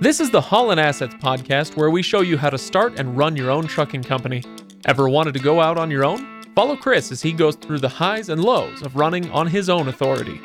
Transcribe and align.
This 0.00 0.20
is 0.20 0.30
the 0.30 0.40
Holland 0.40 0.78
Assets 0.78 1.16
podcast 1.16 1.76
where 1.76 1.90
we 1.90 2.02
show 2.02 2.20
you 2.20 2.38
how 2.38 2.50
to 2.50 2.56
start 2.56 3.00
and 3.00 3.16
run 3.16 3.34
your 3.34 3.50
own 3.50 3.66
trucking 3.66 4.04
company. 4.04 4.44
Ever 4.84 5.08
wanted 5.08 5.34
to 5.34 5.40
go 5.40 5.60
out 5.60 5.76
on 5.76 5.90
your 5.90 6.04
own? 6.04 6.40
Follow 6.54 6.76
Chris 6.76 7.10
as 7.10 7.20
he 7.20 7.32
goes 7.32 7.56
through 7.56 7.80
the 7.80 7.88
highs 7.88 8.28
and 8.28 8.40
lows 8.40 8.80
of 8.82 8.94
running 8.94 9.28
on 9.32 9.48
his 9.48 9.68
own 9.68 9.88
authority. 9.88 10.40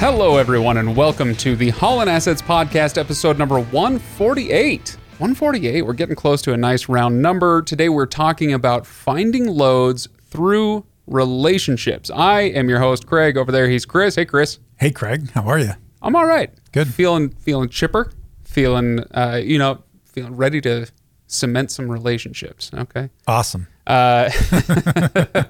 Hello, 0.00 0.36
everyone, 0.36 0.78
and 0.78 0.96
welcome 0.96 1.36
to 1.36 1.54
the 1.54 1.70
Holland 1.70 2.10
Assets 2.10 2.42
Podcast, 2.42 2.98
episode 2.98 3.38
number 3.38 3.60
148. 3.60 4.96
148, 5.18 5.82
we're 5.82 5.92
getting 5.92 6.16
close 6.16 6.42
to 6.42 6.52
a 6.52 6.56
nice 6.56 6.88
round 6.88 7.22
number. 7.22 7.62
Today, 7.62 7.88
we're 7.88 8.06
talking 8.06 8.52
about 8.52 8.84
finding 8.84 9.46
loads 9.46 10.08
through 10.28 10.86
relationships. 11.10 12.10
I 12.10 12.42
am 12.42 12.68
your 12.70 12.78
host, 12.78 13.06
Craig. 13.06 13.36
Over 13.36 13.52
there, 13.52 13.68
he's 13.68 13.84
Chris. 13.84 14.14
Hey, 14.14 14.24
Chris. 14.24 14.58
Hey, 14.78 14.90
Craig. 14.90 15.30
How 15.32 15.42
are 15.42 15.58
you? 15.58 15.72
I'm 16.00 16.16
all 16.16 16.24
right. 16.26 16.50
Good. 16.72 16.88
Feeling 16.88 17.30
feeling 17.30 17.68
chipper. 17.68 18.10
Feeling, 18.44 19.00
uh, 19.14 19.40
you 19.42 19.58
know, 19.58 19.82
feeling 20.06 20.36
ready 20.36 20.60
to 20.62 20.86
cement 21.26 21.70
some 21.70 21.90
relationships. 21.90 22.70
Okay. 22.72 23.10
Awesome. 23.26 23.66
Uh, 23.86 24.30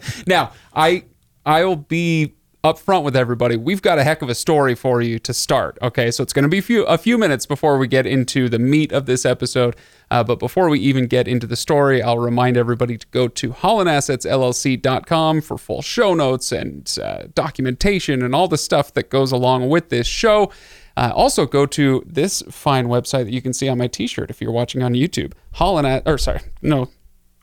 now, 0.27 0.53
I 0.75 1.05
I'll 1.47 1.77
be 1.77 2.35
upfront 2.63 3.05
with 3.05 3.17
everybody. 3.17 3.57
We've 3.57 3.81
got 3.81 3.99
a 3.99 4.05
heck 4.05 4.23
of 4.23 4.29
a 4.29 4.35
story 4.35 4.75
for 4.75 5.01
you 5.01 5.19
to 5.21 5.33
start. 5.33 5.79
Okay, 5.81 6.11
so 6.11 6.23
it's 6.23 6.33
going 6.33 6.43
to 6.43 6.49
be 6.49 6.59
a 6.59 6.63
few 6.63 6.85
a 6.85 6.99
few 6.99 7.17
minutes 7.17 7.47
before 7.47 7.79
we 7.79 7.89
get 7.89 8.07
into 8.07 8.49
the 8.49 8.59
meat 8.59 8.93
of 8.93 9.07
this 9.07 9.25
episode. 9.25 9.77
Uh, 10.11 10.25
but 10.25 10.39
before 10.39 10.69
we 10.69 10.79
even 10.81 11.07
get 11.07 11.29
into 11.29 11.47
the 11.47 11.57
story, 11.57 12.03
I'll 12.03 12.19
remind 12.19 12.57
everybody 12.57 12.99
to 12.99 13.07
go 13.09 13.29
to 13.29 13.51
hollandassetsllc.com 13.51 15.41
for 15.41 15.57
full 15.57 15.83
show 15.83 16.15
notes 16.15 16.53
and 16.53 16.99
uh, 17.03 17.25
documentation 17.35 18.23
and 18.23 18.35
all 18.35 18.49
the 18.49 18.59
stuff 18.59 18.93
that 18.95 19.09
goes 19.09 19.33
along 19.33 19.69
with 19.69 19.89
this 19.89 20.07
show. 20.07 20.51
Uh, 20.97 21.13
also, 21.15 21.47
go 21.47 21.65
to 21.65 22.03
this 22.05 22.43
fine 22.51 22.89
website 22.89 23.25
that 23.25 23.33
you 23.33 23.41
can 23.41 23.53
see 23.55 23.69
on 23.69 23.79
my 23.79 23.87
T-shirt 23.87 24.29
if 24.29 24.41
you're 24.41 24.53
watching 24.53 24.83
on 24.83 24.93
YouTube. 24.93 25.33
Holland, 25.53 26.03
or 26.05 26.19
sorry, 26.19 26.41
no, 26.61 26.91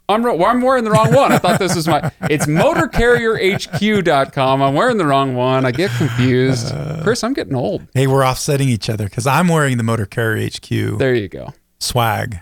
I'm, 0.09 0.25
I'm 0.25 0.61
wearing 0.61 0.85
the 0.85 0.91
wrong 0.91 1.13
one. 1.13 1.31
I 1.33 1.37
thought 1.37 1.59
this 1.59 1.75
was 1.75 1.85
my. 1.87 2.11
It's 2.29 2.45
motorcarrierhq.com. 2.45 4.61
I'm 4.61 4.73
wearing 4.73 4.97
the 4.97 5.05
wrong 5.05 5.35
one. 5.35 5.65
I 5.65 5.71
get 5.71 5.91
confused. 5.91 6.73
Chris, 7.03 7.23
I'm 7.25 7.33
getting 7.33 7.55
old. 7.55 7.85
Hey, 7.93 8.07
we're 8.07 8.25
offsetting 8.25 8.69
each 8.69 8.89
other 8.89 9.03
because 9.05 9.27
I'm 9.27 9.49
wearing 9.49 9.75
the 9.77 9.83
Motor 9.83 10.05
Carrier 10.05 10.47
HQ 10.49 10.97
There 10.97 11.13
you 11.13 11.27
go. 11.27 11.53
swag. 11.79 12.39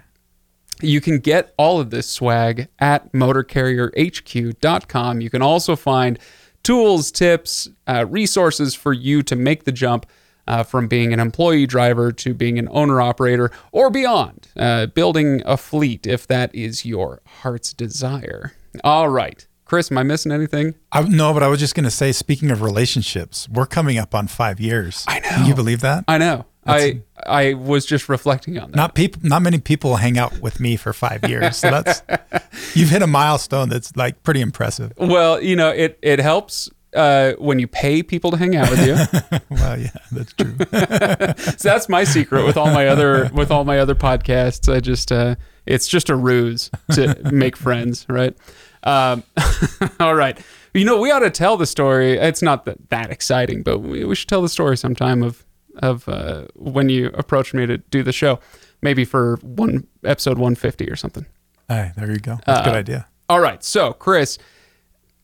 You 0.81 1.01
can 1.01 1.17
get 1.19 1.53
all 1.57 1.79
of 1.79 1.89
this 1.89 2.07
swag 2.07 2.67
at 2.79 3.11
motorcarrierhq.com. 3.13 5.21
You 5.21 5.29
can 5.29 5.41
also 5.41 5.75
find 5.75 6.19
tools, 6.63 7.11
tips, 7.11 7.67
uh, 7.87 8.05
resources 8.07 8.75
for 8.75 8.93
you 8.93 9.23
to 9.23 9.35
make 9.35 9.63
the 9.63 9.71
jump 9.71 10.05
uh, 10.47 10.63
from 10.63 10.87
being 10.87 11.13
an 11.13 11.19
employee 11.19 11.65
driver 11.65 12.11
to 12.11 12.33
being 12.33 12.59
an 12.59 12.67
owner 12.71 13.01
operator 13.01 13.51
or 13.71 13.89
beyond, 13.89 14.47
uh, 14.57 14.87
building 14.87 15.41
a 15.45 15.57
fleet 15.57 16.05
if 16.05 16.27
that 16.27 16.53
is 16.53 16.85
your 16.85 17.21
heart's 17.41 17.73
desire. 17.73 18.53
All 18.83 19.09
right. 19.09 19.45
Chris, 19.65 19.91
am 19.91 19.97
I 19.97 20.03
missing 20.03 20.31
anything? 20.31 20.75
I, 20.91 21.01
no, 21.01 21.33
but 21.33 21.41
I 21.41 21.47
was 21.47 21.59
just 21.59 21.73
going 21.73 21.85
to 21.85 21.91
say, 21.91 22.11
speaking 22.11 22.51
of 22.51 22.61
relationships, 22.61 23.49
we're 23.49 23.65
coming 23.65 23.97
up 23.97 24.13
on 24.13 24.27
five 24.27 24.59
years. 24.59 25.03
I 25.07 25.19
know. 25.19 25.29
Can 25.29 25.45
you 25.47 25.55
believe 25.55 25.81
that? 25.81 26.05
I 26.07 26.19
know. 26.19 26.45
I 26.67 27.01
I 27.25 27.53
was 27.53 27.85
just 27.85 28.09
reflecting 28.09 28.57
on 28.57 28.71
that. 28.71 28.77
Not 28.77 28.95
people. 28.95 29.21
Not 29.23 29.43
many 29.43 29.59
people 29.59 29.97
hang 29.97 30.17
out 30.17 30.39
with 30.41 30.59
me 30.59 30.75
for 30.77 30.93
five 30.93 31.27
years. 31.29 31.57
So 31.57 31.69
that's 31.69 32.01
you've 32.75 32.89
hit 32.89 33.03
a 33.03 33.07
milestone 33.07 33.69
that's 33.69 33.95
like 33.95 34.23
pretty 34.23 34.41
impressive. 34.41 34.93
well, 34.97 35.41
you 35.41 35.55
know, 35.55 35.69
it 35.69 35.99
it 36.01 36.19
helps 36.19 36.69
uh, 36.95 37.33
when 37.37 37.59
you 37.59 37.67
pay 37.67 38.01
people 38.01 38.31
to 38.31 38.37
hang 38.37 38.55
out 38.55 38.69
with 38.69 38.85
you. 38.85 38.95
Well, 39.49 39.79
yeah, 39.79 39.89
that's 40.11 40.33
true. 40.33 40.55
so 41.57 41.69
that's 41.69 41.87
my 41.87 42.03
secret 42.03 42.45
with 42.45 42.57
all 42.57 42.71
my 42.71 42.87
other 42.87 43.29
with 43.33 43.51
all 43.51 43.63
my 43.63 43.79
other 43.79 43.95
podcasts. 43.95 44.73
I 44.73 44.79
just 44.79 45.11
uh, 45.11 45.35
it's 45.65 45.87
just 45.87 46.09
a 46.09 46.15
ruse 46.15 46.69
to 46.93 47.15
make 47.31 47.55
friends, 47.55 48.05
right? 48.09 48.35
Um, 48.83 49.23
all 49.99 50.15
right. 50.15 50.37
You 50.73 50.85
know, 50.85 50.99
we 50.99 51.11
ought 51.11 51.19
to 51.19 51.29
tell 51.29 51.57
the 51.57 51.65
story. 51.65 52.13
It's 52.17 52.41
not 52.41 52.65
that, 52.65 52.89
that 52.89 53.11
exciting, 53.11 53.63
but 53.63 53.79
we, 53.79 54.03
we 54.03 54.15
should 54.15 54.27
tell 54.29 54.41
the 54.41 54.49
story 54.49 54.77
sometime 54.77 55.23
of 55.23 55.45
of 55.77 56.07
uh, 56.07 56.45
when 56.55 56.89
you 56.89 57.07
approached 57.13 57.53
me 57.53 57.65
to 57.65 57.77
do 57.77 58.03
the 58.03 58.13
show, 58.13 58.39
maybe 58.81 59.05
for 59.05 59.37
one 59.41 59.87
episode 60.03 60.37
150 60.37 60.89
or 60.89 60.95
something. 60.95 61.25
All 61.69 61.77
right, 61.77 61.93
there 61.95 62.11
you 62.11 62.19
go. 62.19 62.39
That's 62.45 62.61
a 62.61 62.63
good 62.63 62.75
idea. 62.75 63.07
All 63.27 63.39
right. 63.39 63.63
So, 63.63 63.93
Chris, 63.93 64.37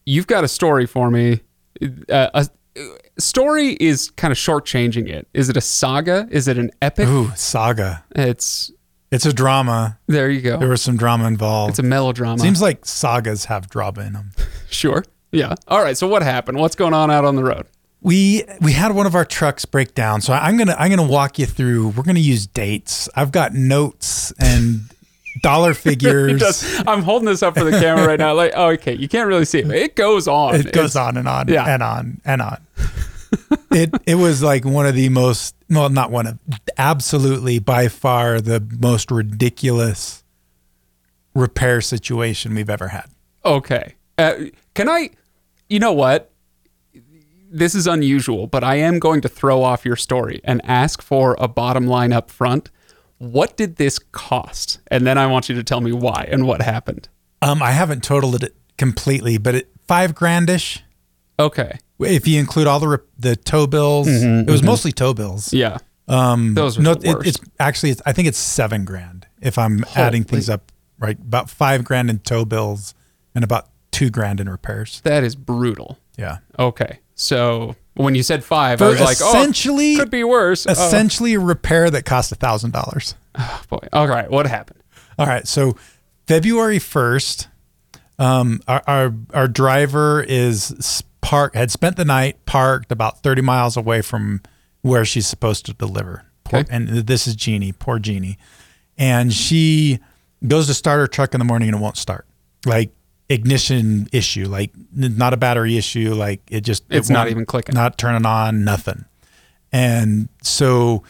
you've 0.06 0.28
got 0.28 0.44
a 0.44 0.47
story 0.47 0.85
for 0.85 1.12
me. 1.12 1.41
Uh, 2.09 2.30
a, 2.34 2.47
story 3.18 3.74
is 3.80 4.12
kind 4.12 4.31
of 4.31 4.38
shortchanging 4.38 5.09
it. 5.09 5.28
Is 5.34 5.50
it 5.50 5.58
a 5.58 5.62
saga? 5.62 6.28
Is 6.31 6.47
it 6.47 6.58
an 6.58 6.72
epic? 6.81 7.08
Ooh, 7.08 7.31
saga. 7.36 8.03
It's 8.16 8.72
It's 9.12 9.25
a 9.25 9.34
drama. 9.34 9.97
there. 10.08 10.30
You 10.30 10.41
go. 10.41 10.58
There 10.58 10.70
was 10.70 10.81
some 10.81 10.97
drama 10.97 11.28
involved. 11.28 11.72
It's 11.72 11.80
a 11.80 11.84
melodrama. 11.84 12.40
Seems 12.40 12.62
like 12.62 12.86
sagas 12.86 13.46
have 13.46 13.70
drama 13.70 14.02
in 14.02 14.14
them. 14.14 14.31
sure. 14.70 15.03
Yeah. 15.31 15.56
All 15.68 15.81
right. 15.81 15.97
So 15.97 16.08
what 16.08 16.24
happened? 16.24 16.58
What's 16.59 16.75
going 16.75 16.94
on 16.94 17.12
out 17.12 17.25
on 17.25 17.36
the 17.36 17.44
road? 17.44 17.68
We 18.02 18.44
we 18.62 18.72
had 18.72 18.94
one 18.96 19.06
of 19.06 19.14
our 19.14 19.25
trucks 19.25 19.64
break 19.66 19.94
down, 19.94 20.22
so 20.22 20.34
I'm 20.34 20.58
gonna 20.58 20.75
I'm 20.80 20.90
gonna 20.90 21.08
walk 21.08 21.38
you 21.38 21.46
through. 21.46 21.90
We're 21.90 22.03
gonna 22.03 22.20
use 22.20 22.47
dates. 22.47 23.08
I've 23.16 23.31
got 23.31 23.53
notes 23.53 24.31
and 24.40 24.90
dollar 25.42 25.74
figures. 25.75 26.64
I'm 26.88 27.03
holding 27.03 27.28
this 27.28 27.44
up 27.44 27.58
for 27.58 27.64
the 27.64 27.72
camera 27.72 28.06
right 28.08 28.19
now. 28.19 28.34
Like, 28.34 28.53
oh, 28.56 28.69
okay, 28.72 28.96
you 28.96 29.08
can't 29.08 29.28
really 29.28 29.46
see 29.46 29.59
it. 29.59 29.68
But 29.68 29.78
it 29.78 29.96
goes 29.96 30.28
on. 30.28 30.56
It 30.56 30.72
goes 30.72 30.92
It's- 30.92 30.96
on 30.96 31.18
and 31.18 31.28
on 31.28 31.47
yeah. 31.47 31.66
and 31.74 31.81
on 31.84 32.22
and 32.25 32.42
on. 32.42 32.58
it 33.72 33.90
it 34.06 34.16
was 34.16 34.44
like 34.44 34.66
one 34.66 34.86
of 34.86 34.94
the 34.96 35.08
most 35.09 35.56
well, 35.70 35.90
not 35.90 36.12
one 36.12 36.28
of 36.28 36.40
absolutely 36.78 37.59
by 37.59 37.88
far 37.88 38.41
the 38.41 38.62
most 38.80 39.09
ridiculous 39.09 40.24
repair 41.34 41.80
situation 41.80 42.53
we've 42.53 42.70
ever 42.70 42.90
had. 42.90 43.06
Okay. 43.46 43.96
Uh, 44.18 44.34
can 44.74 44.90
I? 44.90 45.12
You 45.70 45.80
know 45.80 45.94
what? 45.94 46.30
This 47.53 47.75
is 47.75 47.88
unusual, 47.88 48.47
but 48.47 48.64
I 48.64 48.75
am 48.75 49.00
going 49.00 49.22
to 49.22 49.30
throw 49.30 49.64
off 49.64 49.86
your 49.86 49.96
story 49.96 50.41
and 50.44 50.62
ask 50.66 51.02
for 51.02 51.36
a 51.40 51.47
bottom 51.47 51.88
line 51.88 52.14
up 52.14 52.30
front. 52.31 52.70
What 53.22 53.56
did 53.56 53.76
this 53.76 54.00
cost? 54.00 54.80
And 54.88 55.06
then 55.06 55.18
I 55.20 55.28
want 55.28 55.48
you 55.48 55.54
to 55.56 55.64
tell 55.64 55.80
me 55.80 55.92
why 55.92 56.28
and 56.32 56.48
what 56.48 56.62
happened. 56.64 57.08
Um, 57.44 57.62
I 57.62 57.72
haven't 57.72 58.04
totaled 58.04 58.44
it 58.44 58.56
completely, 58.78 59.38
but 59.38 59.54
it 59.54 59.70
five 59.88 60.16
grandish. 60.16 60.80
Okay. 61.40 61.78
If 62.00 62.28
you 62.28 62.40
include 62.40 62.66
all 62.66 62.80
the 62.80 62.88
re- 62.88 62.98
the 63.20 63.36
tow 63.36 63.68
bills, 63.68 64.08
it 64.09 64.50
was 64.50 64.64
mostly 64.64 64.92
tow 64.92 65.14
bills. 65.14 65.54
Yeah. 65.54 65.78
Um, 66.08 66.56
Those 66.56 66.80
no, 66.80 66.94
it- 66.94 67.28
it's 67.28 67.40
actually 67.59 67.92
it's, 67.92 68.02
I 68.08 68.12
think 68.14 68.28
it's 68.28 68.40
seven 68.40 68.86
grand 68.86 69.28
if 69.40 69.58
I'm 69.59 69.86
adding 69.96 70.24
things 70.24 70.50
up 70.50 70.72
right. 70.98 71.18
About 71.20 71.48
five 71.50 71.84
grand 71.84 72.09
in 72.09 72.20
tow 72.20 72.44
bills 72.44 72.96
and 73.36 73.44
about 73.44 73.70
two 73.92 74.09
grand 74.09 74.40
in 74.40 74.50
repairs. 74.50 75.00
That 75.03 75.24
is 75.24 75.36
brutal. 75.36 76.00
Yeah, 76.18 76.38
Okay. 76.58 77.00
So 77.16 77.76
when 77.96 78.16
you 78.16 78.24
said 78.24 78.44
five, 78.44 78.81
I 78.81 78.88
was 78.90 79.00
like, 79.02 79.18
oh, 79.22 79.29
essentially- 79.29 79.96
could 79.97 80.09
be 80.12 80.24
worse. 80.24 80.66
Oh, 80.68 80.72
essentially 80.72 81.34
a 81.34 81.40
repair 81.40 81.90
that 81.90 82.06
cost 82.06 82.31
a 82.31 82.35
thousand 82.35 82.72
dollars. 82.72 83.16
Oh 83.38 83.62
boy. 83.69 83.88
All 83.94 84.07
right. 84.07 84.29
What 84.29 84.47
happened? 84.47 84.81
All 85.18 85.25
right, 85.28 85.47
so 85.47 85.75
February 86.28 86.79
first, 86.79 87.47
um, 88.18 88.62
our, 88.68 88.81
our 88.88 89.13
our 89.34 89.47
driver 89.47 90.24
is 90.24 91.03
park 91.22 91.53
had 91.56 91.69
spent 91.72 91.96
the 91.97 92.06
night 92.06 92.46
parked 92.46 92.91
about 92.91 93.22
thirty 93.24 93.41
miles 93.41 93.78
away 93.78 94.02
from 94.02 94.41
where 94.81 95.06
she's 95.06 95.28
supposed 95.28 95.66
to 95.68 95.73
deliver. 95.73 96.25
Poor, 96.44 96.62
Okay. 96.62 96.75
And 96.75 96.88
this 96.90 97.28
is 97.28 97.35
Jeannie, 97.35 97.72
poor 97.72 98.00
Jeannie, 98.00 98.38
and 98.97 99.31
she 99.34 100.00
goes 100.47 100.68
to 100.68 100.73
start 100.73 101.00
her 101.00 101.08
truck 101.08 101.34
in 101.34 101.40
the 101.40 101.46
morning 101.46 101.69
and 101.69 101.78
it 101.78 101.81
won't 101.81 101.97
start. 101.97 102.25
Like 102.66 102.91
ignition 103.31 104.08
issue, 104.12 104.47
like 104.47 104.72
not 104.94 105.34
a 105.34 105.38
battery 105.38 105.78
issue, 105.78 106.14
like 106.14 106.42
it 106.50 106.62
just 106.62 106.84
it 106.90 106.97
It's 106.97 107.09
not 107.09 107.19
won't- 107.22 107.31
even 107.31 107.46
clicking. 107.46 107.74
not 107.75 107.97
turning 107.97 108.25
on, 108.25 108.64
nothing. 108.64 109.05
And 109.72 110.28
so 110.44 111.03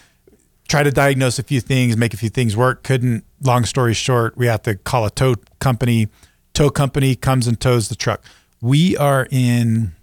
try 0.68 0.84
to 0.84 0.92
diagnose 0.92 1.40
a 1.40 1.44
few 1.44 1.60
things, 1.62 1.98
make 1.98 2.13
a 2.13 2.18
few 2.18 2.30
things 2.30 2.56
work. 2.56 2.84
Couldn't. 2.84 3.24
Long 3.44 3.66
story 3.66 3.94
short, 3.95 4.38
we 4.38 4.45
have 4.45 4.62
to 4.63 4.75
call 4.75 5.06
a 5.06 5.10
tow 5.12 5.36
company. 5.60 6.07
Tow 6.54 6.69
company 6.69 7.16
comes 7.16 7.48
and 7.48 7.60
tows 7.60 7.90
the 7.90 7.95
truck. 7.95 8.24
We 8.62 8.95
are 8.98 9.28
in. 9.31 9.94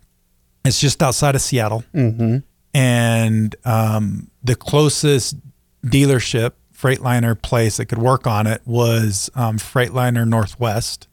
It's 0.65 0.81
just 0.81 1.03
outside 1.03 1.35
of 1.37 1.41
Seattle, 1.41 1.85
and 2.75 3.57
um, 3.65 4.31
the 4.43 4.55
closest 4.57 5.37
dealership 5.85 6.53
Freightliner 6.77 7.41
place 7.41 7.77
that 7.79 7.87
could 7.87 7.99
work 7.99 8.27
on 8.27 8.47
it 8.47 8.61
was 8.65 9.31
um, 9.35 9.59
Freightliner 9.59 10.27
Northwest 10.29 11.09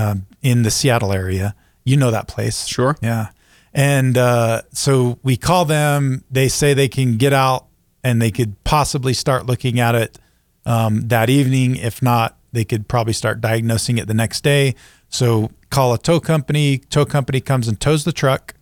um, 0.00 0.26
in 0.42 0.62
the 0.62 0.70
Seattle 0.70 1.12
area. 1.12 1.54
You 1.84 1.96
know 1.96 2.10
that 2.10 2.28
place, 2.28 2.66
Sure. 2.66 2.96
yeah. 3.02 3.28
And 3.72 4.18
uh, 4.18 4.62
so 4.72 5.18
we 5.22 5.36
call 5.36 5.64
them. 5.64 6.24
They 6.30 6.48
say 6.48 6.74
they 6.74 6.88
can 6.88 7.16
get 7.16 7.32
out 7.32 7.66
and 8.02 8.20
they 8.20 8.30
could 8.30 8.52
possibly 8.64 9.14
start 9.14 9.46
looking 9.46 9.78
at 9.78 9.94
it 9.94 10.18
um, 10.66 11.08
that 11.08 11.30
evening. 11.30 11.76
If 11.76 12.02
not, 12.02 12.36
they 12.52 12.64
could 12.64 12.88
probably 12.88 13.12
start 13.12 13.40
diagnosing 13.40 13.98
it 13.98 14.08
the 14.08 14.14
next 14.14 14.42
day. 14.42 14.74
So 15.08 15.50
call 15.70 15.92
a 15.94 15.98
tow 15.98 16.18
company. 16.20 16.78
Tow 16.78 17.04
company 17.06 17.40
comes 17.40 17.68
and 17.68 17.78
tows 17.80 18.04
the 18.04 18.12
truck. 18.12 18.54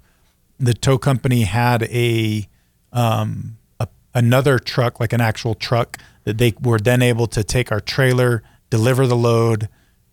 the 0.61 0.75
tow 0.75 0.99
company 0.99 1.43
had 1.45 1.85
a 1.85 2.47
um 2.93 3.57
a, 3.81 3.87
another 4.15 4.59
truck, 4.59 5.01
like 5.01 5.13
an 5.15 5.21
actual 5.21 5.55
truck, 5.55 5.97
that 6.25 6.37
they 6.39 6.53
were 6.61 6.79
then 6.79 7.01
able 7.03 7.27
to 7.29 7.43
take 7.45 7.71
our 7.73 7.81
trailer, 7.81 8.43
deliver 8.71 9.07
the 9.07 9.17
load, 9.17 9.69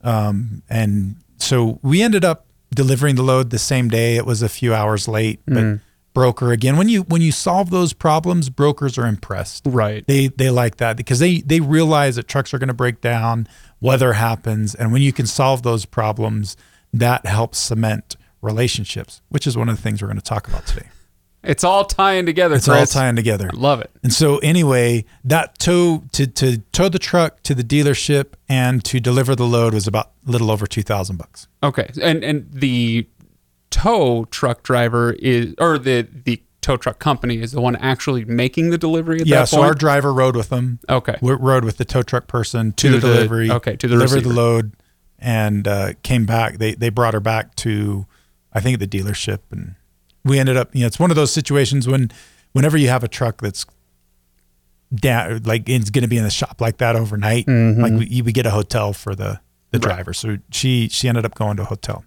um, 0.05 0.61
and 0.69 1.15
so 1.37 1.79
we 1.81 2.01
ended 2.01 2.23
up 2.23 2.45
delivering 2.73 3.15
the 3.15 3.23
load 3.23 3.49
the 3.49 3.59
same 3.59 3.89
day. 3.89 4.15
It 4.15 4.25
was 4.25 4.41
a 4.41 4.49
few 4.49 4.73
hours 4.73 5.07
late, 5.07 5.39
but 5.45 5.79
broker 6.13 6.51
again. 6.51 6.77
When 6.77 6.89
you 6.89 7.01
when 7.03 7.21
you 7.21 7.31
solve 7.31 7.69
those 7.69 7.93
problems, 7.93 8.49
brokers 8.49 8.97
are 8.97 9.05
impressed. 9.05 9.63
Right. 9.65 10.05
They 10.07 10.27
they 10.27 10.49
like 10.49 10.77
that 10.77 10.97
because 10.97 11.19
they 11.19 11.41
they 11.41 11.59
realize 11.59 12.15
that 12.15 12.27
trucks 12.27 12.53
are 12.53 12.57
going 12.57 12.69
to 12.69 12.73
break 12.73 13.01
down, 13.01 13.47
weather 13.81 14.13
happens, 14.13 14.73
and 14.73 14.91
when 14.91 15.03
you 15.03 15.13
can 15.13 15.27
solve 15.27 15.61
those 15.63 15.85
problems, 15.85 16.55
that 16.93 17.25
helps 17.25 17.59
cement 17.59 18.15
relationships, 18.41 19.21
which 19.29 19.45
is 19.45 19.57
one 19.57 19.69
of 19.69 19.75
the 19.75 19.81
things 19.81 20.01
we're 20.01 20.07
going 20.07 20.17
to 20.17 20.23
talk 20.23 20.47
about 20.47 20.65
today. 20.65 20.87
It's 21.45 21.63
all 21.63 21.85
tying 21.85 22.25
together, 22.25 22.55
It's 22.55 22.65
Chris. 22.67 22.95
all 22.95 23.01
tying 23.01 23.15
together. 23.15 23.49
I 23.53 23.55
love 23.57 23.79
it. 23.81 23.91
And 24.03 24.11
so 24.13 24.37
anyway, 24.39 25.05
that 25.23 25.57
tow 25.59 26.03
to 26.13 26.27
to 26.27 26.57
tow 26.71 26.89
the 26.89 26.99
truck 26.99 27.43
to 27.43 27.53
the 27.55 27.63
dealership 27.63 28.33
and 28.49 28.83
to 28.85 28.99
deliver 28.99 29.35
the 29.35 29.45
load 29.45 29.73
was 29.73 29.87
about 29.87 30.11
a 30.27 30.31
little 30.31 30.49
over 30.51 30.65
two 30.67 30.81
thousand 30.83 31.17
bucks. 31.17 31.47
Okay. 31.63 31.89
And 32.01 32.23
and 32.23 32.47
the 32.51 33.07
tow 33.69 34.25
truck 34.31 34.63
driver 34.63 35.13
is 35.19 35.53
or 35.59 35.77
the 35.77 36.07
the 36.25 36.41
tow 36.61 36.77
truck 36.77 36.97
company 36.97 37.39
is 37.41 37.51
the 37.51 37.61
one 37.61 37.75
actually 37.75 38.25
making 38.25 38.71
the 38.71 38.77
delivery 38.77 39.21
at 39.21 39.27
Yeah, 39.27 39.39
that 39.41 39.49
so 39.49 39.57
point. 39.57 39.67
our 39.67 39.73
driver 39.75 40.11
rode 40.13 40.35
with 40.35 40.49
them. 40.49 40.79
okay. 40.89 41.15
We 41.21 41.33
rode 41.33 41.63
with 41.63 41.77
the 41.77 41.85
tow 41.85 42.01
truck 42.01 42.25
person 42.27 42.71
to, 42.73 42.87
To 42.91 42.99
the, 42.99 43.07
the- 43.07 43.13
delivery. 43.13 43.51
okay, 43.51 43.75
to 43.75 43.87
the 43.87 43.97
receiver. 43.99 44.21
the 44.29 44.33
load, 44.33 44.73
and 45.19 45.67
uh, 45.67 45.93
came 46.01 46.25
back. 46.25 46.57
They 46.57 46.73
they 46.73 46.89
brought 46.89 47.13
her 47.13 47.19
back 47.19 47.53
to, 47.57 48.07
I 48.51 48.61
think 48.61 48.79
the 48.79 48.87
dealership, 48.87 49.39
and 49.51 49.75
we 50.25 50.37
ended 50.37 50.57
up. 50.57 50.75
You 50.75 50.81
know, 50.81 50.87
it's 50.87 50.99
one 50.99 51.11
of 51.11 51.15
those 51.15 51.31
situations 51.31 51.87
when, 51.87 52.11
whenever 52.51 52.75
you 52.75 52.89
have 52.89 53.05
a 53.05 53.07
truck 53.07 53.39
that's, 53.39 53.65
down, 54.93 55.41
like 55.43 55.67
it's 55.67 55.89
going 55.89 56.03
to 56.03 56.07
be 56.07 56.17
in 56.17 56.23
the 56.23 56.29
shop 56.29 56.61
like 56.61 56.77
that 56.77 56.95
overnight. 56.95 57.47
Mm-hmm. 57.47 57.81
Like 57.81 57.93
we 57.93 58.21
we 58.21 58.31
get 58.31 58.45
a 58.45 58.51
hotel 58.51 58.93
for 58.93 59.15
the 59.15 59.39
the 59.71 59.79
driver. 59.79 60.13
So 60.13 60.37
she 60.51 60.87
she 60.89 61.07
ended 61.07 61.25
up 61.25 61.35
going 61.35 61.57
to 61.57 61.63
a 61.63 61.65
hotel. 61.65 62.05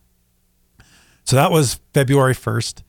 So 1.25 1.37
that 1.37 1.51
was 1.51 1.81
February 1.93 2.35
first. 2.35 2.85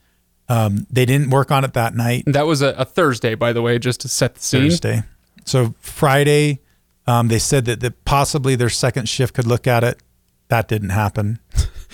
Um, 0.48 0.86
they 0.90 1.04
didn't 1.04 1.30
work 1.30 1.50
on 1.50 1.64
it 1.64 1.74
that 1.74 1.94
night. 1.94 2.24
That 2.26 2.46
was 2.46 2.62
a, 2.62 2.70
a 2.70 2.84
Thursday, 2.84 3.34
by 3.34 3.52
the 3.52 3.62
way, 3.62 3.78
just 3.78 4.00
to 4.00 4.08
set 4.08 4.36
the 4.36 4.42
scene. 4.42 4.62
Thursday. 4.62 5.02
So 5.44 5.74
Friday, 5.80 6.60
um, 7.06 7.28
they 7.28 7.38
said 7.38 7.66
that, 7.66 7.80
that 7.80 8.04
possibly 8.04 8.56
their 8.56 8.70
second 8.70 9.08
shift 9.08 9.34
could 9.34 9.46
look 9.46 9.66
at 9.66 9.84
it. 9.84 10.00
That 10.48 10.68
didn't 10.68 10.90
happen. 10.90 11.38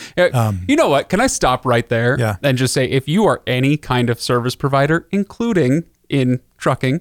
Yeah, 0.16 0.52
you 0.68 0.76
know 0.76 0.88
what? 0.88 1.08
Can 1.08 1.20
I 1.20 1.26
stop 1.26 1.64
right 1.66 1.88
there 1.88 2.14
Um, 2.14 2.20
Yeah. 2.20 2.36
and 2.42 2.56
just 2.58 2.72
say 2.74 2.84
if 2.86 3.08
you 3.08 3.24
are 3.26 3.42
any 3.46 3.76
kind 3.76 4.10
of 4.10 4.20
service 4.20 4.54
provider, 4.54 5.06
including 5.10 5.84
in 6.08 6.40
trucking, 6.58 7.00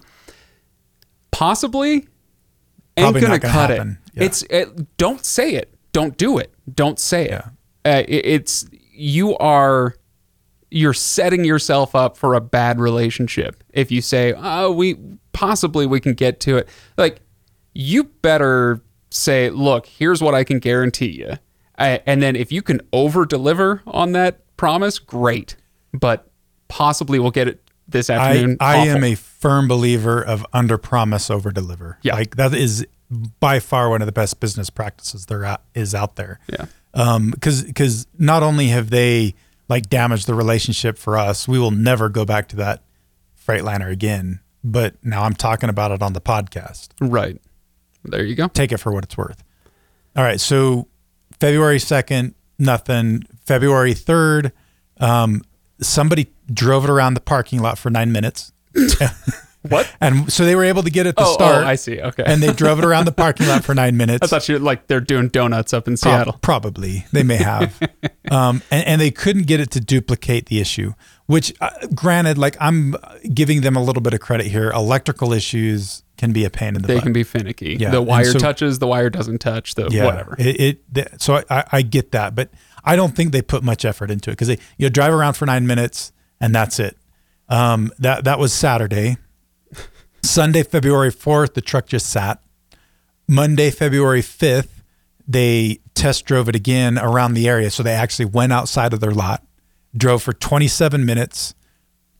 possibly 1.31 2.07
ain't 2.97 3.13
gonna 3.13 3.19
gonna 3.21 3.39
cut 3.39 3.69
happen. 3.69 3.99
it. 4.07 4.11
Yeah. 4.19 4.23
It's 4.23 4.43
it, 4.43 4.97
don't 4.97 5.25
say 5.25 5.55
it. 5.55 5.73
Don't 5.91 6.17
do 6.17 6.37
it. 6.37 6.53
Don't 6.73 6.99
say 6.99 7.25
it. 7.25 7.31
Yeah. 7.31 7.49
Uh, 7.99 8.03
it- 8.07 8.25
It's 8.25 8.65
you 8.93 9.37
are 9.37 9.95
you're 10.71 10.93
setting 10.93 11.45
yourself 11.45 11.95
up 11.95 12.17
for 12.17 12.33
a 12.33 12.41
bad 12.41 12.79
relationship 12.79 13.63
if 13.73 13.91
you 13.91 14.01
say, 14.01 14.33
"Oh, 14.35 14.71
we 14.71 14.95
possibly 15.31 15.85
we 15.85 15.99
can 15.99 16.13
get 16.13 16.39
to 16.41 16.57
it." 16.57 16.67
Like 16.97 17.21
you 17.73 18.05
better 18.05 18.81
say, 19.09 19.49
"Look, 19.49 19.85
here's 19.85 20.21
what 20.21 20.33
I 20.33 20.43
can 20.43 20.59
guarantee 20.59 21.11
you." 21.11 21.37
I, 21.77 22.01
and 22.05 22.21
then 22.21 22.35
if 22.35 22.51
you 22.51 22.61
can 22.61 22.81
over 22.93 23.25
deliver 23.25 23.81
on 23.85 24.13
that 24.13 24.39
promise, 24.57 24.99
great. 24.99 25.55
But 25.93 26.29
possibly 26.67 27.19
we'll 27.19 27.31
get 27.31 27.47
it 27.47 27.61
this 27.87 28.09
afternoon. 28.09 28.57
I 28.59 28.87
am 28.87 29.03
a 29.03 29.15
firm 29.15 29.67
believer 29.67 30.21
of 30.21 30.45
under 30.53 30.77
promise, 30.77 31.29
over 31.29 31.51
deliver. 31.51 31.99
Yeah. 32.01 32.15
Like 32.15 32.35
that 32.35 32.53
is 32.53 32.85
by 33.39 33.59
far 33.59 33.89
one 33.89 34.01
of 34.01 34.05
the 34.05 34.11
best 34.11 34.39
business 34.39 34.69
practices 34.69 35.27
there 35.27 35.45
out, 35.45 35.61
is 35.73 35.93
out 35.93 36.15
there. 36.15 36.39
Yeah. 36.51 36.65
Um, 36.93 37.33
cause, 37.41 37.65
cause 37.75 38.07
not 38.17 38.41
only 38.41 38.67
have 38.67 38.89
they 38.89 39.35
like 39.67 39.89
damaged 39.89 40.27
the 40.27 40.33
relationship 40.33 40.97
for 40.97 41.17
us, 41.17 41.47
we 41.47 41.59
will 41.59 41.71
never 41.71 42.09
go 42.09 42.25
back 42.25 42.47
to 42.49 42.55
that 42.57 42.83
Freightliner 43.45 43.91
again. 43.91 44.39
But 44.63 44.95
now 45.03 45.23
I'm 45.23 45.33
talking 45.33 45.69
about 45.69 45.91
it 45.91 46.01
on 46.01 46.13
the 46.13 46.21
podcast. 46.21 46.89
right. 46.99 47.39
There 48.07 48.23
you 48.23 48.35
go. 48.35 48.47
take 48.49 48.71
it 48.71 48.77
for 48.77 48.91
what 48.91 49.03
it's 49.03 49.17
worth. 49.17 49.43
All 50.15 50.23
right. 50.23 50.39
So 50.39 50.87
February 51.39 51.77
2nd, 51.77 52.33
nothing. 52.59 53.23
February 53.45 53.93
3rd, 53.93 54.51
um, 54.99 55.41
somebody 55.81 56.31
drove 56.53 56.83
it 56.83 56.89
around 56.89 57.13
the 57.15 57.21
parking 57.21 57.61
lot 57.61 57.77
for 57.77 57.89
nine 57.89 58.11
minutes. 58.11 58.51
What? 59.67 59.91
And 59.99 60.31
so 60.31 60.45
they 60.45 60.55
were 60.55 60.63
able 60.63 60.83
to 60.83 60.91
get 60.91 61.07
it 61.07 61.17
to 61.17 61.23
Oh, 61.25 61.33
start. 61.33 61.63
oh, 61.63 61.67
I 61.67 61.73
see. 61.73 61.99
Okay. 61.99 62.21
And 62.23 62.39
they 62.43 62.53
drove 62.53 62.77
it 62.77 62.85
around 62.85 63.05
the 63.05 63.11
parking 63.11 63.47
lot 63.47 63.63
for 63.63 63.73
nine 63.83 63.97
minutes. 63.97 64.21
I 64.21 64.27
thought 64.27 64.47
you 64.47 64.59
like 64.59 64.85
they're 64.85 64.99
doing 65.01 65.27
donuts 65.29 65.73
up 65.73 65.87
in 65.87 65.93
Prob- 65.93 65.99
Seattle. 66.13 66.33
Probably 66.41 67.05
they 67.11 67.23
may 67.23 67.37
have, 67.37 67.75
um, 68.31 68.61
and, 68.69 68.85
and 68.85 69.01
they 69.01 69.09
couldn't 69.09 69.47
get 69.47 69.59
it 69.59 69.71
to 69.71 69.79
duplicate 69.79 70.45
the 70.47 70.59
issue. 70.59 70.93
Which, 71.25 71.51
uh, 71.61 71.71
granted, 71.95 72.37
like 72.37 72.55
I'm 72.59 72.95
giving 73.33 73.61
them 73.61 73.75
a 73.75 73.81
little 73.83 74.03
bit 74.03 74.13
of 74.13 74.19
credit 74.19 74.45
here. 74.45 74.69
Electrical 74.69 75.33
issues 75.33 76.03
can 76.17 76.31
be 76.31 76.45
a 76.45 76.49
pain 76.49 76.69
in 76.69 76.73
the 76.75 76.79
butt. 76.81 76.87
They 76.87 76.95
butt. 76.95 77.03
can 77.03 77.13
be 77.13 77.23
finicky. 77.23 77.77
Yeah, 77.79 77.91
The 77.91 78.01
wire 78.01 78.25
so- 78.31 78.39
touches, 78.39 78.79
the 78.79 78.87
wire 78.87 79.09
doesn't 79.09 79.39
touch, 79.39 79.75
the 79.75 79.83
whatever. 79.83 80.35
It, 80.39 80.59
it 80.61 80.93
th- 80.93 81.07
so 81.17 81.43
I, 81.49 81.63
I 81.71 81.81
get 81.81 82.11
that, 82.11 82.35
but 82.35 82.49
I 82.83 82.95
don't 82.95 83.15
think 83.15 83.31
they 83.31 83.41
put 83.41 83.63
much 83.63 83.83
effort 83.85 84.11
into 84.11 84.29
it 84.29 84.33
because 84.33 84.47
they 84.47 84.59
you 84.77 84.85
know, 84.85 84.89
drive 84.89 85.13
around 85.13 85.33
for 85.33 85.45
nine 85.45 85.67
minutes 85.67 86.11
and 86.39 86.53
that's 86.53 86.79
it. 86.79 86.97
Um, 87.49 87.91
that 87.99 88.23
that 88.23 88.39
was 88.39 88.53
Saturday. 88.53 89.17
Sunday, 90.23 90.63
February 90.63 91.11
fourth, 91.11 91.53
the 91.53 91.61
truck 91.61 91.85
just 91.85 92.07
sat. 92.09 92.41
Monday, 93.27 93.69
February 93.71 94.21
fifth, 94.23 94.83
they 95.27 95.79
test 95.93 96.25
drove 96.25 96.49
it 96.49 96.55
again 96.55 96.97
around 96.97 97.33
the 97.33 97.47
area. 97.47 97.69
So 97.69 97.83
they 97.83 97.93
actually 97.93 98.25
went 98.25 98.51
outside 98.51 98.93
of 98.93 98.99
their 98.99 99.11
lot, 99.11 99.43
drove 99.95 100.23
for 100.23 100.33
27 100.33 101.05
minutes, 101.05 101.53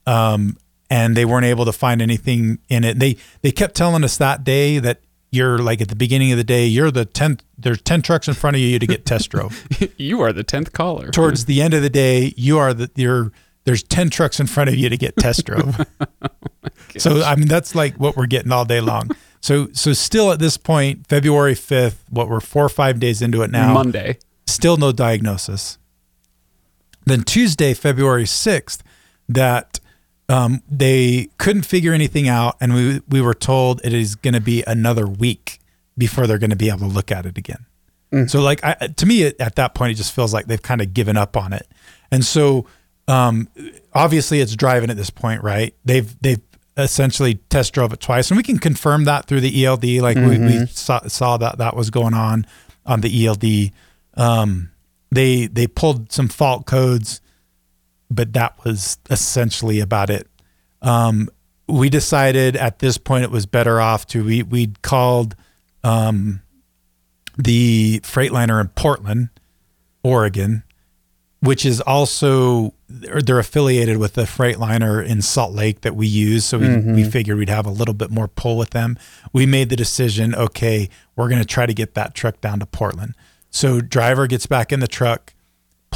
um, 0.06 0.56
and 0.90 1.16
they 1.16 1.24
weren't 1.24 1.46
able 1.46 1.64
to 1.64 1.72
find 1.72 2.00
anything 2.00 2.58
in 2.68 2.84
it. 2.84 2.98
They 2.98 3.16
they 3.42 3.52
kept 3.52 3.74
telling 3.74 4.04
us 4.04 4.16
that 4.18 4.44
day 4.44 4.78
that 4.78 5.00
you're 5.30 5.58
like 5.58 5.80
at 5.80 5.88
the 5.88 5.96
beginning 5.96 6.32
of 6.32 6.38
the 6.38 6.44
day, 6.44 6.66
you're 6.66 6.90
the 6.90 7.04
tenth. 7.04 7.42
There's 7.58 7.82
ten 7.82 8.02
trucks 8.02 8.28
in 8.28 8.34
front 8.34 8.56
of 8.56 8.62
you 8.62 8.78
to 8.78 8.86
get 8.86 9.04
test 9.04 9.30
drove. 9.30 9.66
you 9.96 10.20
are 10.20 10.32
the 10.32 10.44
tenth 10.44 10.72
caller. 10.72 11.10
Towards 11.10 11.46
the 11.46 11.60
end 11.62 11.74
of 11.74 11.82
the 11.82 11.90
day, 11.90 12.34
you 12.36 12.58
are 12.58 12.72
the 12.72 12.90
you're 12.94 13.32
there's 13.64 13.82
ten 13.82 14.10
trucks 14.10 14.38
in 14.40 14.46
front 14.46 14.68
of 14.68 14.76
you 14.76 14.88
to 14.88 14.96
get 14.96 15.16
test 15.16 15.46
drove. 15.46 15.80
so 16.96 17.22
I 17.22 17.36
mean 17.36 17.48
that's 17.48 17.74
like 17.74 17.96
what 17.96 18.16
we're 18.16 18.26
getting 18.26 18.52
all 18.52 18.64
day 18.64 18.80
long. 18.80 19.10
So 19.40 19.68
so 19.72 19.92
still 19.92 20.32
at 20.32 20.38
this 20.38 20.56
point, 20.56 21.06
February 21.06 21.54
fifth, 21.54 22.04
what 22.10 22.28
we're 22.28 22.40
four 22.40 22.64
or 22.64 22.70
five 22.70 23.00
days 23.00 23.22
into 23.22 23.42
it 23.42 23.50
now 23.50 23.72
Monday. 23.72 24.18
still 24.46 24.76
no 24.76 24.92
diagnosis. 24.92 25.78
Then 27.06 27.22
Tuesday, 27.22 27.72
February 27.72 28.24
6th, 28.24 28.80
that 29.28 29.78
um, 30.28 30.62
they 30.70 31.28
couldn't 31.38 31.62
figure 31.62 31.92
anything 31.92 32.28
out, 32.28 32.56
and 32.60 32.74
we, 32.74 33.00
we 33.08 33.20
were 33.20 33.34
told 33.34 33.80
it 33.84 33.92
is 33.92 34.14
going 34.16 34.34
to 34.34 34.40
be 34.40 34.62
another 34.66 35.06
week 35.06 35.60
before 35.96 36.26
they're 36.26 36.38
going 36.38 36.50
to 36.50 36.56
be 36.56 36.68
able 36.68 36.80
to 36.80 36.86
look 36.86 37.10
at 37.12 37.26
it 37.26 37.38
again. 37.38 37.64
So, 38.28 38.40
like, 38.40 38.62
I, 38.64 38.74
to 38.96 39.06
me, 39.06 39.22
it, 39.24 39.40
at 39.40 39.56
that 39.56 39.74
point, 39.74 39.92
it 39.92 39.94
just 39.94 40.12
feels 40.14 40.32
like 40.32 40.46
they've 40.46 40.62
kind 40.62 40.80
of 40.80 40.94
given 40.94 41.16
up 41.16 41.36
on 41.36 41.52
it. 41.52 41.66
And 42.10 42.24
so, 42.24 42.66
um, 43.08 43.48
obviously, 43.92 44.40
it's 44.40 44.54
driving 44.56 44.90
at 44.90 44.96
this 44.96 45.10
point, 45.10 45.42
right? 45.42 45.74
They've 45.84 46.16
they've 46.20 46.40
essentially 46.76 47.36
test 47.50 47.72
drove 47.72 47.92
it 47.92 48.00
twice, 48.00 48.30
and 48.30 48.36
we 48.36 48.42
can 48.42 48.58
confirm 48.58 49.04
that 49.04 49.26
through 49.26 49.40
the 49.40 49.64
ELD. 49.64 49.84
Like 49.84 50.16
we, 50.16 50.38
we 50.38 50.66
saw, 50.66 51.00
saw 51.06 51.36
that 51.38 51.58
that 51.58 51.74
was 51.76 51.90
going 51.90 52.14
on 52.14 52.46
on 52.84 53.00
the 53.00 53.26
ELD. 53.26 53.72
Um, 54.14 54.70
they 55.10 55.46
they 55.46 55.66
pulled 55.66 56.12
some 56.12 56.28
fault 56.28 56.66
codes, 56.66 57.20
but 58.10 58.32
that 58.32 58.64
was 58.64 58.98
essentially 59.10 59.80
about 59.80 60.10
it. 60.10 60.28
Um, 60.82 61.28
we 61.68 61.90
decided 61.90 62.56
at 62.56 62.78
this 62.78 62.98
point 62.98 63.24
it 63.24 63.30
was 63.30 63.46
better 63.46 63.80
off 63.80 64.06
to 64.08 64.24
we 64.24 64.42
we'd 64.42 64.82
called 64.82 65.34
um, 65.82 66.42
the 67.36 68.00
Freightliner 68.00 68.60
in 68.60 68.68
Portland, 68.68 69.30
Oregon, 70.02 70.62
which 71.40 71.66
is 71.66 71.80
also 71.80 72.72
they're, 72.88 73.38
affiliated 73.38 73.98
with 73.98 74.14
the 74.14 74.22
Freightliner 74.22 75.04
in 75.04 75.22
Salt 75.22 75.52
Lake 75.52 75.80
that 75.82 75.96
we 75.96 76.06
use. 76.06 76.44
So 76.44 76.58
we, 76.58 76.78
we 76.78 77.04
figured 77.04 77.36
we'd 77.36 77.48
have 77.48 77.66
a 77.66 77.70
little 77.70 77.94
bit 77.94 78.10
more 78.10 78.28
pull 78.28 78.56
with 78.56 78.70
them. 78.70 78.96
We 79.32 79.44
made 79.44 79.68
the 79.68 79.76
decision, 79.76 80.34
okay, 80.34 80.88
we're 81.14 81.28
going 81.28 81.40
to 81.40 81.46
try 81.46 81.66
to 81.66 81.74
get 81.74 81.94
that 81.94 82.14
truck 82.14 82.40
down 82.40 82.60
to 82.60 82.66
Portland. 82.66 83.14
So 83.50 83.80
driver 83.80 84.26
gets 84.26 84.46
back 84.46 84.72
in 84.72 84.80
the 84.80 84.88
truck, 84.88 85.34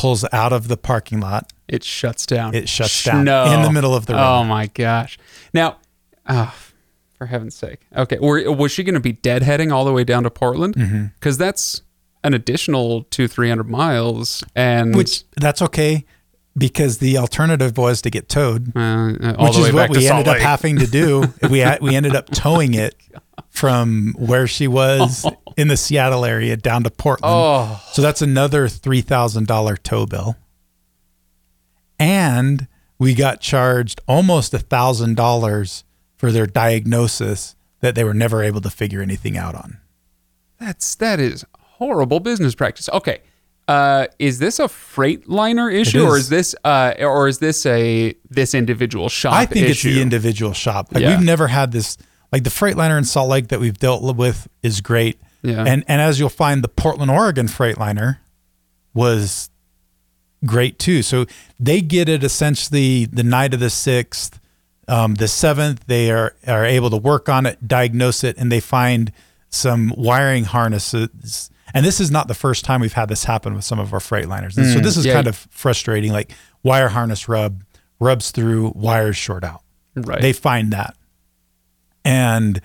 pulls 0.00 0.24
out 0.32 0.52
of 0.52 0.68
the 0.68 0.76
parking 0.76 1.20
lot. 1.20 1.52
It 1.68 1.84
shuts 1.84 2.26
down. 2.26 2.54
It 2.54 2.68
shuts 2.68 3.04
down 3.04 3.24
No. 3.24 3.44
in 3.52 3.62
the 3.62 3.70
middle 3.70 3.94
of 3.94 4.06
the 4.06 4.14
road. 4.14 4.40
Oh 4.40 4.44
my 4.44 4.66
gosh! 4.66 5.18
Now, 5.54 5.76
ah, 6.26 6.54
for 7.16 7.26
heaven's 7.26 7.54
sake. 7.54 7.80
Okay, 7.94 8.18
were, 8.18 8.50
was 8.52 8.72
she 8.72 8.82
going 8.82 8.94
to 8.94 9.00
be 9.00 9.12
deadheading 9.12 9.72
all 9.72 9.84
the 9.84 9.92
way 9.92 10.04
down 10.04 10.22
to 10.24 10.30
Portland? 10.30 10.74
Mm-hmm. 10.74 11.04
Because 11.14 11.38
that's 11.38 11.82
an 12.24 12.34
additional 12.34 13.04
two 13.04 13.28
three 13.28 13.48
hundred 13.48 13.68
miles, 13.70 14.42
and 14.56 14.94
Which 14.96 15.24
that's 15.36 15.62
okay. 15.62 16.04
because 16.56 16.98
the 16.98 17.16
alternative 17.18 17.78
was 17.78 18.02
to 18.02 18.10
get 18.10 18.28
towed, 18.28 18.76
Uh, 18.76 18.80
uh, 18.80 19.36
which 19.38 19.56
is 19.58 19.72
what 19.72 19.90
we 19.90 20.08
ended 20.08 20.28
up 20.28 20.38
having 20.38 20.78
to 20.78 20.86
do. 20.86 21.32
we 21.48 21.64
we 21.80 21.94
ended 21.94 22.16
up 22.16 22.30
towing 22.32 22.74
it 22.74 22.96
from 23.50 24.14
where 24.16 24.46
she 24.46 24.66
was 24.68 25.26
in 25.56 25.68
the 25.68 25.76
Seattle 25.76 26.24
area 26.24 26.56
down 26.56 26.82
to 26.84 26.90
Portland. 26.90 27.34
Oh, 27.34 27.82
So 27.92 28.00
that's 28.00 28.22
another 28.22 28.68
three 28.68 29.00
thousand 29.02 29.46
dollar 29.46 29.76
tow 29.76 30.06
bill, 30.06 30.36
and 31.98 32.66
we 32.98 33.14
got 33.14 33.40
charged 33.40 34.00
almost 34.06 34.54
a 34.54 34.58
thousand 34.58 35.16
dollars 35.16 35.84
for 36.16 36.30
their 36.32 36.46
diagnosis 36.46 37.56
that 37.80 37.94
they 37.94 38.04
were 38.04 38.14
never 38.14 38.42
able 38.42 38.60
to 38.60 38.70
figure 38.70 39.00
anything 39.00 39.36
out 39.36 39.54
on. 39.54 39.78
that's 40.58 40.94
that 40.96 41.18
is 41.18 41.44
horrible 41.58 42.20
business 42.20 42.54
practice. 42.54 42.88
Okay. 42.90 43.20
Uh, 43.68 44.06
is 44.18 44.40
this 44.40 44.58
a 44.58 44.64
Freightliner 44.64 45.72
issue, 45.72 46.02
or 46.02 46.16
is. 46.16 46.24
is 46.24 46.28
this, 46.28 46.54
uh, 46.64 46.92
or 46.98 47.28
is 47.28 47.38
this 47.38 47.64
a 47.66 48.12
this 48.28 48.52
individual 48.52 49.08
shop? 49.08 49.32
I 49.34 49.46
think 49.46 49.66
issue? 49.68 49.88
it's 49.88 49.96
the 49.96 50.02
individual 50.02 50.52
shop. 50.52 50.92
Like 50.92 51.02
Yeah. 51.02 51.16
we've 51.16 51.24
never 51.24 51.46
had 51.46 51.70
this. 51.70 51.96
Like 52.32 52.44
the 52.44 52.50
Freightliner 52.50 52.96
in 52.96 53.04
Salt 53.04 53.28
Lake 53.28 53.48
that 53.48 53.60
we've 53.60 53.78
dealt 53.78 54.16
with 54.16 54.48
is 54.62 54.80
great. 54.80 55.20
Yeah. 55.42 55.64
And 55.66 55.84
and 55.88 56.00
as 56.00 56.20
you'll 56.20 56.28
find, 56.28 56.62
the 56.62 56.68
Portland, 56.68 57.10
Oregon 57.10 57.46
Freightliner 57.46 58.18
was 58.94 59.50
great 60.44 60.78
too. 60.78 61.02
So 61.02 61.26
they 61.58 61.80
get 61.80 62.08
it 62.08 62.22
essentially 62.24 63.06
the 63.06 63.22
night 63.22 63.54
of 63.54 63.60
the 63.60 63.70
sixth, 63.70 64.38
um, 64.88 65.14
the 65.14 65.28
seventh. 65.28 65.86
They 65.86 66.10
are 66.10 66.34
are 66.46 66.64
able 66.64 66.90
to 66.90 66.96
work 66.96 67.28
on 67.28 67.46
it, 67.46 67.66
diagnose 67.66 68.22
it, 68.24 68.36
and 68.38 68.50
they 68.50 68.60
find 68.60 69.12
some 69.48 69.94
wiring 69.96 70.44
harnesses. 70.44 71.50
And 71.72 71.84
this 71.86 72.00
is 72.00 72.10
not 72.10 72.28
the 72.28 72.34
first 72.34 72.64
time 72.64 72.80
we've 72.80 72.92
had 72.92 73.08
this 73.08 73.24
happen 73.24 73.54
with 73.54 73.64
some 73.64 73.78
of 73.78 73.92
our 73.92 74.00
Freightliners. 74.00 74.56
And 74.56 74.72
so 74.72 74.80
this 74.80 74.96
is 74.96 75.06
yeah. 75.06 75.14
kind 75.14 75.28
of 75.28 75.36
frustrating. 75.50 76.12
Like 76.12 76.32
wire 76.62 76.88
harness 76.88 77.28
rub 77.28 77.62
rubs 78.00 78.30
through, 78.30 78.72
wires 78.74 79.16
short 79.16 79.44
out. 79.44 79.62
right. 79.94 80.20
They 80.20 80.32
find 80.32 80.72
that. 80.72 80.96
And 82.04 82.60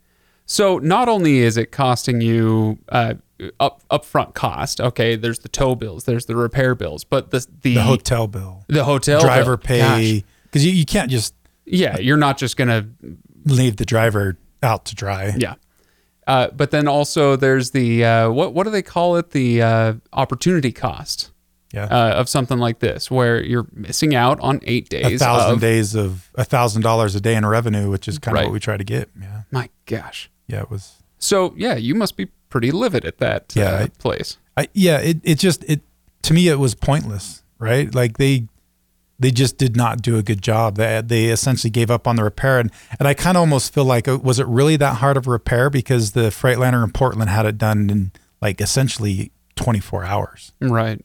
So 0.46 0.78
not 0.78 1.08
only 1.08 1.38
is 1.38 1.56
it 1.56 1.72
costing 1.72 2.20
you 2.20 2.78
uh, 2.88 3.14
up 3.60 3.82
upfront 3.90 4.34
cost, 4.34 4.80
okay, 4.80 5.16
there's 5.16 5.40
the 5.40 5.48
tow 5.48 5.74
bills, 5.74 6.04
there's 6.04 6.26
the 6.26 6.36
repair 6.36 6.74
bills, 6.74 7.04
but 7.04 7.30
the 7.30 7.46
the, 7.62 7.74
The 7.74 7.82
hotel 7.82 8.26
bill, 8.26 8.64
the 8.68 8.84
hotel 8.84 9.20
driver 9.20 9.56
bill, 9.56 9.66
pay, 9.66 10.24
because 10.44 10.64
you, 10.64 10.72
you 10.72 10.84
can't 10.84 11.10
just 11.10 11.34
Yeah, 11.64 11.98
you're 11.98 12.16
not 12.16 12.38
just 12.38 12.56
gonna 12.56 12.88
leave 13.44 13.76
the 13.76 13.84
driver 13.84 14.36
out 14.62 14.84
to 14.86 14.94
dry. 14.94 15.34
yeah. 15.36 15.54
Uh, 16.26 16.48
but 16.50 16.72
then 16.72 16.88
also 16.88 17.36
there's 17.36 17.70
the 17.70 18.04
uh, 18.04 18.30
what 18.30 18.52
what 18.52 18.64
do 18.64 18.70
they 18.70 18.82
call 18.82 19.16
it 19.16 19.30
the 19.30 19.62
uh, 19.62 19.94
opportunity 20.12 20.72
cost 20.72 21.30
Yeah. 21.72 21.84
uh, 21.86 22.14
of 22.20 22.28
something 22.28 22.58
like 22.58 22.78
this 22.78 23.10
where 23.10 23.42
you're 23.42 23.66
missing 23.72 24.14
out 24.14 24.38
on 24.40 24.60
eight 24.62 24.86
a 24.94 25.02
days 25.02 25.18
thousand 25.20 25.54
of 25.54 25.60
days 25.60 25.94
of 25.94 26.30
a 26.36 26.44
thousand 26.44 26.82
dollars 26.82 27.14
a 27.14 27.20
day 27.20 27.34
in 27.34 27.44
revenue, 27.44 27.90
which 27.90 28.06
is 28.08 28.18
kind 28.18 28.34
Right. 28.34 28.42
of 28.42 28.46
what 28.48 28.52
we 28.54 28.60
try 28.60 28.76
to 28.76 28.84
get. 28.84 29.10
Yeah. 29.20 29.42
my 29.50 29.68
gosh. 29.84 30.30
Yeah. 30.46 30.60
It 30.62 30.70
was. 30.70 30.94
So 31.18 31.52
yeah, 31.56 31.74
you 31.74 31.94
must 31.94 32.16
be 32.16 32.26
pretty 32.50 32.70
livid 32.70 33.04
at 33.04 33.18
that 33.18 33.52
Yeah, 33.56 33.70
uh, 33.72 33.82
I- 33.84 33.88
place. 33.98 34.38
I, 34.56 34.68
yeah, 34.72 34.98
it, 34.98 35.18
it 35.24 35.38
just 35.38 35.64
it 35.64 35.82
to 36.22 36.32
me 36.32 36.48
it 36.48 36.58
was 36.58 36.74
pointless, 36.74 37.42
right? 37.58 37.92
Like 37.94 38.16
they 38.16 38.46
they 39.18 39.30
just 39.30 39.58
did 39.58 39.76
not 39.76 40.02
do 40.02 40.16
a 40.18 40.22
good 40.22 40.40
job. 40.42 40.76
They 40.76 41.02
they 41.04 41.24
essentially 41.26 41.70
gave 41.70 41.90
up 41.90 42.06
on 42.06 42.16
the 42.16 42.22
repair, 42.24 42.58
and 42.60 42.70
and 42.98 43.06
I 43.08 43.12
kind 43.14 43.36
of 43.36 43.40
almost 43.40 43.74
feel 43.74 43.84
like 43.84 44.06
uh, 44.08 44.18
was 44.18 44.38
it 44.38 44.46
really 44.46 44.76
that 44.76 44.96
hard 44.98 45.16
of 45.16 45.26
a 45.26 45.30
repair 45.30 45.68
because 45.68 46.12
the 46.12 46.28
Freightliner 46.30 46.82
in 46.84 46.90
Portland 46.92 47.28
had 47.28 47.44
it 47.44 47.58
done 47.58 47.90
in 47.90 48.12
like 48.40 48.60
essentially 48.60 49.30
24 49.56 50.04
hours. 50.04 50.52
Right. 50.60 51.04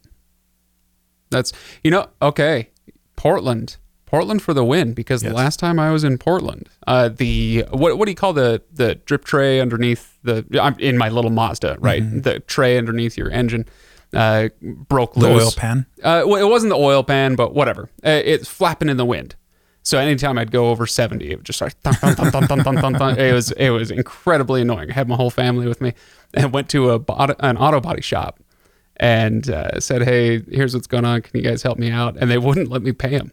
That's 1.32 1.52
you 1.82 1.90
know 1.90 2.08
okay. 2.20 2.68
Portland, 3.16 3.76
Portland 4.06 4.42
for 4.42 4.52
the 4.52 4.64
win 4.64 4.94
because 4.94 5.22
the 5.22 5.32
last 5.32 5.58
time 5.60 5.78
I 5.78 5.92
was 5.92 6.02
in 6.02 6.18
Portland, 6.18 6.68
uh, 6.86 7.08
the 7.08 7.64
what 7.70 7.98
what 7.98 8.06
do 8.06 8.10
you 8.10 8.16
call 8.16 8.32
the 8.32 8.62
the 8.72 8.96
drip 8.96 9.24
tray 9.24 9.60
underneath 9.60 10.18
the 10.22 10.44
I'm 10.60 10.78
in 10.78 10.98
my 10.98 11.08
little 11.08 11.30
Mazda 11.30 11.76
right 11.78 12.02
the 12.22 12.40
tray 12.40 12.78
underneath 12.78 13.16
your 13.16 13.30
engine 13.30 13.66
uh, 14.14 14.48
broke 14.60 15.14
Mm-hmm. 15.14 15.20
The 15.20 15.42
oil 15.42 15.50
pan. 15.52 15.86
Uh, 16.02 16.22
well, 16.26 16.36
it 16.36 16.48
wasn't 16.48 16.70
the 16.70 16.76
oil 16.76 17.02
pan, 17.02 17.34
but 17.34 17.54
whatever. 17.54 17.90
Uh, 18.04 18.20
it's 18.24 18.48
flapping 18.48 18.88
in 18.88 18.96
the 18.96 19.04
wind. 19.04 19.36
So 19.84 19.98
anytime 19.98 20.38
I'd 20.38 20.52
go 20.52 20.70
over 20.70 20.86
70, 20.86 21.30
it 21.30 21.36
would 21.36 21.44
just 21.44 21.58
thun, 21.58 21.94
thun, 21.94 22.14
thun, 22.14 22.94
thun. 22.94 23.18
It 23.18 23.32
was 23.32 23.50
it 23.52 23.70
was 23.70 23.90
incredibly 23.90 24.62
annoying. 24.62 24.90
I 24.90 24.94
had 24.94 25.08
my 25.08 25.16
whole 25.16 25.30
family 25.30 25.66
with 25.66 25.80
me 25.80 25.94
and 26.34 26.52
went 26.52 26.68
to 26.70 26.90
a 26.90 27.00
an 27.40 27.56
auto 27.56 27.80
body 27.80 28.02
shop 28.02 28.38
and 28.98 29.48
uh, 29.50 29.80
said, 29.80 30.02
"Hey, 30.02 30.42
here's 30.50 30.74
what's 30.74 30.86
going 30.86 31.04
on. 31.04 31.22
Can 31.22 31.38
you 31.40 31.42
guys 31.48 31.62
help 31.62 31.78
me 31.78 31.90
out?" 31.90 32.16
And 32.18 32.30
they 32.30 32.38
wouldn't 32.38 32.68
let 32.68 32.82
me 32.82 32.92
pay 32.92 33.16
them. 33.18 33.32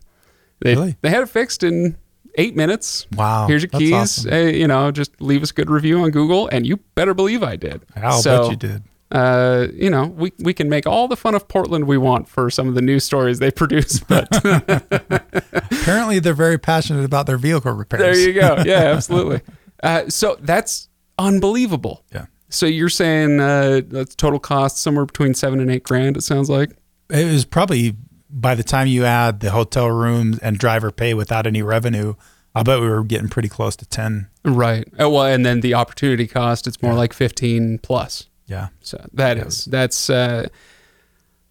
They 0.62 0.76
Really? 0.76 0.96
they 1.02 1.10
had 1.10 1.22
it 1.24 1.30
fixed 1.30 1.64
in 1.64 1.98
eight 2.36 2.56
minutes. 2.56 3.08
Wow, 3.16 3.48
Here's 3.48 3.64
your 3.64 3.70
keys. 3.70 3.94
awesome. 3.94 4.32
Hey, 4.32 4.58
you 4.60 4.68
know, 4.68 4.92
just 4.92 5.20
leave 5.22 5.42
us 5.44 5.52
a 5.52 5.54
good 5.54 5.70
review 5.70 6.00
on 6.02 6.12
Google, 6.12 6.48
and 6.52 6.66
you 6.68 6.78
better 6.96 7.14
believe 7.14 7.44
I 7.44 7.56
did. 7.56 7.82
I'll 7.96 8.22
So, 8.22 8.42
bet 8.44 8.52
you 8.52 8.56
did. 8.58 8.84
uh, 9.12 9.68
you 9.74 9.90
know, 9.90 10.06
we, 10.06 10.32
we 10.40 10.54
can 10.54 10.70
make 10.70 10.86
all 10.86 11.08
the 11.08 11.16
fun 11.18 11.34
of 11.34 11.48
Portland 11.48 11.86
we 11.88 11.98
want 11.98 12.28
for 12.30 12.50
some 12.50 12.68
of 12.68 12.76
the 12.76 12.82
news 12.82 13.04
stories 13.04 13.40
they 13.40 13.52
produce, 13.64 14.00
but 14.02 14.28
Apparently, 15.72 16.20
they're 16.20 16.34
very 16.34 16.58
passionate 16.58 17.04
about 17.06 17.26
their 17.26 17.38
vehicle 17.38 17.72
repairs. 17.72 18.02
there 18.18 18.28
you 18.28 18.34
go. 18.34 18.62
Yeah, 18.66 18.74
absolutely. 18.96 19.42
Uh, 19.82 20.10
so 20.10 20.38
that's 20.42 20.90
unbelievable. 21.18 22.04
Yeah. 22.14 22.26
So 22.50 22.66
you're 22.66 22.90
saying 22.90 23.40
uh, 23.40 23.82
that's 23.88 24.16
total 24.16 24.40
cost 24.40 24.80
somewhere 24.80 25.06
between 25.06 25.34
seven 25.34 25.60
and 25.60 25.70
eight 25.70 25.84
grand? 25.84 26.18
It 26.18 26.22
sounds 26.22 26.50
like. 26.50 26.72
It 27.10 27.26
was 27.26 27.46
probably 27.46 27.96
by 28.30 28.56
the 28.56 28.64
time 28.64 28.88
you 28.88 29.06
add 29.06 29.40
the 29.40 29.52
hotel 29.52 29.90
rooms 29.90 30.40
and 30.40 30.58
driver 30.58 30.92
pay 30.92 31.14
without 31.14 31.48
any 31.48 31.62
revenue, 31.62 32.14
I 32.56 32.64
bet 32.64 32.80
we 32.80 32.88
were 32.90 33.04
getting 33.04 33.30
pretty 33.30 33.50
close 33.50 33.76
to 33.78 33.86
10. 33.86 34.28
Right. 34.46 34.88
Uh, 35.00 35.10
well, 35.10 35.26
and 35.26 35.46
then 35.46 35.62
the 35.62 35.74
opportunity 35.74 36.28
cost, 36.28 36.68
it's 36.68 36.82
more 36.82 36.94
like 36.94 37.14
15 37.14 37.80
plus. 37.80 38.28
Yeah. 38.48 38.70
So 38.82 39.04
that 39.14 39.38
is 39.38 39.66
that's 39.66 40.10
uh, 40.10 40.48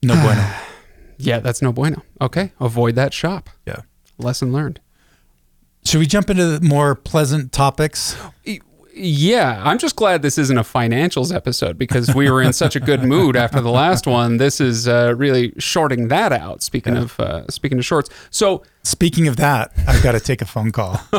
No 0.02 0.14
bueno. 0.22 0.52
yeah, 1.18 1.38
that's 1.38 1.62
no 1.62 1.72
bueno. 1.72 2.02
Okay, 2.20 2.52
avoid 2.60 2.94
that 2.96 3.14
shop. 3.14 3.48
Yeah. 3.66 3.82
Lesson 4.18 4.52
learned. 4.52 4.80
Should 5.84 6.00
we 6.00 6.06
jump 6.06 6.28
into 6.28 6.44
the 6.58 6.60
more 6.60 6.94
pleasant 6.94 7.52
topics? 7.52 8.16
Yeah, 9.00 9.62
I'm 9.64 9.78
just 9.78 9.94
glad 9.96 10.22
this 10.22 10.38
isn't 10.38 10.58
a 10.58 10.62
financials 10.62 11.34
episode 11.34 11.78
because 11.78 12.14
we 12.14 12.30
were 12.30 12.42
in 12.42 12.52
such 12.52 12.74
a 12.74 12.80
good 12.80 13.04
mood 13.04 13.36
after 13.36 13.60
the 13.60 13.70
last 13.70 14.06
one. 14.06 14.38
This 14.38 14.60
is 14.60 14.88
uh, 14.88 15.14
really 15.16 15.52
shorting 15.58 16.08
that 16.08 16.32
out. 16.32 16.62
Speaking 16.62 16.96
of 16.96 17.18
uh, 17.20 17.46
speaking 17.48 17.78
of 17.78 17.84
shorts, 17.84 18.10
so 18.30 18.62
Speaking 18.88 19.28
of 19.28 19.36
that, 19.36 19.70
I've 19.86 20.02
got 20.02 20.12
to 20.12 20.20
take 20.20 20.40
a 20.40 20.46
phone 20.46 20.72
call. 20.72 20.96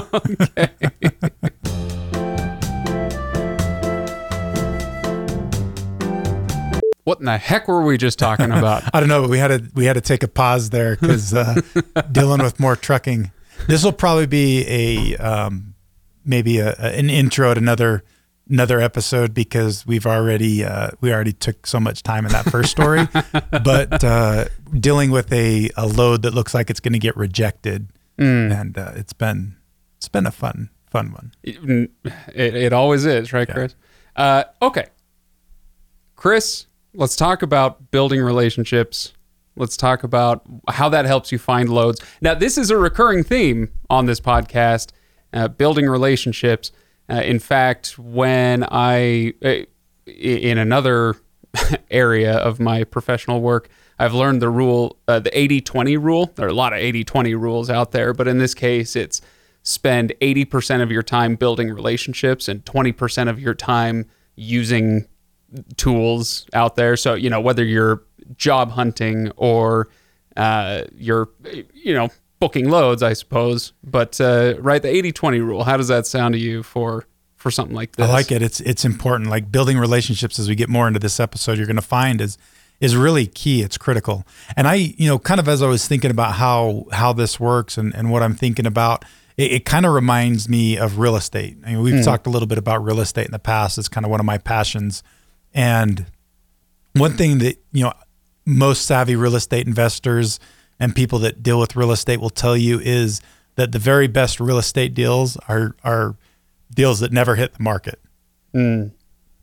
what 7.03 7.19
in 7.19 7.25
the 7.25 7.38
heck 7.38 7.67
were 7.67 7.83
we 7.83 8.00
just 8.00 8.17
talking 8.17 8.48
about? 8.48 8.83
I 8.93 9.00
don't 9.00 9.07
know, 9.07 9.21
but 9.21 9.29
we 9.29 9.38
had 9.38 9.50
to 9.50 9.63
we 9.75 9.86
had 9.86 9.93
to 9.93 10.01
take 10.01 10.24
a 10.24 10.27
pause 10.27 10.71
there 10.71 10.95
because 10.95 11.31
uh, 11.31 11.62
dealing 12.12 12.41
with 12.41 12.59
more 12.59 12.75
trucking. 12.75 13.31
This 13.67 13.83
will 13.83 13.91
probably 13.91 14.25
be 14.25 14.65
a 14.67 15.17
um, 15.17 15.75
maybe 16.29 16.59
a, 16.59 16.69
a- 16.79 16.98
an 16.98 17.09
intro 17.09 17.53
to 17.53 17.59
another 17.59 18.03
another 18.50 18.79
episode 18.79 19.33
because 19.33 19.86
we've 19.86 20.05
already 20.07 20.63
uh, 20.63 20.91
we 21.01 21.12
already 21.12 21.33
took 21.33 21.67
so 21.67 21.79
much 21.79 22.03
time 22.03 22.25
in 22.25 22.31
that 22.31 22.45
first 22.45 22.71
story. 22.71 23.07
but 23.63 24.03
uh, 24.03 24.45
dealing 24.79 25.12
with 25.12 25.31
a, 25.33 25.69
a 25.75 25.86
load 25.88 26.21
that 26.21 26.33
looks 26.33 26.53
like 26.53 26.69
it's 26.69 26.79
going 26.79 26.93
to 26.93 27.00
get 27.00 27.17
rejected, 27.17 27.89
and 28.17 28.77
uh, 28.77 28.91
it's 28.95 29.13
been 29.13 29.55
it's 29.98 30.07
been 30.09 30.25
a 30.25 30.31
fun 30.31 30.69
fun 30.89 31.12
one. 31.12 31.31
It, 31.43 32.55
it 32.55 32.74
always 32.74 33.05
is, 33.05 33.33
right, 33.33 33.48
Chris? 33.48 33.75
Uh, 34.15 34.43
okay. 34.62 34.88
Chris, 36.15 36.65
let's 36.93 37.15
talk 37.15 37.41
about 37.41 37.91
building 37.91 38.21
relationships. 38.21 39.13
Let's 39.55 39.77
talk 39.77 40.03
about 40.03 40.41
how 40.69 40.89
that 40.89 41.05
helps 41.05 41.31
you 41.31 41.38
find 41.38 41.69
loads. 41.69 42.01
Now, 42.21 42.33
this 42.33 42.57
is 42.57 42.69
a 42.71 42.77
recurring 42.77 43.24
theme 43.24 43.69
on 43.89 44.05
this 44.05 44.19
podcast 44.19 44.91
uh, 45.33 45.48
building 45.48 45.88
relationships. 45.88 46.71
Uh, 47.09 47.21
in 47.21 47.39
fact, 47.39 47.98
when 47.98 48.65
I, 48.69 49.33
uh, 49.43 49.65
in 50.05 50.57
another 50.57 51.15
area 51.91 52.38
of 52.38 52.59
my 52.59 52.83
professional 52.83 53.41
work, 53.41 53.69
I've 53.98 54.13
learned 54.13 54.41
the 54.41 54.50
rule, 54.50 54.98
uh, 55.07 55.19
the 55.19 55.38
80 55.38 55.62
20 55.62 55.98
rule. 55.98 56.31
There 56.36 56.45
are 56.45 56.50
a 56.50 56.53
lot 56.53 56.74
of 56.74 56.79
80 56.79 57.03
20 57.03 57.36
rules 57.36 57.69
out 57.69 57.91
there, 57.91 58.13
but 58.13 58.27
in 58.27 58.38
this 58.38 58.53
case, 58.53 58.95
it's 58.95 59.21
spend 59.63 60.13
80% 60.21 60.81
of 60.81 60.91
your 60.91 61.03
time 61.03 61.36
building 61.36 61.69
relationships 61.69 62.48
and 62.48 62.63
20% 62.63 63.29
of 63.29 63.39
your 63.39 63.53
time 63.53 64.05
using 64.36 65.05
tools 65.75 66.48
out 66.53 66.75
there. 66.75 66.95
So, 66.95 67.13
you 67.13 67.29
know, 67.29 67.41
whether 67.41 67.63
you're 67.63 68.03
job 68.38 68.71
hunting 68.71 69.31
or 69.36 69.89
uh, 70.38 70.83
you're, 70.95 71.29
you 71.74 71.93
know, 71.93 72.09
booking 72.39 72.69
loads, 72.69 73.03
I 73.03 73.13
suppose. 73.13 73.74
But, 73.84 74.19
uh, 74.19 74.55
right, 74.60 74.81
the 74.81 74.89
80 74.89 75.12
20 75.12 75.39
rule, 75.39 75.63
how 75.63 75.77
does 75.77 75.88
that 75.89 76.05
sound 76.08 76.34
to 76.34 76.39
you 76.39 76.63
for? 76.63 77.05
For 77.38 77.51
something 77.51 77.74
like 77.74 77.96
this, 77.96 78.05
I 78.05 78.12
like 78.12 78.34
it. 78.34 78.41
It's 78.41 78.60
it's 78.60 78.84
important. 78.84 79.29
Like 79.29 79.50
building 79.50 79.77
relationships 79.77 80.39
as 80.39 80.50
we 80.50 80.55
get 80.55 80.67
more 80.67 80.89
into 80.89 81.00
this 81.00 81.22
episode, 81.22 81.58
you're 81.58 81.67
going 81.67 81.77
to 81.77 81.81
find 81.81 82.19
is 82.19 82.38
is 82.79 82.96
really 82.96 83.27
key. 83.27 83.62
It's 83.62 83.77
critical. 83.77 84.25
And 84.55 84.67
I, 84.67 84.75
you 84.75 85.08
know, 85.08 85.19
kind 85.19 85.39
of 85.39 85.48
as 85.48 85.62
I 85.62 85.67
was 85.67 85.88
thinking 85.88 86.12
about 86.12 86.34
how 86.34 86.86
how 86.91 87.13
this 87.13 87.39
works 87.39 87.77
and, 87.77 87.93
and 87.96 88.12
what 88.12 88.24
I'm 88.24 88.36
thinking 88.36 88.65
about, 88.65 89.05
it, 89.38 89.51
it 89.51 89.65
kind 89.65 89.86
of 89.86 89.93
reminds 89.93 90.50
me 90.50 90.77
of 90.77 91.00
real 91.00 91.15
estate. 91.15 91.58
I 91.65 91.72
mean, 91.72 91.81
we've 91.81 91.93
mm. 91.96 92.03
talked 92.03 92.27
a 92.27 92.29
little 92.29 92.48
bit 92.48 92.58
about 92.58 92.84
real 92.84 93.00
estate 93.00 93.25
in 93.25 93.31
the 93.31 93.39
past. 93.39 93.77
It's 93.77 93.88
kind 93.88 94.05
of 94.05 94.12
one 94.12 94.19
of 94.19 94.25
my 94.25 94.38
passions. 94.38 95.03
And 95.53 96.05
one 96.93 97.13
thing 97.13 97.39
that, 97.39 97.58
you 97.72 97.84
know, 97.84 97.93
most 98.46 98.86
savvy 98.86 99.15
real 99.15 99.36
estate 99.36 99.67
investors 99.67 100.39
and 100.79 100.95
people 100.95 101.19
that 101.19 101.43
deal 101.43 101.59
with 101.59 101.75
real 101.75 101.91
estate 101.91 102.19
will 102.19 102.29
tell 102.29 102.55
you 102.55 102.79
is 102.79 103.21
that 103.55 103.71
the 103.71 103.79
very 103.79 104.07
best 104.07 104.39
real 104.39 104.57
estate 104.57 104.93
deals 104.93 105.38
are 105.48 105.75
are 105.83 106.15
deals 106.74 107.00
that 107.00 107.12
never 107.12 107.36
hit 107.36 107.53
the 107.53 107.63
market. 107.63 108.00
Mm. 108.53 108.91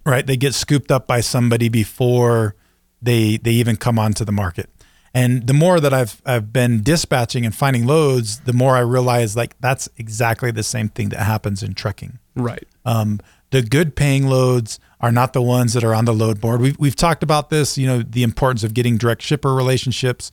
Right? 0.04 0.26
They 0.26 0.36
get 0.36 0.54
scooped 0.54 0.90
up 0.90 1.06
by 1.06 1.20
somebody 1.20 1.68
before 1.68 2.54
they 3.02 3.36
they 3.36 3.52
even 3.52 3.76
come 3.76 3.98
onto 3.98 4.24
the 4.24 4.32
market. 4.32 4.70
And 5.12 5.46
the 5.46 5.54
more 5.54 5.80
that 5.80 5.94
I've 5.94 6.20
I've 6.26 6.52
been 6.52 6.82
dispatching 6.82 7.44
and 7.44 7.54
finding 7.54 7.86
loads, 7.86 8.40
the 8.40 8.52
more 8.52 8.76
I 8.76 8.80
realize 8.80 9.36
like 9.36 9.58
that's 9.60 9.88
exactly 9.96 10.50
the 10.50 10.62
same 10.62 10.88
thing 10.88 11.08
that 11.10 11.20
happens 11.20 11.62
in 11.62 11.74
trucking. 11.74 12.18
Right. 12.34 12.66
Um, 12.84 13.20
the 13.50 13.62
good 13.62 13.96
paying 13.96 14.26
loads 14.26 14.78
are 15.00 15.12
not 15.12 15.32
the 15.32 15.42
ones 15.42 15.72
that 15.72 15.84
are 15.84 15.94
on 15.94 16.04
the 16.04 16.12
load 16.12 16.40
board. 16.40 16.60
We've 16.60 16.78
we've 16.78 16.96
talked 16.96 17.22
about 17.22 17.50
this, 17.50 17.78
you 17.78 17.86
know, 17.86 18.02
the 18.02 18.22
importance 18.22 18.62
of 18.64 18.74
getting 18.74 18.98
direct 18.98 19.22
shipper 19.22 19.54
relationships, 19.54 20.30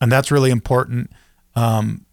and 0.00 0.10
that's 0.10 0.30
really 0.30 0.50
important. 0.50 1.10
Um, 1.54 2.04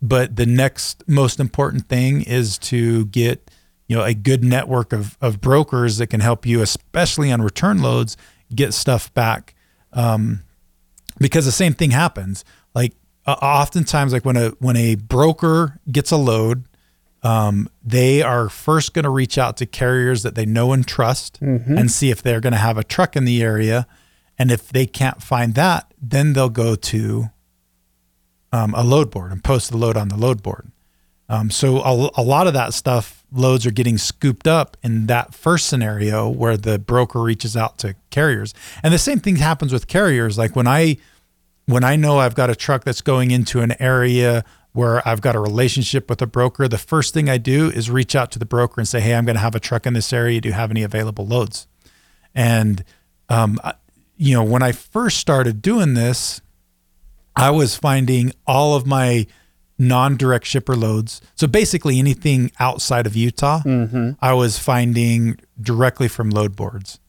but 0.00 0.36
the 0.36 0.46
next 0.46 1.04
most 1.08 1.38
important 1.38 1.88
thing 1.88 2.22
is 2.22 2.58
to 2.58 3.06
get 3.06 3.50
you 3.86 3.96
know 3.96 4.02
a 4.02 4.14
good 4.14 4.42
network 4.42 4.92
of 4.92 5.16
of 5.20 5.40
brokers 5.40 5.98
that 5.98 6.08
can 6.08 6.20
help 6.20 6.44
you, 6.44 6.60
especially 6.60 7.30
on 7.30 7.42
return 7.42 7.80
loads, 7.82 8.16
get 8.54 8.74
stuff 8.74 9.12
back. 9.14 9.54
Um, 9.92 10.40
because 11.18 11.44
the 11.44 11.52
same 11.52 11.74
thing 11.74 11.90
happens. 11.90 12.44
Like 12.74 12.94
uh, 13.26 13.36
oftentimes, 13.40 14.12
like 14.12 14.24
when 14.24 14.36
a 14.36 14.50
when 14.58 14.76
a 14.76 14.96
broker 14.96 15.80
gets 15.90 16.10
a 16.10 16.16
load, 16.16 16.64
um, 17.22 17.68
they 17.84 18.22
are 18.22 18.48
first 18.48 18.94
going 18.94 19.04
to 19.04 19.10
reach 19.10 19.38
out 19.38 19.56
to 19.58 19.66
carriers 19.66 20.22
that 20.22 20.34
they 20.34 20.46
know 20.46 20.72
and 20.72 20.86
trust 20.86 21.40
mm-hmm. 21.40 21.78
and 21.78 21.90
see 21.90 22.10
if 22.10 22.22
they're 22.22 22.40
going 22.40 22.52
to 22.52 22.58
have 22.58 22.76
a 22.76 22.84
truck 22.84 23.16
in 23.16 23.24
the 23.24 23.42
area. 23.42 23.86
And 24.38 24.50
if 24.50 24.70
they 24.70 24.86
can't 24.86 25.22
find 25.22 25.54
that, 25.54 25.91
then 26.02 26.32
they'll 26.32 26.48
go 26.48 26.74
to 26.74 27.30
um, 28.52 28.74
a 28.74 28.82
load 28.82 29.10
board 29.10 29.30
and 29.30 29.42
post 29.42 29.70
the 29.70 29.76
load 29.76 29.96
on 29.96 30.08
the 30.08 30.16
load 30.16 30.42
board. 30.42 30.70
Um, 31.28 31.50
so 31.50 31.78
a, 31.78 32.10
a, 32.16 32.22
lot 32.22 32.46
of 32.46 32.52
that 32.52 32.74
stuff, 32.74 33.24
loads 33.32 33.64
are 33.64 33.70
getting 33.70 33.96
scooped 33.96 34.46
up 34.46 34.76
in 34.82 35.06
that 35.06 35.32
first 35.32 35.66
scenario 35.66 36.28
where 36.28 36.58
the 36.58 36.78
broker 36.78 37.22
reaches 37.22 37.56
out 37.56 37.78
to 37.78 37.94
carriers. 38.10 38.52
And 38.82 38.92
the 38.92 38.98
same 38.98 39.20
thing 39.20 39.36
happens 39.36 39.72
with 39.72 39.86
carriers. 39.86 40.36
Like 40.36 40.54
when 40.54 40.66
I 40.66 40.98
when 41.66 41.84
I 41.84 41.96
know 41.96 42.18
I've 42.18 42.34
got 42.34 42.50
a 42.50 42.56
truck 42.56 42.84
that's 42.84 43.00
going 43.00 43.30
into 43.30 43.60
an 43.60 43.80
area 43.80 44.44
where 44.72 45.06
I've 45.08 45.20
got 45.20 45.36
a 45.36 45.40
relationship 45.40 46.10
with 46.10 46.20
a 46.20 46.26
broker, 46.26 46.66
the 46.66 46.76
first 46.76 47.14
thing 47.14 47.30
I 47.30 47.38
do 47.38 47.70
is 47.70 47.88
reach 47.90 48.16
out 48.16 48.30
to 48.32 48.38
the 48.38 48.44
broker 48.44 48.80
and 48.80 48.88
say, 48.88 49.00
"Hey, 49.00 49.14
I'm 49.14 49.24
going 49.24 49.36
to 49.36 49.40
have 49.40 49.54
a 49.54 49.60
truck 49.60 49.86
in 49.86 49.94
this 49.94 50.12
area. 50.12 50.40
Do 50.40 50.48
you 50.48 50.54
have 50.54 50.70
any 50.70 50.82
available 50.82 51.26
loads?" 51.26 51.66
And 52.34 52.84
um, 53.28 53.58
you 54.16 54.34
know, 54.34 54.42
when 54.44 54.62
I 54.62 54.72
first 54.72 55.18
started 55.18 55.62
doing 55.62 55.94
this, 55.94 56.40
I 57.34 57.50
was 57.50 57.76
finding 57.76 58.32
all 58.46 58.74
of 58.74 58.86
my 58.86 59.26
non-direct 59.78 60.46
shipper 60.46 60.76
loads. 60.76 61.20
So 61.34 61.46
basically 61.46 61.98
anything 61.98 62.52
outside 62.60 63.06
of 63.06 63.16
Utah, 63.16 63.60
mm-hmm. 63.60 64.12
I 64.20 64.32
was 64.34 64.58
finding 64.58 65.38
directly 65.60 66.08
from 66.08 66.30
load 66.30 66.54
boards. 66.54 67.00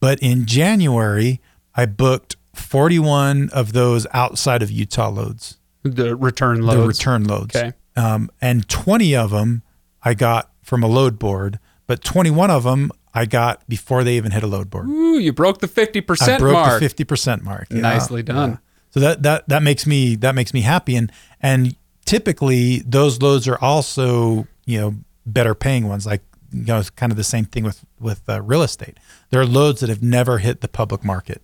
But 0.00 0.18
in 0.20 0.46
January, 0.46 1.40
I 1.74 1.86
booked 1.86 2.36
41 2.54 3.50
of 3.50 3.72
those 3.72 4.06
outside 4.12 4.62
of 4.62 4.70
Utah 4.70 5.08
loads. 5.08 5.58
The 5.82 6.16
return 6.16 6.62
loads. 6.62 6.80
The 6.80 6.86
return 6.86 7.24
loads. 7.24 7.56
Okay. 7.56 7.72
Um, 7.96 8.30
and 8.40 8.68
20 8.68 9.14
of 9.16 9.30
them 9.30 9.62
I 10.02 10.14
got 10.14 10.50
from 10.62 10.82
a 10.82 10.86
load 10.86 11.18
board, 11.18 11.58
but 11.86 12.02
21 12.02 12.50
of 12.50 12.64
them 12.64 12.90
I 13.14 13.26
got 13.26 13.66
before 13.68 14.04
they 14.04 14.16
even 14.16 14.32
hit 14.32 14.42
a 14.42 14.46
load 14.46 14.70
board. 14.70 14.88
Ooh, 14.88 15.18
you 15.18 15.32
broke 15.32 15.58
the 15.58 15.68
50% 15.68 16.28
I 16.28 16.38
broke 16.38 16.52
mark. 16.54 16.80
the 16.80 16.88
50% 16.88 17.42
mark. 17.42 17.66
Yeah, 17.70 17.80
Nicely 17.80 18.22
done. 18.22 18.50
Yeah. 18.50 18.56
So 18.90 19.00
that, 19.00 19.22
that, 19.22 19.48
that 19.48 19.62
makes 19.62 19.86
me, 19.86 20.16
that 20.16 20.34
makes 20.34 20.54
me 20.54 20.62
happy. 20.62 20.96
And, 20.96 21.12
and 21.40 21.76
typically 22.04 22.80
those 22.80 23.20
loads 23.20 23.46
are 23.48 23.58
also, 23.58 24.46
you 24.64 24.80
know, 24.80 24.94
better 25.26 25.54
paying 25.54 25.88
ones. 25.88 26.06
Like, 26.06 26.22
you 26.52 26.64
know, 26.64 26.78
it's 26.78 26.90
kind 26.90 27.12
of 27.12 27.16
the 27.16 27.24
same 27.24 27.44
thing 27.44 27.64
with, 27.64 27.84
with 28.00 28.28
uh, 28.28 28.40
real 28.42 28.62
estate. 28.62 28.98
There 29.30 29.40
are 29.40 29.46
loads 29.46 29.80
that 29.80 29.88
have 29.88 30.02
never 30.02 30.38
hit 30.38 30.60
the 30.60 30.68
public 30.68 31.04
market. 31.04 31.42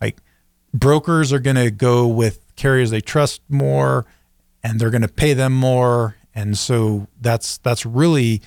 Like 0.00 0.18
brokers 0.72 1.32
are 1.32 1.38
going 1.38 1.56
to 1.56 1.70
go 1.70 2.06
with 2.06 2.44
carriers 2.56 2.90
they 2.90 3.00
trust 3.00 3.40
more 3.48 4.06
and 4.62 4.80
they're 4.80 4.90
going 4.90 5.02
to 5.02 5.08
pay 5.08 5.34
them 5.34 5.52
more. 5.52 6.16
And 6.34 6.58
so 6.58 7.06
that's, 7.20 7.58
that's 7.58 7.86
really 7.86 8.42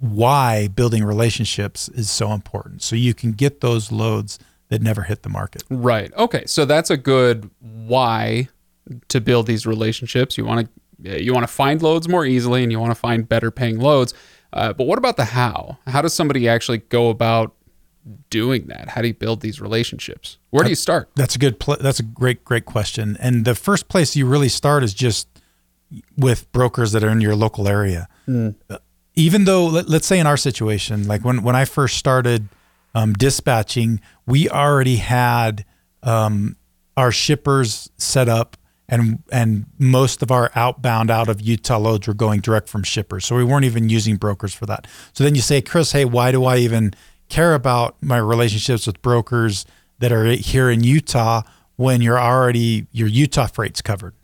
why 0.00 0.66
building 0.68 1.04
relationships 1.04 1.88
is 1.90 2.10
so 2.10 2.32
important. 2.32 2.82
So 2.82 2.96
you 2.96 3.14
can 3.14 3.32
get 3.32 3.60
those 3.60 3.92
loads 3.92 4.38
that 4.68 4.80
never 4.82 5.02
hit 5.02 5.22
the 5.22 5.28
market. 5.28 5.62
Right. 5.68 6.12
Okay. 6.14 6.44
So 6.46 6.64
that's 6.64 6.90
a 6.90 6.96
good 6.96 7.50
why 7.60 8.48
to 9.08 9.20
build 9.20 9.46
these 9.46 9.66
relationships. 9.66 10.38
You 10.38 10.44
want 10.44 10.68
to 10.68 11.22
you 11.22 11.32
want 11.32 11.44
to 11.44 11.52
find 11.52 11.80
loads 11.80 12.08
more 12.08 12.26
easily, 12.26 12.62
and 12.62 12.70
you 12.70 12.78
want 12.78 12.90
to 12.90 12.98
find 12.98 13.28
better 13.28 13.50
paying 13.50 13.78
loads. 13.78 14.12
Uh, 14.52 14.72
but 14.72 14.84
what 14.84 14.98
about 14.98 15.16
the 15.16 15.24
how? 15.26 15.78
How 15.86 16.02
does 16.02 16.12
somebody 16.12 16.48
actually 16.48 16.78
go 16.78 17.08
about 17.08 17.54
doing 18.28 18.66
that? 18.66 18.88
How 18.90 19.00
do 19.02 19.08
you 19.08 19.14
build 19.14 19.40
these 19.40 19.60
relationships? 19.60 20.38
Where 20.50 20.64
do 20.64 20.70
you 20.70 20.76
start? 20.76 21.10
That's 21.14 21.36
a 21.36 21.38
good. 21.38 21.58
Pl- 21.58 21.78
that's 21.80 22.00
a 22.00 22.02
great, 22.02 22.44
great 22.44 22.64
question. 22.64 23.16
And 23.20 23.44
the 23.44 23.54
first 23.54 23.88
place 23.88 24.16
you 24.16 24.26
really 24.26 24.48
start 24.48 24.82
is 24.82 24.92
just 24.92 25.28
with 26.16 26.50
brokers 26.52 26.92
that 26.92 27.02
are 27.02 27.10
in 27.10 27.20
your 27.20 27.34
local 27.34 27.66
area. 27.66 28.08
Mm. 28.28 28.54
Even 29.14 29.44
though, 29.44 29.66
let, 29.66 29.88
us 29.88 30.06
say 30.06 30.18
in 30.18 30.26
our 30.26 30.36
situation, 30.36 31.06
like 31.06 31.24
when 31.24 31.42
when 31.42 31.56
I 31.56 31.64
first 31.64 31.96
started 31.96 32.48
um, 32.94 33.12
dispatching, 33.12 34.00
we 34.26 34.48
already 34.48 34.96
had 34.96 35.64
um, 36.02 36.56
our 36.96 37.12
shippers 37.12 37.90
set 37.96 38.28
up 38.28 38.56
and 38.90 39.22
and 39.30 39.66
most 39.78 40.22
of 40.22 40.30
our 40.30 40.50
outbound 40.54 41.10
out 41.10 41.28
of 41.28 41.40
Utah 41.40 41.78
loads 41.78 42.08
were 42.08 42.14
going 42.14 42.40
direct 42.40 42.68
from 42.68 42.82
shippers. 42.82 43.24
So 43.24 43.36
we 43.36 43.44
weren't 43.44 43.64
even 43.64 43.88
using 43.88 44.16
brokers 44.16 44.52
for 44.52 44.66
that. 44.66 44.86
So 45.12 45.24
then 45.24 45.34
you 45.34 45.40
say, 45.40 45.62
Chris, 45.62 45.92
hey, 45.92 46.04
why 46.04 46.32
do 46.32 46.44
I 46.44 46.58
even 46.58 46.92
care 47.28 47.54
about 47.54 48.02
my 48.02 48.18
relationships 48.18 48.86
with 48.86 49.00
brokers 49.00 49.64
that 50.00 50.10
are 50.12 50.26
here 50.32 50.68
in 50.68 50.82
Utah 50.82 51.42
when 51.76 52.02
you're 52.02 52.18
already 52.18 52.88
your 52.90 53.06
Utah 53.06 53.46
freight's 53.46 53.80
covered? 53.80 54.14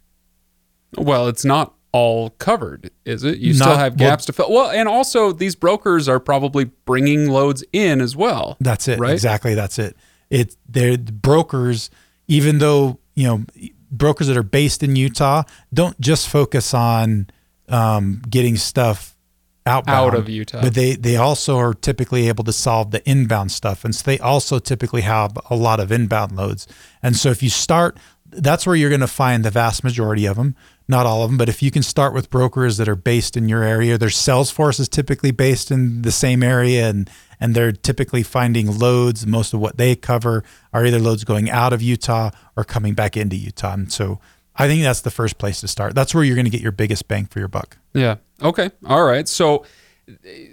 Well, 0.99 1.29
it's 1.29 1.45
not 1.45 1.76
all 1.97 2.31
covered, 2.31 2.91
is 3.07 3.25
it? 3.25 3.39
You 3.39 3.55
not, 3.55 3.65
still 3.65 3.77
have 3.79 3.97
gaps 3.97 4.23
well, 4.23 4.27
to 4.27 4.33
fill. 4.35 4.53
Well, 4.53 4.71
and 4.71 4.87
also 4.87 5.33
these 5.33 5.55
brokers 5.55 6.09
are 6.09 6.21
probably 6.21 6.65
bringing 6.65 7.31
loads 7.31 7.65
in 7.73 8.03
as 8.03 8.15
well. 8.15 8.59
That's 8.61 8.87
it. 8.87 8.99
Right? 8.99 9.15
Exactly. 9.15 9.55
That's 9.55 9.79
it. 9.79 9.97
It 10.29 10.57
they're 10.69 10.99
brokers, 10.99 11.89
even 12.29 12.59
though 12.59 12.99
you 13.15 13.27
know 13.27 13.47
brokers 13.91 14.27
that 14.27 14.37
are 14.37 14.43
based 14.43 14.83
in 14.83 14.95
Utah 14.95 15.45
don't 15.73 15.99
just 15.99 16.29
focus 16.29 16.75
on 16.75 17.29
um, 17.71 18.21
getting 18.29 18.57
stuff 18.57 19.17
outbound 19.65 20.15
Out 20.15 20.15
of 20.15 20.29
Utah. 20.29 20.61
but 20.61 20.75
they 20.75 20.97
they 20.97 21.17
also 21.17 21.57
are 21.57 21.73
typically 21.73 22.29
able 22.29 22.45
to 22.45 22.53
solve 22.53 22.91
the 22.91 23.09
inbound 23.09 23.53
stuff, 23.53 23.85
and 23.85 23.95
so 23.95 24.03
they 24.05 24.19
also 24.19 24.59
typically 24.59 25.01
have 25.03 25.39
a 25.49 25.57
lot 25.57 25.81
of 25.81 25.91
inbound 25.91 26.37
loads. 26.37 26.67
And 27.03 27.17
so 27.17 27.31
if 27.31 27.43
you 27.43 27.49
start, 27.49 27.97
that's 28.27 28.67
where 28.67 28.77
you're 28.77 28.91
going 28.91 29.01
to 29.01 29.07
find 29.07 29.45
the 29.45 29.51
vast 29.51 29.83
majority 29.83 30.27
of 30.27 30.37
them. 30.37 30.55
Not 30.89 31.05
all 31.05 31.25
of 31.25 31.31
them, 31.31 31.37
but 31.37 31.49
if 31.49 31.63
you 31.63 31.73
can 31.73 31.83
start 31.83 32.15
with 32.15 32.31
brokers 32.31 32.77
that 32.77 32.89
are 32.89 32.95
based 32.95 33.37
in 33.37 33.49
your 33.49 33.65
area, 33.65 33.99
their 33.99 34.09
Salesforce 34.09 34.79
is 34.79 34.89
typically 34.89 35.33
based 35.33 35.73
in 35.73 36.03
the 36.03 36.13
same 36.13 36.45
area, 36.45 36.89
and 36.89 37.11
and 37.41 37.55
they're 37.55 37.73
typically 37.73 38.23
finding 38.23 38.79
loads. 38.79 39.27
Most 39.27 39.53
of 39.53 39.61
what 39.61 39.79
they 39.79 39.97
cover 39.97 40.45
are 40.73 40.87
either 40.87 40.99
loads 40.99 41.25
going 41.25 41.51
out 41.51 41.73
of 41.73 41.83
Utah 41.83 42.31
or 42.57 42.65
coming 42.65 42.95
back 42.95 43.17
into 43.17 43.37
Utah. 43.37 43.75
And 43.75 43.93
so 43.93 44.21
I 44.55 44.69
think 44.69 44.83
that's 44.83 45.03
the 45.03 45.11
first 45.11 45.39
place 45.39 45.61
to 45.61 45.69
start. 45.69 45.95
That's 45.95 46.15
where 46.15 46.25
you're 46.25 46.37
going 46.37 46.47
to 46.47 46.51
get 46.51 46.63
your 46.63 46.73
biggest 46.73 47.09
bang 47.09 47.27
for 47.27 47.39
your 47.39 47.49
buck. 47.49 47.77
Yeah. 47.93 48.17
Okay. 48.43 48.71
All 48.87 49.05
right. 49.05 49.29
So 49.29 49.65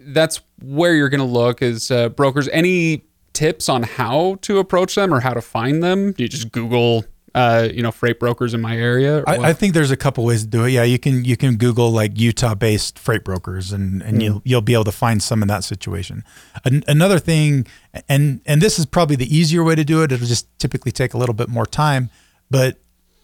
that's 0.05 0.41
where 0.61 0.95
you're 0.95 1.09
going 1.09 1.19
to 1.19 1.25
look 1.25 1.61
is 1.61 1.91
uh, 1.91 2.09
brokers. 2.09 2.49
Any 2.49 3.05
tips 3.33 3.69
on 3.69 3.83
how 3.83 4.37
to 4.41 4.59
approach 4.59 4.95
them 4.95 5.13
or 5.13 5.19
how 5.19 5.33
to 5.33 5.41
find 5.41 5.83
them? 5.83 6.11
Do 6.11 6.23
you 6.23 6.29
just 6.29 6.51
Google, 6.51 7.05
uh, 7.35 7.67
you 7.73 7.81
know, 7.81 7.91
freight 7.91 8.19
brokers 8.19 8.53
in 8.53 8.61
my 8.61 8.77
area? 8.77 9.19
or 9.19 9.29
I. 9.29 9.37
I 9.37 9.53
think 9.53 9.73
there's 9.73 9.91
a 9.91 9.97
couple 9.97 10.23
ways 10.23 10.43
to 10.43 10.47
do 10.47 10.65
it. 10.65 10.71
Yeah, 10.71 10.83
you 10.83 10.99
can 10.99 11.25
you 11.25 11.35
can 11.35 11.55
Google 11.55 11.91
like 11.91 12.19
Utah-based 12.19 12.99
freight 12.99 13.23
brokers, 13.23 13.71
and 13.71 14.01
and 14.03 14.21
you'll 14.21 14.41
you'll 14.45 14.61
be 14.61 14.73
able 14.73 14.83
to 14.85 14.91
find 14.91 15.21
some 15.21 15.41
in 15.41 15.47
that 15.47 15.63
situation. 15.63 16.23
An, 16.63 16.83
another 16.87 17.19
thing, 17.19 17.65
and 18.07 18.41
and 18.45 18.61
this 18.61 18.77
is 18.77 18.85
probably 18.85 19.15
the 19.15 19.35
easier 19.35 19.63
way 19.63 19.75
to 19.75 19.83
do 19.83 20.03
it. 20.03 20.11
It'll 20.11 20.27
just 20.27 20.47
typically 20.59 20.91
take 20.91 21.13
a 21.13 21.17
little 21.17 21.35
bit 21.35 21.49
more 21.49 21.65
time, 21.65 22.09
but 22.51 22.77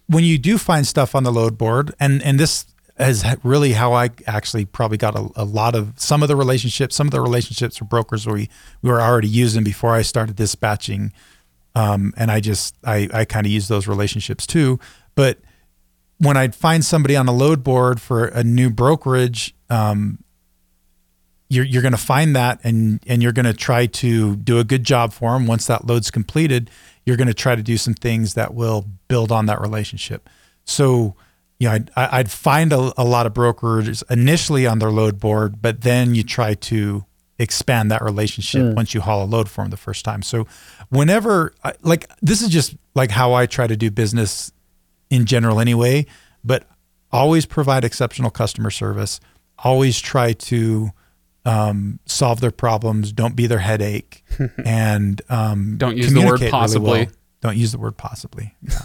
when 0.08 0.24
you 0.24 0.40
do 0.40 0.58
find 0.58 0.88
stuff 0.88 1.14
on 1.14 1.24
the 1.24 1.32
load 1.32 1.58
board, 1.58 1.94
and 2.00 2.24
and 2.24 2.40
this 2.40 2.66
is 3.00 3.24
really 3.44 3.74
how 3.74 3.94
I 3.94 4.10
actually 4.28 4.66
probably 4.66 4.98
got 4.98 5.16
a, 5.16 5.30
a 5.36 5.46
lot 5.46 5.76
of 5.76 5.94
some 5.98 6.22
of 6.22 6.28
the 6.28 6.36
relationships, 6.36 6.96
some 6.96 7.08
of 7.08 7.12
the 7.12 7.22
relationships 7.22 7.80
with 7.80 7.90
brokers 7.90 8.28
we 8.28 8.50
we 8.82 8.90
were 8.90 9.02
already 9.02 9.30
using 9.30 9.64
before 9.64 9.94
I 9.94 10.02
started 10.02 10.36
dispatching 10.36 11.14
um, 11.80 12.14
and 12.18 12.30
I 12.30 12.42
just 12.42 12.76
I, 12.84 13.08
I 13.14 13.26
kind 13.26 13.46
of 13.46 13.52
use 13.52 13.70
those 13.70 13.88
relationships 13.88 14.46
too. 14.46 14.80
But 15.16 15.40
when 16.18 16.36
I'd 16.36 16.54
find 16.54 16.84
somebody 16.84 17.16
on 17.16 17.28
a 17.30 17.32
load 17.32 17.64
board 17.64 18.02
for 18.02 18.26
a 18.26 18.44
new 18.44 18.70
brokerage, 18.70 19.56
um, 19.70 20.22
you're 21.48 21.64
you're 21.64 21.82
going 21.82 21.94
to 21.94 21.98
find 21.98 22.36
that 22.36 22.60
and 22.66 23.02
and 23.08 23.24
you're 23.24 23.32
going 23.32 23.46
to 23.46 23.54
try 23.54 23.86
to 23.86 24.36
do 24.36 24.60
a 24.60 24.66
good 24.66 24.84
job 24.84 25.14
for 25.14 25.32
them. 25.32 25.48
Once 25.48 25.68
that 25.68 25.88
load's 25.88 26.12
completed, 26.12 26.70
you're 27.06 27.18
going 27.18 27.28
to 27.28 27.34
try 27.34 27.56
to 27.56 27.64
do 27.64 27.78
some 27.78 27.94
things 27.94 28.34
that 28.34 28.54
will 28.54 28.86
build 29.08 29.32
on 29.32 29.46
that 29.48 29.62
relationship. 29.62 30.30
So. 30.66 31.16
You 31.62 31.68
know, 31.68 31.74
I'd, 31.74 31.92
I'd 31.98 32.32
find 32.32 32.72
a, 32.72 32.94
a 32.98 33.04
lot 33.04 33.26
of 33.26 33.34
brokers 33.34 34.02
initially 34.10 34.66
on 34.66 34.80
their 34.80 34.92
load 34.92 35.20
board, 35.20 35.62
but 35.62 35.82
then 35.82 36.16
you 36.16 36.24
try 36.24 36.54
to 36.54 37.04
expand 37.40 37.90
that 37.92 38.02
relationship 38.04 38.76
once 38.76 38.94
you 38.94 39.02
haul 39.02 39.24
a 39.24 39.26
load 39.26 39.50
for 39.50 39.64
them 39.64 39.72
the 39.72 39.78
first 39.78 40.04
time. 40.06 40.22
So, 40.22 40.46
whenever, 40.90 41.54
I- 41.64 41.74
like, 41.82 42.10
this 42.22 42.42
is 42.42 42.50
just 42.50 42.76
like 42.96 43.12
how 43.12 43.34
I 43.34 43.46
try 43.46 43.66
to 43.66 43.78
do 43.78 43.90
business 43.90 44.52
in 45.10 45.26
general 45.26 45.60
anyway, 45.60 46.06
but 46.44 46.66
always 47.12 47.46
provide 47.46 47.84
exceptional 47.84 48.30
customer 48.30 48.70
service, 48.70 49.20
always 49.58 50.00
try 50.00 50.34
to 50.34 50.92
um, 51.46 52.00
solve 52.06 52.42
their 52.42 52.52
problems, 52.52 53.12
don't 53.12 53.36
be 53.36 53.48
their 53.48 53.60
headache, 53.60 54.24
and 54.66 55.22
um, 55.30 55.78
Don't 55.78 55.98
use 55.98 56.14
the 56.14 56.20
word 56.20 56.40
communicate 56.40 56.42
really 56.42 56.52
possibly. 56.52 57.00
well. 57.06 57.12
Don't 57.42 57.58
use 57.58 57.72
the 57.72 57.80
word 57.80 57.98
possibly. 57.98 58.54
Yeah. 58.62 58.80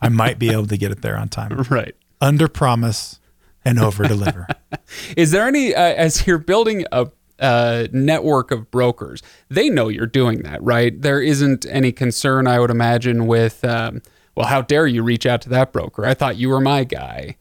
I 0.00 0.08
might 0.08 0.38
be 0.38 0.50
able 0.50 0.66
to 0.68 0.76
get 0.78 0.92
it 0.92 1.02
there 1.02 1.16
on 1.18 1.28
time. 1.28 1.52
right. 1.70 1.94
Under 2.20 2.48
promise 2.48 3.18
and 3.64 3.78
over 3.80 4.06
deliver. 4.06 4.46
Is 5.16 5.32
there 5.32 5.46
any, 5.48 5.74
uh, 5.74 5.80
as 5.82 6.26
you're 6.26 6.38
building 6.38 6.86
a, 6.92 7.08
a 7.38 7.88
network 7.92 8.50
of 8.50 8.70
brokers, 8.70 9.22
they 9.48 9.68
know 9.70 9.88
you're 9.88 10.06
doing 10.06 10.42
that, 10.42 10.62
right? 10.62 11.00
There 11.00 11.20
isn't 11.20 11.66
any 11.68 11.92
concern, 11.92 12.46
I 12.46 12.58
would 12.58 12.70
imagine, 12.70 13.26
with, 13.26 13.64
um, 13.64 14.02
well, 14.34 14.46
how 14.46 14.62
dare 14.62 14.86
you 14.86 15.02
reach 15.02 15.26
out 15.26 15.42
to 15.42 15.48
that 15.50 15.72
broker? 15.72 16.04
I 16.04 16.14
thought 16.14 16.36
you 16.36 16.48
were 16.48 16.60
my 16.60 16.84
guy, 16.84 17.36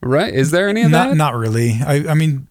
right? 0.00 0.32
Is 0.32 0.50
there 0.50 0.68
any 0.68 0.82
of 0.82 0.90
not 0.90 1.10
that? 1.10 1.16
not 1.16 1.34
really. 1.34 1.78
I 1.84 2.08
I 2.10 2.14
mean, 2.14 2.48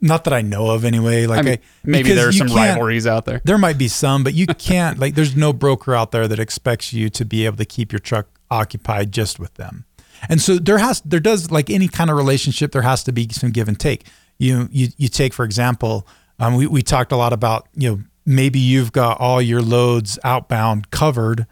not 0.00 0.24
that 0.24 0.32
I 0.32 0.42
know 0.42 0.70
of 0.70 0.84
anyway. 0.84 1.26
Like 1.26 1.38
I 1.38 1.42
mean, 1.42 1.54
I- 1.54 1.60
maybe 1.84 2.12
there's 2.12 2.38
you 2.38 2.46
some 2.48 2.56
rivalries 2.56 3.06
out 3.06 3.24
there. 3.24 3.40
There 3.44 3.58
might 3.58 3.78
be 3.78 3.88
some, 3.88 4.24
but 4.24 4.34
you 4.34 4.46
can't 4.46 4.98
like. 4.98 5.14
There's 5.14 5.36
no 5.36 5.52
broker 5.52 5.94
out 5.94 6.10
there 6.12 6.26
that 6.28 6.38
expects 6.38 6.92
you 6.92 7.08
to 7.10 7.24
be 7.24 7.46
able 7.46 7.56
to 7.58 7.64
keep 7.64 7.92
your 7.92 8.00
truck 8.00 8.26
occupied 8.50 9.12
just 9.12 9.38
with 9.38 9.54
them. 9.54 9.84
And 10.28 10.40
so 10.40 10.58
there 10.58 10.78
has 10.78 11.00
there 11.02 11.20
does 11.20 11.50
like 11.50 11.70
any 11.70 11.88
kind 11.88 12.10
of 12.10 12.16
relationship. 12.16 12.72
There 12.72 12.82
has 12.82 13.02
to 13.04 13.12
be 13.12 13.28
some 13.30 13.50
give 13.50 13.68
and 13.68 13.78
take. 13.78 14.06
You 14.38 14.68
you 14.70 14.88
you 14.96 15.08
take 15.08 15.32
for 15.32 15.44
example. 15.44 16.06
Um, 16.42 16.56
we 16.56 16.66
we 16.66 16.82
talked 16.82 17.12
a 17.12 17.16
lot 17.16 17.32
about 17.32 17.68
you 17.76 17.88
know 17.88 18.02
maybe 18.26 18.58
you've 18.58 18.90
got 18.90 19.20
all 19.20 19.40
your 19.40 19.62
loads 19.62 20.18
outbound 20.24 20.90
covered 20.90 21.46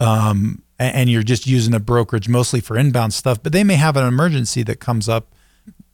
um, 0.00 0.62
and 0.78 1.10
you're 1.10 1.22
just 1.22 1.46
using 1.46 1.74
a 1.74 1.78
brokerage 1.78 2.26
mostly 2.26 2.60
for 2.60 2.78
inbound 2.78 3.12
stuff, 3.12 3.42
but 3.42 3.52
they 3.52 3.62
may 3.62 3.74
have 3.74 3.98
an 3.98 4.06
emergency 4.06 4.62
that 4.62 4.80
comes 4.80 5.10
up 5.10 5.34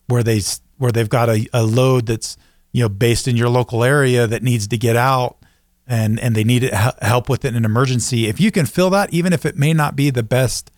where 0.06 0.22
they 0.22 0.40
where 0.78 0.92
they've 0.92 1.08
got 1.08 1.28
a, 1.28 1.48
a 1.52 1.64
load 1.64 2.06
that's 2.06 2.36
you 2.70 2.82
know 2.82 2.88
based 2.88 3.26
in 3.26 3.36
your 3.36 3.48
local 3.48 3.82
area 3.82 4.28
that 4.28 4.44
needs 4.44 4.68
to 4.68 4.78
get 4.78 4.94
out 4.94 5.38
and 5.84 6.20
and 6.20 6.36
they 6.36 6.44
need 6.44 6.62
help 7.02 7.28
with 7.28 7.44
it 7.44 7.48
in 7.48 7.56
an 7.56 7.64
emergency. 7.64 8.28
If 8.28 8.40
you 8.40 8.52
can 8.52 8.64
fill 8.64 8.90
that, 8.90 9.12
even 9.12 9.32
if 9.32 9.44
it 9.44 9.56
may 9.56 9.72
not 9.72 9.96
be 9.96 10.10
the 10.10 10.22
best 10.22 10.70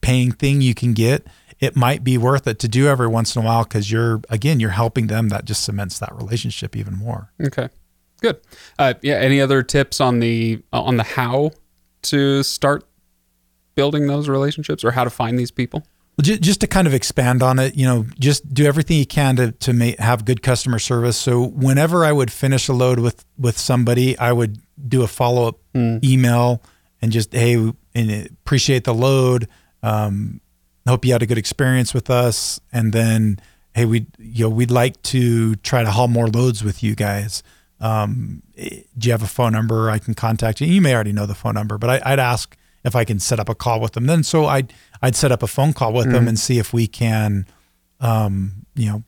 paying 0.00 0.32
thing 0.32 0.62
you 0.62 0.74
can 0.74 0.94
get, 0.94 1.26
it 1.60 1.76
might 1.76 2.04
be 2.04 2.18
worth 2.18 2.46
it 2.46 2.58
to 2.60 2.68
do 2.68 2.88
every 2.88 3.06
once 3.06 3.34
in 3.34 3.42
a 3.42 3.44
while 3.44 3.64
because 3.64 3.90
you're 3.90 4.20
again 4.28 4.60
you're 4.60 4.70
helping 4.70 5.06
them. 5.06 5.28
That 5.28 5.44
just 5.44 5.64
cements 5.64 5.98
that 5.98 6.14
relationship 6.14 6.76
even 6.76 6.94
more. 6.94 7.32
Okay, 7.40 7.68
good. 8.20 8.40
Uh, 8.78 8.94
yeah. 9.02 9.14
Any 9.16 9.40
other 9.40 9.62
tips 9.62 10.00
on 10.00 10.20
the 10.20 10.62
on 10.72 10.96
the 10.96 11.02
how 11.02 11.52
to 12.02 12.42
start 12.42 12.84
building 13.74 14.06
those 14.06 14.28
relationships 14.28 14.84
or 14.84 14.90
how 14.90 15.04
to 15.04 15.10
find 15.10 15.38
these 15.38 15.50
people? 15.50 15.86
Well, 16.18 16.36
just 16.38 16.60
to 16.62 16.66
kind 16.66 16.86
of 16.86 16.94
expand 16.94 17.42
on 17.42 17.58
it, 17.58 17.74
you 17.74 17.84
know, 17.86 18.06
just 18.18 18.52
do 18.54 18.64
everything 18.64 18.98
you 18.98 19.06
can 19.06 19.36
to 19.36 19.52
to 19.52 19.72
make, 19.72 19.98
have 19.98 20.24
good 20.24 20.42
customer 20.42 20.78
service. 20.78 21.16
So 21.16 21.42
whenever 21.42 22.04
I 22.04 22.12
would 22.12 22.32
finish 22.32 22.68
a 22.68 22.72
load 22.72 22.98
with 22.98 23.24
with 23.38 23.58
somebody, 23.58 24.18
I 24.18 24.32
would 24.32 24.58
do 24.88 25.02
a 25.02 25.06
follow 25.06 25.48
up 25.48 25.58
email 25.74 26.62
and 27.02 27.12
just 27.12 27.32
hey, 27.34 27.54
and 27.94 28.26
appreciate 28.44 28.84
the 28.84 28.94
load. 28.94 29.48
Um, 29.82 30.40
hope 30.90 31.04
you 31.04 31.12
had 31.12 31.22
a 31.22 31.26
good 31.26 31.38
experience 31.38 31.92
with 31.94 32.10
us, 32.10 32.60
and 32.72 32.92
then 32.92 33.38
hey, 33.74 33.84
we 33.84 34.06
you 34.18 34.44
know 34.44 34.50
we'd 34.50 34.70
like 34.70 35.00
to 35.02 35.54
try 35.56 35.82
to 35.82 35.90
haul 35.90 36.08
more 36.08 36.28
loads 36.28 36.64
with 36.64 36.82
you 36.82 36.94
guys. 36.94 37.42
Um, 37.78 38.42
eh, 38.56 38.82
do 38.96 39.08
you 39.08 39.12
have 39.12 39.22
a 39.22 39.28
phone 39.28 39.52
number 39.52 39.90
I 39.90 39.98
can 39.98 40.14
contact 40.14 40.60
you? 40.60 40.66
You 40.66 40.80
may 40.80 40.94
already 40.94 41.12
know 41.12 41.26
the 41.26 41.34
phone 41.34 41.54
number, 41.54 41.76
but 41.78 41.90
I, 41.90 42.12
I'd 42.12 42.18
ask 42.18 42.56
if 42.84 42.96
I 42.96 43.04
can 43.04 43.18
set 43.18 43.38
up 43.38 43.48
a 43.48 43.54
call 43.54 43.80
with 43.80 43.92
them. 43.92 44.06
Then 44.06 44.22
so 44.22 44.46
I'd 44.46 44.72
I'd 45.02 45.14
set 45.14 45.32
up 45.32 45.42
a 45.42 45.46
phone 45.46 45.72
call 45.72 45.92
with 45.92 46.10
them 46.10 46.26
and 46.26 46.38
see 46.38 46.58
if 46.58 46.72
we 46.72 46.86
can, 46.86 47.46
um, 48.00 48.66
you 48.74 48.86
know, 48.90 49.02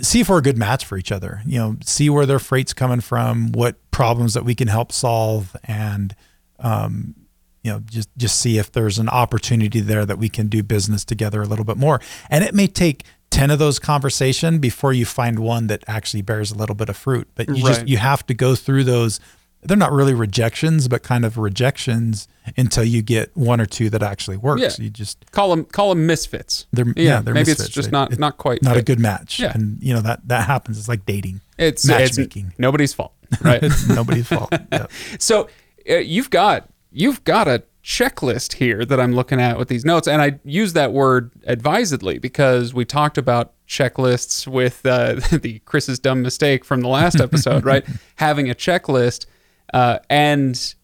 see 0.00 0.20
if 0.20 0.28
we're 0.28 0.38
a 0.38 0.42
good 0.42 0.56
match 0.56 0.84
for 0.86 0.96
each 0.96 1.12
other. 1.12 1.42
You 1.44 1.58
know, 1.58 1.76
see 1.84 2.08
where 2.08 2.24
their 2.24 2.38
freight's 2.38 2.72
coming 2.72 3.00
from, 3.00 3.52
what 3.52 3.76
problems 3.90 4.34
that 4.34 4.44
we 4.44 4.54
can 4.54 4.68
help 4.68 4.92
solve, 4.92 5.54
and 5.64 6.14
um, 6.60 7.14
you 7.62 7.72
know, 7.72 7.80
just 7.90 8.08
just 8.16 8.38
see 8.38 8.58
if 8.58 8.72
there's 8.72 8.98
an 8.98 9.08
opportunity 9.08 9.80
there 9.80 10.06
that 10.06 10.18
we 10.18 10.28
can 10.28 10.48
do 10.48 10.62
business 10.62 11.04
together 11.04 11.42
a 11.42 11.46
little 11.46 11.64
bit 11.64 11.76
more. 11.76 12.00
And 12.30 12.42
it 12.44 12.54
may 12.54 12.66
take 12.66 13.04
ten 13.30 13.50
of 13.50 13.58
those 13.58 13.78
conversation 13.78 14.58
before 14.58 14.92
you 14.92 15.04
find 15.04 15.38
one 15.38 15.66
that 15.68 15.84
actually 15.86 16.22
bears 16.22 16.50
a 16.50 16.54
little 16.56 16.74
bit 16.74 16.88
of 16.88 16.96
fruit. 16.96 17.28
But 17.34 17.48
you 17.48 17.62
just 17.64 17.86
you 17.86 17.98
have 17.98 18.24
to 18.26 18.34
go 18.34 18.54
through 18.54 18.84
those. 18.84 19.20
They're 19.62 19.76
not 19.76 19.92
really 19.92 20.14
rejections, 20.14 20.88
but 20.88 21.02
kind 21.02 21.22
of 21.22 21.36
rejections 21.36 22.26
until 22.56 22.82
you 22.82 23.02
get 23.02 23.36
one 23.36 23.60
or 23.60 23.66
two 23.66 23.90
that 23.90 24.02
actually 24.02 24.38
works. 24.38 24.62
Yeah. 24.78 24.84
You 24.84 24.88
just 24.88 25.30
Call 25.32 25.50
them 25.50 25.66
call 25.66 25.90
them 25.90 26.06
misfits. 26.06 26.66
they're 26.72 26.86
yeah, 26.86 26.92
yeah, 27.16 27.20
they're 27.20 27.34
maybe 27.34 27.50
it's 27.52 27.68
just 27.68 27.88
It- 27.88 27.92
not 27.92 28.18
not 28.18 28.38
quite 28.38 28.62
not 28.62 28.78
a 28.78 28.82
good 28.82 28.98
match. 28.98 29.38
Yeah. 29.38 29.52
And 29.54 29.76
you 29.82 29.92
know 29.92 30.00
that 30.00 30.26
that 30.28 30.46
happens. 30.46 30.78
It's 30.78 30.88
like 30.88 31.04
dating. 31.04 31.42
It's 31.58 31.84
matchmaking. 31.86 32.46
It's 32.52 32.58
nobody's 32.58 32.94
fault, 32.94 33.12
right? 33.42 33.62
It's 33.62 33.86
nobody's 34.00 34.28
fault. 34.28 34.50
Yeah. 34.72 34.86
So 35.18 35.50
uh, 35.90 35.96
you've 35.96 36.30
got 36.30 36.66
you've 36.92 37.22
got 37.24 37.48
a 37.48 37.62
checklist 37.82 38.54
here 38.54 38.84
that 38.84 39.00
I'm 39.00 39.14
looking 39.14 39.40
at 39.40 39.58
with 39.58 39.68
these 39.68 39.84
notes, 39.84 40.06
and 40.06 40.20
I 40.20 40.38
use 40.44 40.74
that 40.74 40.92
word 40.92 41.30
advisedly 41.46 42.18
because 42.18 42.74
we 42.74 42.84
talked 42.84 43.18
about 43.18 43.54
checklists 43.66 44.46
with 44.46 44.84
uh, 44.84 45.14
the 45.38 45.60
Chris's 45.60 45.98
dumb 45.98 46.22
mistake 46.22 46.64
from 46.64 46.80
the 46.80 46.88
last 46.88 47.20
episode, 47.20 47.64
right? 47.64 47.86
Having 48.16 48.50
a 48.50 48.54
checklist, 48.54 49.26
uh, 49.72 49.98
and 50.08 50.74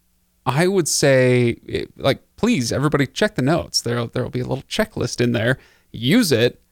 I 0.47 0.69
would 0.69 0.89
say, 0.89 1.59
eh, 1.69 1.85
like, 1.97 2.23
please, 2.37 2.73
everybody, 2.73 3.07
check 3.07 3.35
the 3.35 3.43
notes. 3.43 3.81
There, 3.81 4.07
there 4.07 4.23
will 4.23 4.31
be 4.31 4.41
a 4.41 4.47
little 4.47 4.65
checklist 4.65 5.21
in 5.21 5.33
there. 5.33 5.59
Use 5.93 6.33
it, 6.33 6.63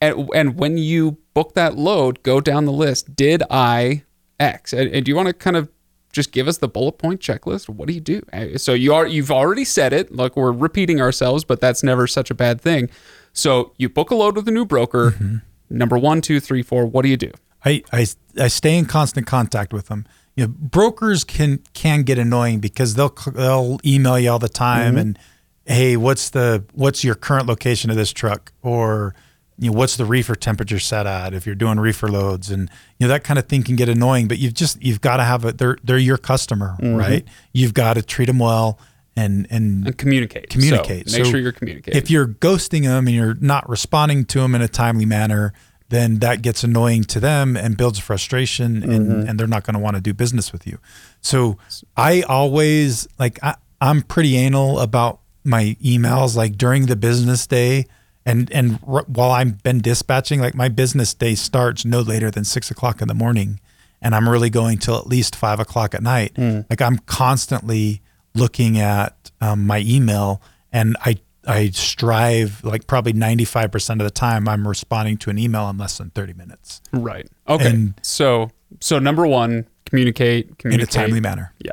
and 0.00 0.28
and 0.34 0.58
when 0.58 0.78
you 0.78 1.18
book 1.34 1.54
that 1.54 1.76
load, 1.76 2.22
go 2.22 2.40
down 2.40 2.64
the 2.64 2.72
list. 2.72 3.14
Did 3.16 3.42
I 3.50 4.04
X? 4.38 4.72
And, 4.72 4.88
and 4.94 5.04
do 5.04 5.10
you 5.10 5.16
want 5.16 5.28
to 5.28 5.34
kind 5.34 5.56
of 5.56 5.68
just 6.12 6.32
give 6.32 6.48
us 6.48 6.58
the 6.58 6.68
bullet 6.68 6.98
point 6.98 7.20
checklist? 7.20 7.68
What 7.68 7.86
do 7.88 7.94
you 7.94 8.00
do? 8.00 8.22
Uh, 8.32 8.56
So 8.58 8.72
you 8.74 8.92
are 8.94 9.06
you've 9.06 9.30
already 9.30 9.64
said 9.64 9.92
it. 9.92 10.12
Look, 10.12 10.36
we're 10.36 10.52
repeating 10.52 11.00
ourselves, 11.00 11.44
but 11.44 11.60
that's 11.60 11.82
never 11.82 12.06
such 12.06 12.30
a 12.30 12.34
bad 12.34 12.60
thing. 12.60 12.90
So 13.32 13.72
you 13.76 13.88
book 13.88 14.10
a 14.10 14.14
load 14.14 14.36
with 14.36 14.48
a 14.48 14.50
new 14.50 14.64
broker. 14.66 15.40
Number 15.68 15.96
one, 15.96 16.20
two, 16.20 16.40
three, 16.40 16.62
four. 16.62 16.84
What 16.86 17.02
do 17.02 17.08
you 17.08 17.16
do? 17.16 17.30
I, 17.64 17.82
I 17.92 18.06
I 18.38 18.48
stay 18.48 18.76
in 18.76 18.86
constant 18.86 19.26
contact 19.26 19.72
with 19.72 19.86
them. 19.86 20.04
You 20.34 20.46
know, 20.46 20.54
brokers 20.58 21.22
can 21.24 21.60
can 21.74 22.02
get 22.02 22.18
annoying 22.18 22.58
because 22.60 22.94
they'll 22.94 23.14
they'll 23.34 23.78
email 23.84 24.18
you 24.18 24.30
all 24.30 24.38
the 24.38 24.48
time 24.48 24.96
and 24.96 25.18
hey, 25.66 25.96
what's 25.96 26.30
the 26.30 26.64
what's 26.72 27.04
your 27.04 27.14
current 27.14 27.46
location 27.46 27.90
of 27.90 27.96
this 27.96 28.12
truck 28.12 28.52
or 28.62 29.14
you 29.60 29.70
know 29.70 29.76
what's 29.76 29.96
the 29.96 30.04
reefer 30.06 30.34
temperature 30.34 30.78
set 30.78 31.06
at 31.06 31.34
if 31.34 31.44
you're 31.44 31.54
doing 31.54 31.78
reefer 31.78 32.08
loads 32.08 32.50
and 32.50 32.70
you 32.98 33.06
know 33.06 33.08
that 33.08 33.22
kind 33.24 33.38
of 33.38 33.46
thing 33.46 33.62
can 33.62 33.76
get 33.76 33.88
annoying. 33.88 34.26
But 34.26 34.38
you've 34.38 34.54
just 34.54 34.82
you've 34.82 35.00
got 35.02 35.18
to 35.18 35.24
have 35.24 35.44
it. 35.44 35.58
They're 35.58 35.76
they're 35.84 35.98
your 35.98 36.16
customer, 36.16 36.76
mm-hmm. 36.80 36.96
right? 36.96 37.28
You've 37.52 37.74
got 37.74 37.94
to 37.94 38.02
treat 38.02 38.26
them 38.26 38.38
well 38.38 38.78
and 39.16 39.46
and 39.50 39.86
And 39.86 39.98
communicate. 39.98 40.48
communicate. 40.48 41.10
So 41.10 41.18
make 41.18 41.26
So 41.26 41.30
sure 41.32 41.40
you're 41.40 41.52
communicating. 41.52 42.00
if 42.00 42.10
you're 42.10 42.26
ghosting 42.26 42.84
them 42.84 43.06
and 43.06 43.14
you're 43.14 43.34
not 43.34 43.68
responding 43.68 44.24
to 44.26 44.40
them 44.40 44.54
in 44.54 44.62
a 44.62 44.68
timely 44.68 45.04
manner, 45.04 45.52
then 45.90 46.20
that 46.20 46.40
gets 46.40 46.64
annoying 46.64 47.04
to 47.04 47.20
them 47.20 47.56
and 47.56 47.76
builds 47.76 47.98
frustration, 47.98 48.82
and, 48.82 49.08
mm-hmm. 49.08 49.28
and 49.28 49.38
they're 49.38 49.46
not 49.46 49.64
going 49.64 49.74
to 49.74 49.80
want 49.80 49.96
to 49.96 50.00
do 50.00 50.14
business 50.14 50.52
with 50.52 50.66
you. 50.66 50.78
So 51.20 51.58
I 51.96 52.22
always 52.22 53.06
like 53.18 53.38
I, 53.42 53.56
I'm 53.80 54.02
pretty 54.02 54.36
anal 54.36 54.80
about 54.80 55.20
my 55.44 55.76
emails. 55.82 56.34
Like 56.36 56.56
during 56.56 56.86
the 56.86 56.96
business 56.96 57.46
day, 57.46 57.86
and 58.30 58.50
and 58.52 58.78
r- 58.86 59.04
while 59.06 59.30
I've 59.30 59.62
been 59.62 59.80
dispatching, 59.80 60.40
like 60.40 60.54
my 60.54 60.68
business 60.68 61.14
day 61.14 61.34
starts 61.34 61.84
no 61.84 62.00
later 62.00 62.30
than 62.30 62.44
six 62.44 62.70
o'clock 62.70 63.00
in 63.02 63.08
the 63.08 63.14
morning, 63.14 63.60
and 64.02 64.14
I'm 64.14 64.28
really 64.28 64.50
going 64.50 64.78
till 64.78 64.96
at 64.96 65.06
least 65.06 65.34
five 65.36 65.60
o'clock 65.60 65.94
at 65.94 66.02
night. 66.02 66.36
Like 66.38 66.80
I'm 66.80 66.98
constantly 67.06 68.02
looking 68.34 68.78
at 68.78 69.30
um, 69.40 69.66
my 69.66 69.80
email, 69.86 70.40
and 70.72 70.96
I 71.04 71.18
I 71.46 71.70
strive 71.70 72.62
like 72.62 72.86
probably 72.86 73.14
95% 73.14 73.90
of 73.92 73.98
the 74.00 74.10
time 74.10 74.46
I'm 74.46 74.68
responding 74.68 75.16
to 75.18 75.30
an 75.30 75.38
email 75.38 75.70
in 75.70 75.78
less 75.78 75.96
than 75.96 76.10
30 76.10 76.34
minutes 76.34 76.82
right. 76.92 77.26
Okay. 77.48 77.66
and- 77.70 77.94
so 78.02 78.50
so 78.80 78.98
number 78.98 79.26
one, 79.26 79.66
communicate. 79.86 80.58
communicate 80.58 80.94
in 80.94 81.02
a 81.02 81.06
timely 81.06 81.20
manner. 81.20 81.52
Yeah. 81.58 81.72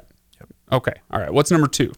Okay. 0.71 0.93
All 1.11 1.19
right. 1.19 1.31
What's 1.33 1.51
number 1.51 1.67
two? 1.67 1.91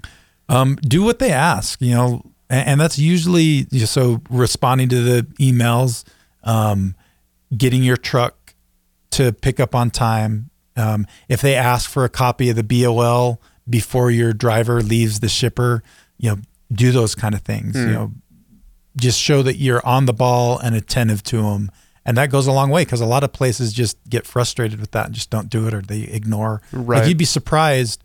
Um, 0.49 0.75
do 0.81 1.03
what 1.03 1.19
they 1.19 1.31
ask, 1.31 1.79
you 1.81 1.93
know, 1.93 2.23
and, 2.49 2.67
and 2.67 2.81
that's 2.81 2.97
usually 2.97 3.63
so 3.85 4.21
responding 4.29 4.89
to 4.89 5.01
the 5.01 5.27
emails, 5.39 6.03
um, 6.43 6.95
getting 7.55 7.83
your 7.83 7.97
truck 7.97 8.55
to 9.11 9.31
pick 9.33 9.59
up 9.59 9.75
on 9.75 9.89
time. 9.91 10.49
Um, 10.75 11.05
if 11.27 11.41
they 11.41 11.55
ask 11.55 11.89
for 11.89 12.05
a 12.05 12.09
copy 12.09 12.49
of 12.49 12.55
the 12.55 12.63
BOL 12.63 13.41
before 13.69 14.11
your 14.11 14.33
driver 14.33 14.81
leaves 14.81 15.19
the 15.19 15.29
shipper, 15.29 15.83
you 16.17 16.29
know, 16.29 16.37
do 16.71 16.91
those 16.91 17.15
kind 17.15 17.35
of 17.35 17.41
things. 17.41 17.75
You 17.75 17.91
know, 17.93 18.11
just 18.97 19.19
show 19.19 19.41
that 19.43 19.57
you're 19.57 19.85
on 19.85 20.05
the 20.05 20.13
ball 20.13 20.57
and 20.59 20.75
attentive 20.75 21.23
to 21.23 21.41
them. 21.41 21.71
And 22.05 22.17
that 22.17 22.31
goes 22.31 22.47
a 22.47 22.51
long 22.51 22.69
way 22.69 22.85
because 22.85 23.01
a 23.01 23.05
lot 23.05 23.23
of 23.23 23.33
places 23.33 23.73
just 23.73 23.97
get 24.09 24.25
frustrated 24.25 24.79
with 24.79 24.91
that 24.91 25.07
and 25.07 25.15
just 25.15 25.29
don't 25.29 25.49
do 25.49 25.67
it 25.67 25.73
or 25.73 25.81
they 25.81 26.01
ignore. 26.01 26.61
Right. 26.71 26.99
Like 26.99 27.07
you'd 27.07 27.17
be 27.17 27.25
surprised 27.25 28.03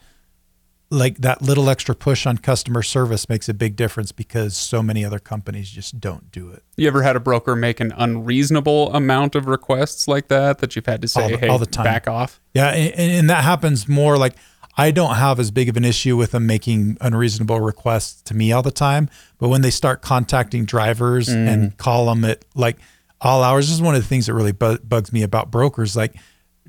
like 0.95 1.19
that 1.19 1.43
little 1.43 1.69
extra 1.69 1.95
push 1.95 2.27
on 2.27 2.39
customer 2.39 2.83
service 2.83 3.29
makes 3.29 3.49
a 3.49 3.55
big 3.55 3.77
difference 3.77 4.13
because 4.13 4.57
so 4.57 4.83
many 4.83 5.05
other 5.05 5.19
companies 5.19 5.71
just 5.71 6.01
don't 6.01 6.31
do 6.31 6.51
it. 6.51 6.63
You 6.77 6.87
ever 6.89 7.03
had 7.03 7.17
a 7.17 7.21
broker 7.21 7.55
make 7.57 7.81
an 7.81 7.93
unreasonable 7.97 8.93
amount 8.95 9.35
of 9.35 9.47
requests 9.47 10.09
like 10.09 10.29
that 10.29 10.59
that 10.59 10.77
you've 10.77 10.87
had 10.87 11.03
to 11.03 11.09
say, 11.09 11.23
All 11.23 11.29
the- 11.29 11.37
hey, 11.37 11.49
all 11.49 11.59
the 11.59 11.67
time. 11.67 11.85
back 11.85 12.09
off? 12.09 12.41
Yeah, 12.55 12.69
and, 12.69 13.11
and 13.11 13.31
that 13.31 13.45
happens 13.45 13.89
more 13.89 14.17
like 14.17 14.35
I 14.77 14.91
don't 14.91 15.15
have 15.15 15.39
as 15.39 15.51
big 15.51 15.69
of 15.69 15.77
an 15.77 15.85
issue 15.85 16.17
with 16.17 16.33
them 16.33 16.47
making 16.47 16.97
unreasonable 17.01 17.61
requests 17.61 18.23
to 18.23 18.35
me 18.35 18.53
all 18.53 18.63
the 18.63 18.73
time, 18.73 19.09
but 19.39 19.49
when 19.49 19.63
they 19.63 19.71
start 19.71 20.03
contacting 20.03 20.65
drivers 20.65 21.29
and 21.29 21.73
mm. 21.73 21.77
call 21.77 22.07
them 22.07 22.25
at 22.25 22.45
like 22.55 22.79
all 23.21 23.43
hours, 23.43 23.67
this 23.67 23.75
is 23.77 23.83
one 23.83 23.95
of 23.95 24.03
the 24.03 24.09
things 24.09 24.27
that 24.27 24.35
really 24.35 24.53
bu- 24.53 24.79
bugs 24.79 25.13
me 25.13 25.23
about 25.23 25.51
brokers. 25.51 25.95
Like 25.97 26.17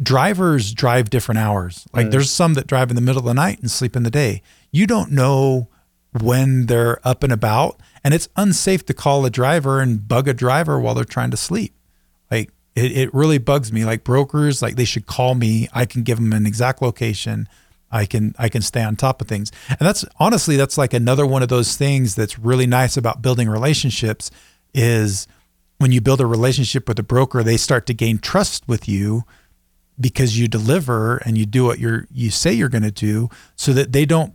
drivers 0.01 0.73
drive 0.73 1.09
different 1.09 1.39
hours. 1.39 1.87
Like 1.93 2.07
mm. 2.07 2.11
there's 2.11 2.31
some 2.31 2.53
that 2.55 2.67
drive 2.67 2.89
in 2.89 2.95
the 2.95 3.01
middle 3.01 3.19
of 3.19 3.25
the 3.25 3.33
night 3.33 3.59
and 3.59 3.71
sleep 3.71 3.95
in 3.95 4.03
the 4.03 4.11
day. 4.11 4.41
You 4.71 4.87
don't 4.87 5.11
know 5.11 5.69
when 6.21 6.67
they're 6.67 7.05
up 7.07 7.23
and 7.23 7.33
about, 7.33 7.79
and 8.03 8.13
it's 8.13 8.29
unsafe 8.35 8.85
to 8.85 8.93
call 8.93 9.25
a 9.25 9.29
driver 9.29 9.79
and 9.81 10.07
bug 10.07 10.27
a 10.27 10.33
driver 10.33 10.79
while 10.79 10.93
they're 10.93 11.03
trying 11.03 11.31
to 11.31 11.37
sleep. 11.37 11.73
Like 12.29 12.51
it, 12.75 12.91
it 12.91 13.13
really 13.13 13.37
bugs 13.37 13.71
me. 13.71 13.85
Like 13.85 14.03
brokers, 14.03 14.61
like 14.61 14.75
they 14.75 14.85
should 14.85 15.05
call 15.05 15.35
me. 15.35 15.67
I 15.73 15.85
can 15.85 16.03
give 16.03 16.17
them 16.17 16.33
an 16.33 16.45
exact 16.45 16.81
location. 16.81 17.47
I 17.91 18.05
can 18.05 18.35
I 18.37 18.49
can 18.49 18.61
stay 18.61 18.83
on 18.83 18.95
top 18.95 19.21
of 19.21 19.27
things. 19.27 19.51
And 19.69 19.79
that's 19.79 20.03
honestly 20.19 20.57
that's 20.57 20.77
like 20.77 20.93
another 20.93 21.25
one 21.25 21.43
of 21.43 21.49
those 21.49 21.77
things 21.77 22.15
that's 22.15 22.37
really 22.37 22.67
nice 22.67 22.97
about 22.97 23.21
building 23.21 23.49
relationships 23.49 24.31
is 24.73 25.27
when 25.77 25.91
you 25.91 26.01
build 26.01 26.21
a 26.21 26.25
relationship 26.25 26.87
with 26.87 26.99
a 26.99 27.03
broker, 27.03 27.43
they 27.43 27.57
start 27.57 27.85
to 27.87 27.93
gain 27.93 28.17
trust 28.17 28.67
with 28.67 28.87
you 28.89 29.23
because 29.99 30.37
you 30.37 30.47
deliver 30.47 31.17
and 31.17 31.37
you 31.37 31.45
do 31.45 31.63
what 31.63 31.79
you're 31.79 32.07
you 32.11 32.29
say 32.29 32.51
you're 32.51 32.69
going 32.69 32.83
to 32.83 32.91
do 32.91 33.29
so 33.55 33.73
that 33.73 33.91
they 33.91 34.05
don't 34.05 34.33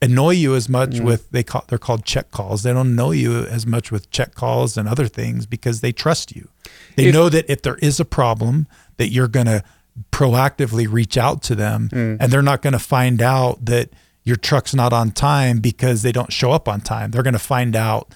annoy 0.00 0.30
you 0.30 0.54
as 0.54 0.68
much 0.68 0.90
mm. 0.90 1.04
with 1.04 1.30
they 1.30 1.42
call 1.42 1.64
they're 1.68 1.78
called 1.78 2.04
check 2.04 2.30
calls. 2.30 2.62
They 2.64 2.72
don't 2.72 2.88
annoy 2.88 3.12
you 3.12 3.44
as 3.44 3.66
much 3.66 3.92
with 3.92 4.10
check 4.10 4.34
calls 4.34 4.76
and 4.76 4.88
other 4.88 5.06
things 5.06 5.46
because 5.46 5.80
they 5.80 5.92
trust 5.92 6.34
you. 6.34 6.48
They 6.96 7.06
If- 7.06 7.14
know 7.14 7.28
that 7.28 7.48
if 7.48 7.62
there 7.62 7.76
is 7.76 8.00
a 8.00 8.04
problem 8.04 8.66
that 8.96 9.08
you're 9.08 9.28
going 9.28 9.46
to 9.46 9.62
proactively 10.10 10.90
reach 10.90 11.16
out 11.16 11.42
to 11.42 11.54
them 11.54 11.88
mm. 11.92 12.16
and 12.18 12.32
they're 12.32 12.42
not 12.42 12.62
going 12.62 12.72
to 12.72 12.78
find 12.78 13.22
out 13.22 13.64
that 13.64 13.90
your 14.24 14.36
truck's 14.36 14.74
not 14.74 14.92
on 14.92 15.10
time 15.10 15.58
because 15.58 16.02
they 16.02 16.12
don't 16.12 16.32
show 16.32 16.52
up 16.52 16.68
on 16.68 16.80
time. 16.80 17.10
They're 17.10 17.22
going 17.22 17.32
to 17.32 17.38
find 17.38 17.74
out 17.74 18.14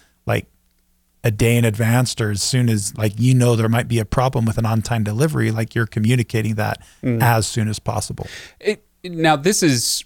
a 1.27 1.31
day 1.31 1.57
in 1.57 1.65
advance 1.65 2.19
or 2.21 2.31
as 2.31 2.43
soon 2.43 2.69
as 2.69 2.97
like 2.97 3.12
you 3.19 3.35
know 3.35 3.57
there 3.57 3.69
might 3.69 3.89
be 3.89 3.99
a 3.99 4.05
problem 4.05 4.45
with 4.45 4.59
an 4.59 4.67
on-time 4.67 5.03
delivery 5.03 5.51
like 5.51 5.75
you're 5.75 5.87
communicating 5.87 6.55
that 6.55 6.81
as 7.03 7.47
soon 7.47 7.69
as 7.69 7.79
possible 7.79 8.27
It, 8.61 8.87
now, 9.11 9.37
this 9.37 9.62
is 9.62 10.05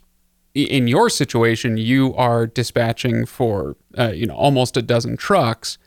in 0.55 0.89
your 0.89 1.09
situation. 1.09 1.77
You 1.77 2.15
are 2.15 2.47
dispatching 2.47 3.27
for 3.27 3.77
uh, 3.99 4.13
you 4.13 4.27
know 4.27 4.35
almost 4.35 4.77
a 4.77 4.83
dozen 4.83 5.17
trucks. 5.17 5.79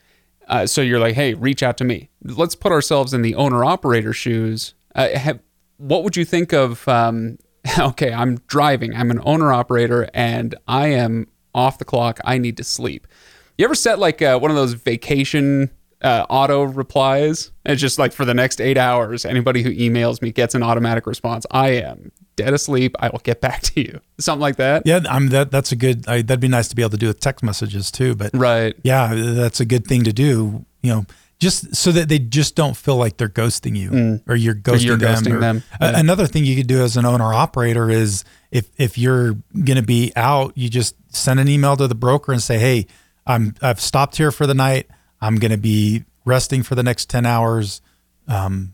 Uh, 0.47 0.65
so 0.65 0.81
you're 0.81 0.99
like, 0.99 1.15
hey, 1.15 1.33
reach 1.33 1.63
out 1.63 1.77
to 1.77 1.85
me. 1.85 2.09
Let's 2.21 2.55
put 2.55 2.71
ourselves 2.71 3.13
in 3.13 3.21
the 3.21 3.35
owner 3.35 3.63
operator 3.63 4.11
shoes. 4.11 4.73
Uh, 4.93 5.07
have, 5.17 5.39
what 5.77 6.03
would 6.03 6.17
you 6.17 6.25
think 6.25 6.53
of? 6.53 6.85
Um, 6.87 7.37
okay, 7.79 8.13
I'm 8.13 8.37
driving. 8.47 8.95
I'm 8.95 9.09
an 9.09 9.21
owner 9.23 9.53
operator, 9.53 10.09
and 10.13 10.55
I 10.67 10.87
am 10.87 11.27
off 11.55 11.77
the 11.77 11.85
clock. 11.85 12.19
I 12.25 12.37
need 12.37 12.57
to 12.57 12.63
sleep. 12.63 13.07
You 13.57 13.65
ever 13.65 13.75
set 13.75 13.99
like 13.99 14.21
uh, 14.21 14.39
one 14.39 14.51
of 14.51 14.57
those 14.57 14.73
vacation 14.73 15.69
uh, 16.01 16.25
auto 16.29 16.63
replies? 16.63 17.51
It's 17.65 17.79
just 17.79 17.99
like 17.99 18.11
for 18.11 18.25
the 18.25 18.33
next 18.33 18.59
eight 18.59 18.77
hours, 18.77 19.25
anybody 19.25 19.61
who 19.61 19.71
emails 19.71 20.21
me 20.21 20.31
gets 20.31 20.55
an 20.55 20.63
automatic 20.63 21.05
response. 21.05 21.45
I 21.51 21.69
am 21.71 22.11
dead 22.35 22.53
asleep. 22.53 22.95
I 22.99 23.09
will 23.09 23.19
get 23.23 23.41
back 23.41 23.61
to 23.73 23.81
you. 23.81 23.99
Something 24.19 24.41
like 24.41 24.55
that. 24.55 24.83
yeah 24.85 25.01
i'm 25.09 25.29
that 25.29 25.51
that's 25.51 25.71
a 25.71 25.75
good 25.75 26.07
I, 26.07 26.21
that'd 26.21 26.39
be 26.39 26.47
nice 26.47 26.67
to 26.69 26.75
be 26.75 26.81
able 26.81 26.91
to 26.91 26.97
do 26.97 27.07
with 27.07 27.19
text 27.19 27.43
messages 27.43 27.91
too 27.91 28.15
but 28.15 28.31
Right. 28.33 28.75
yeah 28.83 29.13
that's 29.13 29.59
a 29.59 29.65
good 29.65 29.85
thing 29.85 30.03
to 30.05 30.13
do 30.13 30.65
you 30.81 30.91
know 30.91 31.05
just 31.39 31.75
so 31.75 31.91
that 31.91 32.07
they 32.09 32.19
just 32.19 32.55
don't 32.55 32.77
feel 32.77 32.95
like 32.95 33.17
they're 33.17 33.27
ghosting 33.27 33.75
you 33.77 34.21
or 34.27 34.35
you're 34.35 34.55
ghosting 34.55 34.85
you're 34.85 34.97
them, 34.97 35.15
ghosting 35.15 35.39
them. 35.41 35.63
Yeah. 35.81 35.99
another 35.99 36.25
thing 36.25 36.45
you 36.45 36.55
could 36.55 36.67
do 36.67 36.81
as 36.81 36.95
an 36.95 37.05
owner 37.05 37.33
operator 37.33 37.89
is 37.89 38.23
if 38.51 38.69
if 38.77 38.97
you're 38.97 39.33
going 39.53 39.75
to 39.77 39.81
be 39.83 40.11
out 40.15 40.57
you 40.57 40.69
just 40.69 40.95
send 41.13 41.39
an 41.39 41.47
email 41.49 41.75
to 41.77 41.87
the 41.87 41.95
broker 41.95 42.31
and 42.31 42.41
say 42.41 42.57
hey 42.59 42.87
i'm 43.27 43.55
i've 43.61 43.79
stopped 43.79 44.17
here 44.17 44.31
for 44.31 44.45
the 44.47 44.53
night 44.53 44.87
i'm 45.21 45.35
going 45.37 45.51
to 45.51 45.57
be 45.57 46.03
resting 46.25 46.63
for 46.63 46.75
the 46.75 46.83
next 46.83 47.09
10 47.09 47.25
hours 47.25 47.81
um 48.27 48.73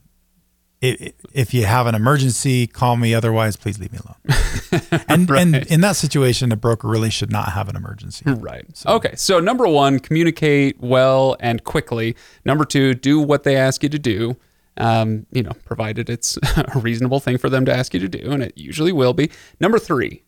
i- 0.84 1.14
if 1.34 1.54
you 1.54 1.66
have 1.66 1.86
an 1.88 1.94
emergency, 1.96 2.66
call 2.66 2.96
me. 2.96 3.14
Otherwise, 3.14 3.56
please 3.56 3.78
leave 3.80 3.92
me 3.92 4.00
alone. 4.00 5.02
and 5.10 5.30
and 5.30 5.56
in 5.68 5.82
that 5.82 5.96
situation, 5.96 6.52
a 6.52 6.56
broker 6.56 6.88
really 6.88 7.10
should 7.12 7.32
not 7.32 7.50
have 7.50 7.70
an 7.70 7.76
emergency. 7.76 8.24
Right. 8.26 8.66
Okay. 8.86 9.14
So 9.16 9.40
number 9.40 9.68
one, 9.68 10.00
communicate 10.00 10.80
well 10.80 11.36
and 11.40 11.64
quickly. 11.64 12.16
Number 12.46 12.66
two, 12.66 12.94
do 12.96 13.20
what 13.20 13.44
they 13.44 13.56
ask 13.58 13.84
you 13.84 13.90
to 13.90 14.00
do. 14.00 14.38
Um, 14.78 15.26
you 15.32 15.44
know, 15.44 15.52
provided 15.66 16.10
it's 16.10 16.38
a 16.56 16.80
reasonable 16.80 17.20
thing 17.20 17.38
for 17.38 17.50
them 17.50 17.66
to 17.66 17.74
ask 17.76 17.94
you 17.94 18.00
to 18.00 18.08
do, 18.10 18.32
and 18.32 18.42
it 18.42 18.54
usually 18.58 18.92
will 18.94 19.14
be. 19.14 19.30
Number 19.60 19.78
three, 19.80 20.24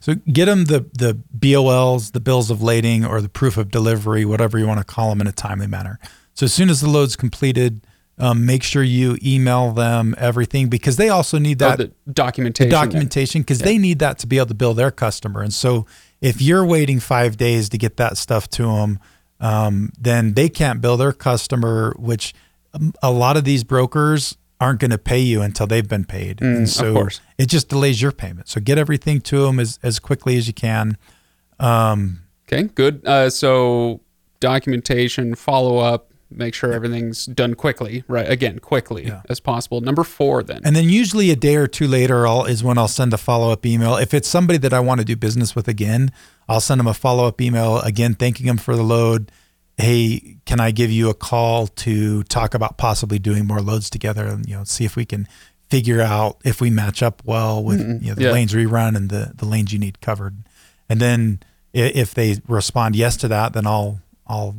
So 0.00 0.14
get 0.32 0.46
them 0.46 0.64
the 0.64 0.80
the 0.92 1.18
BOLs, 1.32 2.12
the 2.12 2.20
bills 2.20 2.50
of 2.50 2.62
lading, 2.62 3.04
or 3.04 3.20
the 3.20 3.28
proof 3.28 3.56
of 3.56 3.70
delivery, 3.70 4.24
whatever 4.24 4.58
you 4.58 4.66
want 4.66 4.78
to 4.78 4.84
call 4.84 5.10
them, 5.10 5.20
in 5.20 5.26
a 5.26 5.32
timely 5.32 5.66
manner. 5.66 5.98
So 6.34 6.44
as 6.44 6.54
soon 6.54 6.70
as 6.70 6.80
the 6.80 6.88
load's 6.88 7.16
completed, 7.16 7.86
um, 8.18 8.46
make 8.46 8.62
sure 8.62 8.82
you 8.82 9.18
email 9.22 9.72
them 9.72 10.14
everything 10.18 10.68
because 10.68 10.96
they 10.96 11.08
also 11.08 11.38
need 11.38 11.62
oh, 11.62 11.68
that 11.68 11.78
the 11.78 12.12
documentation. 12.12 12.70
documentation 12.70 13.42
because 13.42 13.60
they 13.60 13.78
need 13.78 13.98
that 13.98 14.18
to 14.18 14.26
be 14.26 14.38
able 14.38 14.48
to 14.48 14.54
bill 14.54 14.74
their 14.74 14.90
customer. 14.90 15.42
And 15.42 15.52
so 15.52 15.86
if 16.20 16.42
you're 16.42 16.64
waiting 16.64 17.00
five 17.00 17.36
days 17.36 17.68
to 17.70 17.78
get 17.78 17.96
that 17.96 18.18
stuff 18.18 18.48
to 18.50 18.64
them, 18.64 18.98
um, 19.40 19.90
then 19.98 20.34
they 20.34 20.48
can't 20.48 20.80
bill 20.80 20.98
their 20.98 21.12
customer, 21.12 21.94
which 21.98 22.34
um, 22.74 22.92
a 23.02 23.10
lot 23.10 23.36
of 23.36 23.44
these 23.44 23.64
brokers 23.64 24.36
aren't 24.60 24.78
going 24.78 24.90
to 24.90 24.98
pay 24.98 25.18
you 25.20 25.40
until 25.40 25.66
they've 25.66 25.88
been 25.88 26.04
paid. 26.04 26.42
and 26.42 26.68
so 26.68 27.08
it 27.38 27.46
just 27.46 27.68
delays 27.68 28.02
your 28.02 28.12
payment. 28.12 28.46
So 28.48 28.60
get 28.60 28.76
everything 28.76 29.20
to 29.22 29.42
them 29.46 29.58
as, 29.58 29.78
as 29.82 29.98
quickly 29.98 30.36
as 30.36 30.46
you 30.46 30.52
can. 30.54 30.98
Okay, 31.60 32.64
good. 32.74 33.02
Uh, 33.06 33.30
so 33.30 34.00
documentation, 34.40 35.34
follow 35.34 35.78
up, 35.78 36.12
make 36.30 36.54
sure 36.54 36.72
everything's 36.72 37.26
done 37.26 37.54
quickly, 37.54 38.04
right? 38.08 38.28
Again, 38.28 38.58
quickly 38.58 39.06
Yeah. 39.06 39.22
as 39.28 39.40
possible. 39.40 39.80
Number 39.80 40.04
four, 40.04 40.42
then. 40.42 40.60
And 40.64 40.74
then 40.76 40.88
usually 40.88 41.30
a 41.30 41.36
day 41.36 41.56
or 41.56 41.66
two 41.66 41.88
later 41.88 42.26
I'll, 42.26 42.44
is 42.44 42.62
when 42.62 42.78
I'll 42.78 42.88
send 42.88 43.12
a 43.12 43.18
follow 43.18 43.50
up 43.52 43.64
email. 43.66 43.96
If 43.96 44.14
it's 44.14 44.28
somebody 44.28 44.58
that 44.58 44.72
I 44.72 44.80
want 44.80 45.00
to 45.00 45.04
do 45.04 45.16
business 45.16 45.54
with 45.56 45.68
again, 45.68 46.12
I'll 46.48 46.60
send 46.60 46.78
them 46.80 46.86
a 46.86 46.94
follow 46.94 47.26
up 47.26 47.40
email 47.40 47.78
again, 47.80 48.14
thanking 48.14 48.46
them 48.46 48.58
for 48.58 48.76
the 48.76 48.82
load. 48.82 49.30
Hey, 49.80 50.36
can 50.46 50.60
I 50.60 50.70
give 50.70 50.90
you 50.90 51.08
a 51.10 51.14
call 51.14 51.66
to 51.68 52.22
talk 52.24 52.54
about 52.54 52.76
possibly 52.76 53.18
doing 53.18 53.46
more 53.46 53.60
loads 53.60 53.88
together 53.90 54.26
and 54.26 54.46
you 54.48 54.56
know 54.56 54.64
see 54.64 54.84
if 54.84 54.96
we 54.96 55.04
can 55.04 55.26
figure 55.68 56.00
out 56.00 56.38
if 56.44 56.60
we 56.60 56.68
match 56.70 57.02
up 57.02 57.22
well 57.24 57.62
with 57.62 57.80
you 58.02 58.08
know, 58.10 58.14
the 58.14 58.24
Yeah. 58.24 58.32
lanes 58.32 58.52
rerun 58.52 58.96
and 58.96 59.08
the 59.08 59.32
the 59.34 59.46
lanes 59.46 59.72
you 59.72 59.78
need 59.78 60.00
covered. 60.00 60.36
And 60.88 61.00
then 61.00 61.40
if 61.72 62.14
they 62.14 62.38
respond 62.48 62.96
yes 62.96 63.16
to 63.18 63.28
that, 63.28 63.52
then 63.52 63.66
I'll 63.66 64.00
I'll 64.26 64.56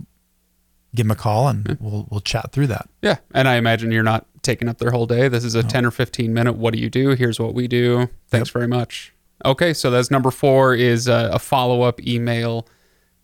give 0.95 1.05
them 1.05 1.11
a 1.11 1.15
call 1.15 1.47
and 1.49 1.77
we'll 1.79 2.07
we'll 2.09 2.21
chat 2.21 2.51
through 2.51 2.67
that. 2.67 2.89
Yeah, 3.01 3.17
and 3.33 3.47
I 3.47 3.55
imagine 3.55 3.91
you're 3.91 4.03
not 4.03 4.25
taking 4.41 4.67
up 4.69 4.77
their 4.79 4.91
whole 4.91 5.05
day. 5.05 5.27
This 5.27 5.43
is 5.43 5.53
a 5.55 5.61
10 5.61 5.85
or 5.85 5.91
15 5.91 6.33
minute 6.33 6.53
what 6.53 6.73
do 6.73 6.79
you 6.79 6.89
do? 6.89 7.09
Here's 7.11 7.39
what 7.39 7.53
we 7.53 7.67
do. 7.67 8.09
Thanks 8.29 8.49
very 8.49 8.67
much. 8.67 9.13
Okay, 9.45 9.73
so 9.73 9.91
that's 9.91 10.09
number 10.09 10.31
4 10.31 10.73
is 10.75 11.07
a, 11.07 11.29
a 11.33 11.39
follow-up 11.39 11.99
email, 12.01 12.67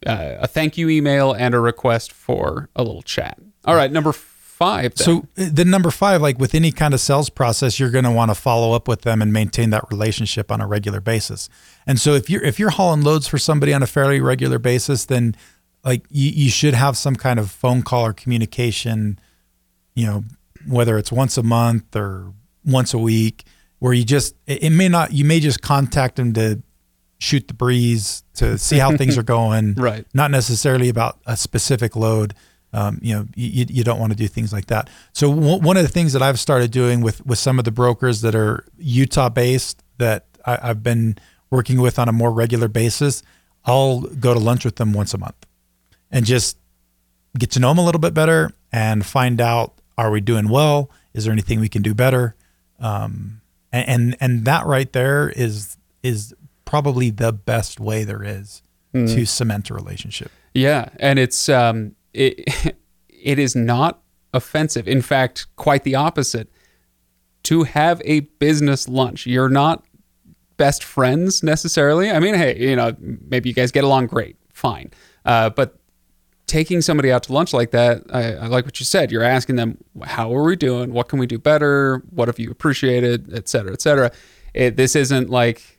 uh, 0.06 0.36
a 0.40 0.48
thank 0.48 0.78
you 0.78 0.90
email 0.90 1.34
and 1.34 1.56
a 1.56 1.60
request 1.60 2.12
for 2.12 2.70
a 2.76 2.84
little 2.84 3.02
chat. 3.02 3.40
All 3.66 3.76
right, 3.76 3.92
number 3.92 4.14
5 4.58 4.96
then. 4.96 5.06
So 5.06 5.28
the 5.36 5.66
number 5.66 5.92
five, 5.92 6.20
like 6.20 6.40
with 6.40 6.56
any 6.56 6.72
kind 6.72 6.96
of 6.96 7.00
sales 7.00 7.30
process, 7.30 7.80
you're 7.80 7.92
going 7.92 8.06
to 8.06 8.12
want 8.12 8.32
to 8.32 8.36
follow 8.36 8.74
up 8.74 8.88
with 8.88 9.02
them 9.02 9.22
and 9.22 9.32
maintain 9.32 9.70
that 9.70 9.84
relationship 9.92 10.52
on 10.52 10.62
a 10.62 10.68
regular 10.68 11.00
basis. 11.00 11.48
And 11.86 12.00
so 12.00 12.14
if 12.14 12.28
you're 12.28 12.44
if 12.44 12.58
you're 12.58 12.72
hauling 12.72 13.04
loads 13.04 13.28
for 13.28 13.38
somebody 13.38 13.72
on 13.72 13.84
a 13.84 13.88
fairly 13.88 14.20
regular 14.20 14.58
basis, 14.58 15.06
then 15.06 15.36
like 15.84 16.04
you, 16.10 16.32
you 16.32 16.50
should 16.50 16.74
have 16.74 16.98
some 16.98 17.16
kind 17.16 17.40
of 17.40 17.52
phone 17.52 17.84
call 17.84 18.08
or 18.08 18.14
communication, 18.14 19.20
you 19.94 20.08
know, 20.08 20.24
whether 20.68 20.98
it's 20.98 21.12
once 21.12 21.38
a 21.38 21.44
month 21.44 21.96
or 21.96 22.34
once 22.66 22.96
a 22.96 22.98
week, 22.98 23.44
where 23.78 23.94
you 23.94 24.04
just 24.04 24.34
it, 24.48 24.64
it 24.64 24.70
may 24.72 24.90
not 24.90 25.14
you 25.14 25.24
may 25.24 25.40
just 25.40 25.62
contact 25.62 26.16
them 26.16 26.34
to 26.34 26.64
shoot 27.20 27.48
the 27.48 27.54
breeze 27.54 28.24
to 28.36 28.58
see 28.58 28.78
how 28.78 28.96
things 28.96 29.18
are 29.18 29.24
going 29.38 29.74
Right. 29.76 30.06
not 30.14 30.30
necessarily 30.32 30.90
about 30.90 31.20
a 31.26 31.36
specific 31.38 31.96
load. 31.96 32.34
Um, 32.74 33.00
you 33.02 33.16
know, 33.16 33.28
you, 33.36 33.66
you 33.70 33.84
don't 33.84 34.00
want 34.00 34.12
to 34.12 34.18
do 34.18 34.28
things 34.28 34.52
like 34.54 34.68
that. 34.68 34.90
So 35.14 35.34
w- 35.34 35.60
one 35.62 35.78
of 35.78 35.84
the 35.84 35.90
things 35.90 36.14
that 36.14 36.22
I've 36.22 36.40
started 36.40 36.70
doing 36.70 37.02
with 37.02 37.26
with 37.26 37.40
some 37.40 37.58
of 37.60 37.66
the 37.66 37.72
brokers 37.72 38.22
that 38.22 38.36
are 38.36 38.66
Utah 38.78 39.30
based 39.30 39.82
that 39.98 40.26
I, 40.46 40.60
I've 40.62 40.84
been 40.84 41.18
working 41.50 41.80
with 41.82 41.98
on 41.98 42.10
a 42.10 42.12
more 42.12 42.32
regular 42.32 42.68
basis, 42.68 43.24
I'll 43.66 44.02
go 44.02 44.34
to 44.34 44.40
lunch 44.40 44.66
with 44.66 44.76
them 44.76 44.92
once 44.94 45.14
a 45.14 45.18
month 45.18 45.46
and 46.12 46.26
just 46.26 46.58
get 47.40 47.52
to 47.52 47.60
know 47.60 47.70
them 47.70 47.78
a 47.80 47.86
little 47.86 48.02
bit 48.02 48.14
better 48.14 48.52
and 48.72 49.06
find 49.06 49.40
out 49.42 49.74
are 49.98 50.12
we 50.12 50.22
doing 50.22 50.50
well? 50.50 50.92
Is 51.14 51.24
there 51.24 51.32
anything 51.34 51.60
we 51.60 51.70
can 51.70 51.82
do 51.82 51.96
better? 51.96 52.36
Um, 52.80 53.42
and, 53.72 53.88
and 53.90 54.18
and 54.20 54.46
that 54.46 54.66
right 54.66 54.92
there 54.94 55.30
is 55.30 55.78
is 56.04 56.34
probably 56.68 57.10
the 57.10 57.32
best 57.32 57.80
way 57.80 58.04
there 58.04 58.22
is 58.22 58.62
to 58.94 59.26
cement 59.26 59.70
a 59.70 59.76
relationship. 59.76 60.32
Yeah, 60.56 60.90
and 61.00 61.20
it's 61.20 61.50
um 61.50 61.96
it 62.14 62.76
it 63.10 63.40
is 63.40 63.56
not 63.56 64.02
offensive. 64.34 64.88
In 64.88 65.02
fact, 65.02 65.48
quite 65.56 65.84
the 65.84 65.96
opposite. 65.96 66.50
To 67.44 67.64
have 67.64 68.02
a 68.04 68.22
business 68.40 68.90
lunch, 68.90 69.26
you're 69.26 69.48
not 69.48 69.86
best 70.58 70.84
friends 70.84 71.44
necessarily. 71.44 72.12
I 72.12 72.20
mean, 72.20 72.34
hey, 72.34 72.58
you 72.60 72.76
know, 72.76 72.94
maybe 73.00 73.48
you 73.48 73.56
guys 73.56 73.72
get 73.72 73.86
along 73.86 74.08
great, 74.08 74.36
fine. 74.52 74.92
Uh, 75.24 75.50
but 75.52 75.80
taking 76.48 76.82
somebody 76.82 77.10
out 77.10 77.24
to 77.24 77.34
lunch 77.34 77.54
like 77.54 77.72
that, 77.72 78.02
I, 78.10 78.34
I 78.34 78.48
like 78.48 78.66
what 78.66 78.82
you 78.82 78.86
said. 78.86 79.12
You're 79.12 79.24
asking 79.24 79.56
them, 79.56 79.78
how 80.04 80.36
are 80.36 80.44
we 80.44 80.58
doing? 80.58 80.92
What 80.92 81.08
can 81.08 81.20
we 81.20 81.28
do 81.28 81.38
better? 81.38 82.04
What 82.10 82.28
have 82.28 82.40
you 82.40 82.52
appreciated, 82.52 83.34
et 83.34 83.48
cetera, 83.48 83.72
et 83.72 83.82
cetera. 83.82 84.12
It, 84.54 84.76
this 84.76 84.96
isn't 84.96 85.30
like, 85.30 85.77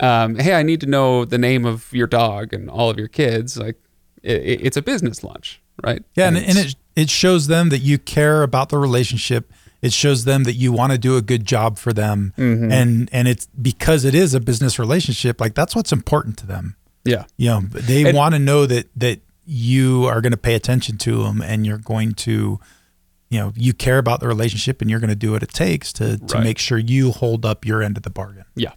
um, 0.00 0.36
hey, 0.36 0.54
I 0.54 0.62
need 0.62 0.80
to 0.80 0.86
know 0.86 1.24
the 1.24 1.38
name 1.38 1.64
of 1.64 1.92
your 1.92 2.06
dog 2.06 2.52
and 2.52 2.68
all 2.70 2.90
of 2.90 2.98
your 2.98 3.08
kids. 3.08 3.56
Like, 3.56 3.76
it, 4.22 4.36
it- 4.42 4.60
it's 4.66 4.76
a 4.76 4.82
business 4.82 5.22
lunch, 5.24 5.60
right? 5.84 6.02
Yeah, 6.14 6.28
and, 6.28 6.36
and 6.36 6.46
it's- 6.50 6.66
it 6.72 6.76
it 7.02 7.10
shows 7.10 7.46
them 7.46 7.68
that 7.68 7.78
you 7.78 7.96
care 7.98 8.42
about 8.42 8.68
the 8.70 8.78
relationship. 8.78 9.52
It 9.80 9.92
shows 9.92 10.24
them 10.24 10.42
that 10.44 10.54
you 10.54 10.72
want 10.72 10.90
to 10.90 10.98
do 10.98 11.16
a 11.16 11.22
good 11.22 11.44
job 11.44 11.78
for 11.78 11.92
them, 11.92 12.32
and 12.36 13.08
and 13.12 13.28
it's 13.28 13.46
because 13.62 14.04
it 14.04 14.14
is 14.14 14.34
a 14.34 14.40
business 14.40 14.78
relationship. 14.80 15.40
Like 15.40 15.54
that's 15.54 15.76
what's 15.76 15.92
important 15.92 16.36
to 16.38 16.46
them. 16.46 16.74
yeah, 17.04 17.24
You 17.36 17.50
know, 17.50 17.60
they 17.72 18.04
And- 18.08 18.16
want 18.16 18.34
to 18.34 18.40
know 18.40 18.66
that 18.66 18.88
that 18.96 19.20
you 19.46 20.04
are 20.06 20.20
going 20.20 20.32
to 20.32 20.36
pay 20.36 20.54
attention 20.54 20.98
to 20.98 21.22
them, 21.22 21.40
and 21.40 21.64
you're 21.64 21.78
going 21.78 22.12
to, 22.14 22.58
you 23.30 23.38
know, 23.38 23.52
you 23.56 23.72
care 23.72 23.98
about 23.98 24.18
the 24.20 24.26
relationship, 24.26 24.80
and 24.82 24.90
you're 24.90 24.98
going 25.00 25.08
to 25.10 25.14
do 25.26 25.30
what 25.30 25.42
it 25.44 25.52
takes 25.52 25.92
to 25.94 26.18
to 26.18 26.34
Right. 26.34 26.42
make 26.44 26.58
sure 26.58 26.76
you 26.78 27.12
hold 27.12 27.46
up 27.46 27.64
your 27.64 27.80
end 27.80 27.96
of 27.96 28.02
the 28.02 28.10
bargain. 28.10 28.44
Yeah. 28.56 28.72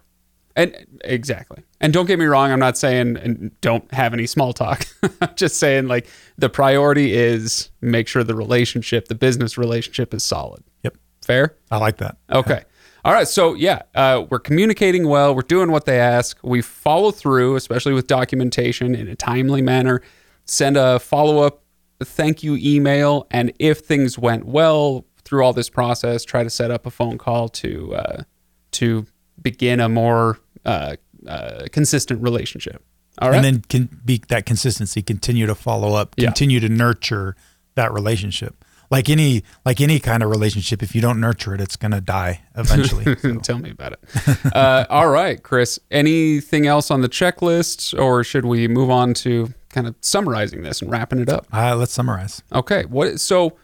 And 0.56 1.00
exactly. 1.04 1.64
And 1.80 1.94
don't 1.94 2.06
get 2.06 2.20
me 2.20 2.26
wrong, 2.26 2.52
I'm 2.52 2.60
not 2.60 2.78
saying 2.78 3.18
and 3.18 3.52
don't 3.62 3.92
have 3.94 4.14
any 4.14 4.28
small 4.28 4.54
talk. 4.54 4.86
I'm 5.22 5.36
just 5.36 5.58
saying 5.58 5.88
like 5.88 6.08
the 6.38 6.50
priority 6.50 7.14
is 7.14 7.70
make 7.82 8.08
sure 8.08 8.24
the 8.24 8.36
relationship, 8.36 9.08
the 9.08 9.16
business 9.16 9.58
relationship 9.58 10.14
is 10.14 10.24
solid. 10.24 10.64
Yep, 10.84 10.98
Fair? 11.22 11.56
I 11.70 11.78
like 11.78 11.98
that. 11.98 12.18
Okay. 12.32 12.64
All 13.04 13.14
right. 13.14 13.28
So 13.28 13.54
yeah, 13.54 13.82
uh, 13.96 14.26
we're 14.30 14.40
communicating 14.40 15.08
well. 15.08 15.34
We're 15.34 15.42
doing 15.42 15.72
what 15.72 15.86
they 15.86 16.00
ask. 16.00 16.38
We 16.44 16.62
follow 16.62 17.12
through, 17.12 17.56
especially 17.56 17.94
with 17.94 18.08
documentation 18.08 18.94
in 18.94 19.08
a 19.08 19.16
timely 19.16 19.62
manner. 19.62 20.02
Send 20.46 20.78
a 20.78 21.00
follow 21.00 21.40
up 21.40 21.62
thank 22.04 22.44
you 22.44 22.58
email, 22.58 23.28
and 23.32 23.54
if 23.60 23.80
things 23.80 24.18
went 24.18 24.46
well 24.46 25.06
through 25.24 25.44
all 25.44 25.54
this 25.54 25.70
process, 25.70 26.24
try 26.24 26.44
to 26.44 26.50
set 26.50 26.72
up 26.72 26.86
a 26.86 26.92
phone 26.92 27.18
call 27.18 27.50
to 27.50 27.96
uh, 27.96 28.24
to 28.72 29.06
begin 29.42 29.80
a 29.80 29.90
more 29.90 30.40
uh, 30.66 30.96
uh, 31.28 31.66
consistent 31.72 32.22
relationship. 32.22 32.84
All 33.20 33.30
right. 33.30 33.36
and 33.36 33.46
then 33.46 33.62
can 33.68 34.00
be 34.06 34.22
that 34.30 34.46
consistency 34.46 35.02
continue 35.02 35.46
to 35.46 35.54
follow 35.54 35.94
up 35.96 36.16
Yeah. 36.18 36.28
continue 36.28 36.60
to 36.62 36.70
nurture 36.70 37.36
that 37.76 37.92
relationship 37.94 38.64
like 38.90 39.10
any 39.10 39.44
like 39.66 39.82
any 39.82 40.00
kind 40.00 40.24
of 40.24 40.30
relationship 40.30 40.82
if 40.82 40.96
you 40.96 41.02
don't 41.02 41.20
nurture 41.20 41.54
it 41.54 41.60
it's 41.62 41.76
going 41.76 41.92
to 41.92 42.00
die 42.02 42.42
eventually 42.56 43.04
So, 43.22 43.36
Tell 43.40 43.60
me 43.60 43.72
about 43.72 43.94
it. 43.94 44.56
uh, 44.56 44.86
all 44.90 45.10
right, 45.10 45.42
Chris. 45.44 45.78
Anything 45.92 46.66
else 46.68 46.90
on 46.90 47.02
the 47.02 47.10
checklist, 47.10 47.98
or 48.00 48.24
should 48.24 48.46
we 48.46 48.68
move 48.70 48.90
on 48.90 49.14
to 49.16 49.54
kind 49.70 49.88
of 49.88 49.96
summarizing 50.02 50.64
this 50.64 50.82
and 50.82 50.90
wrapping 50.90 51.20
it 51.20 51.30
up? 51.30 51.46
uh, 51.54 51.76
let's 51.76 51.92
summarize 51.94 52.42
Okay. 52.54 52.86
What? 52.86 53.20
So 53.20 53.58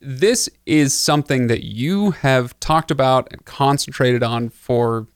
this 0.00 0.48
is 0.66 0.94
something 0.94 1.46
that 1.46 1.64
you 1.64 2.12
have 2.12 2.58
talked 2.60 2.90
about 2.90 3.28
and 3.32 3.44
concentrated 3.44 4.22
on 4.22 4.48
for, 4.48 5.06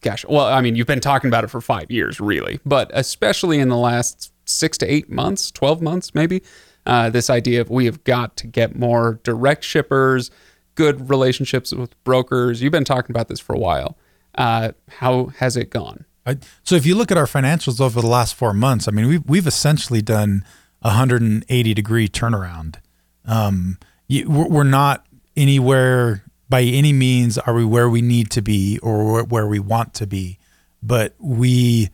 gosh. 0.00 0.24
Well, 0.26 0.46
I 0.46 0.60
mean, 0.60 0.76
you've 0.76 0.86
been 0.86 1.00
talking 1.00 1.28
about 1.28 1.44
it 1.44 1.48
for 1.48 1.60
five 1.60 1.90
years, 1.90 2.20
really, 2.20 2.60
but 2.64 2.90
especially 2.94 3.58
in 3.58 3.68
the 3.68 3.76
last 3.76 4.32
six 4.44 4.78
to 4.78 4.92
eight 4.92 5.10
months, 5.10 5.50
twelve 5.50 5.82
months, 5.82 6.14
maybe. 6.14 6.42
Uh, 6.86 7.10
this 7.10 7.28
idea 7.28 7.60
of 7.60 7.68
we 7.68 7.84
have 7.84 8.04
got 8.04 8.36
to 8.36 8.46
get 8.46 8.76
more 8.76 9.18
direct 9.24 9.64
shippers, 9.64 10.30
good 10.76 11.10
relationships 11.10 11.72
with 11.72 12.02
brokers. 12.04 12.62
You've 12.62 12.72
been 12.72 12.84
talking 12.84 13.10
about 13.10 13.26
this 13.26 13.40
for 13.40 13.54
a 13.54 13.58
while. 13.58 13.98
Uh, 14.36 14.72
how 14.88 15.26
has 15.38 15.56
it 15.56 15.70
gone? 15.70 16.04
I, 16.26 16.38
so 16.62 16.74
if 16.74 16.84
you 16.84 16.94
look 16.94 17.10
at 17.10 17.16
our 17.16 17.26
financials 17.26 17.80
over 17.80 18.00
the 18.00 18.06
last 18.08 18.34
four 18.34 18.52
months 18.52 18.88
i 18.88 18.90
mean 18.90 19.06
we've, 19.06 19.22
we've 19.28 19.46
essentially 19.46 20.02
done 20.02 20.44
a 20.82 20.88
180 20.88 21.72
degree 21.72 22.08
turnaround 22.08 22.76
um, 23.24 23.78
you, 24.08 24.28
we're 24.28 24.64
not 24.64 25.06
anywhere 25.36 26.22
by 26.48 26.62
any 26.62 26.92
means 26.92 27.38
are 27.38 27.54
we 27.54 27.64
where 27.64 27.88
we 27.90 28.00
need 28.02 28.30
to 28.30 28.40
be 28.42 28.78
or 28.82 29.24
where- 29.24 29.46
we 29.46 29.58
want 29.58 29.92
to 29.94 30.06
be 30.06 30.38
but 30.82 31.14
we 31.18 31.90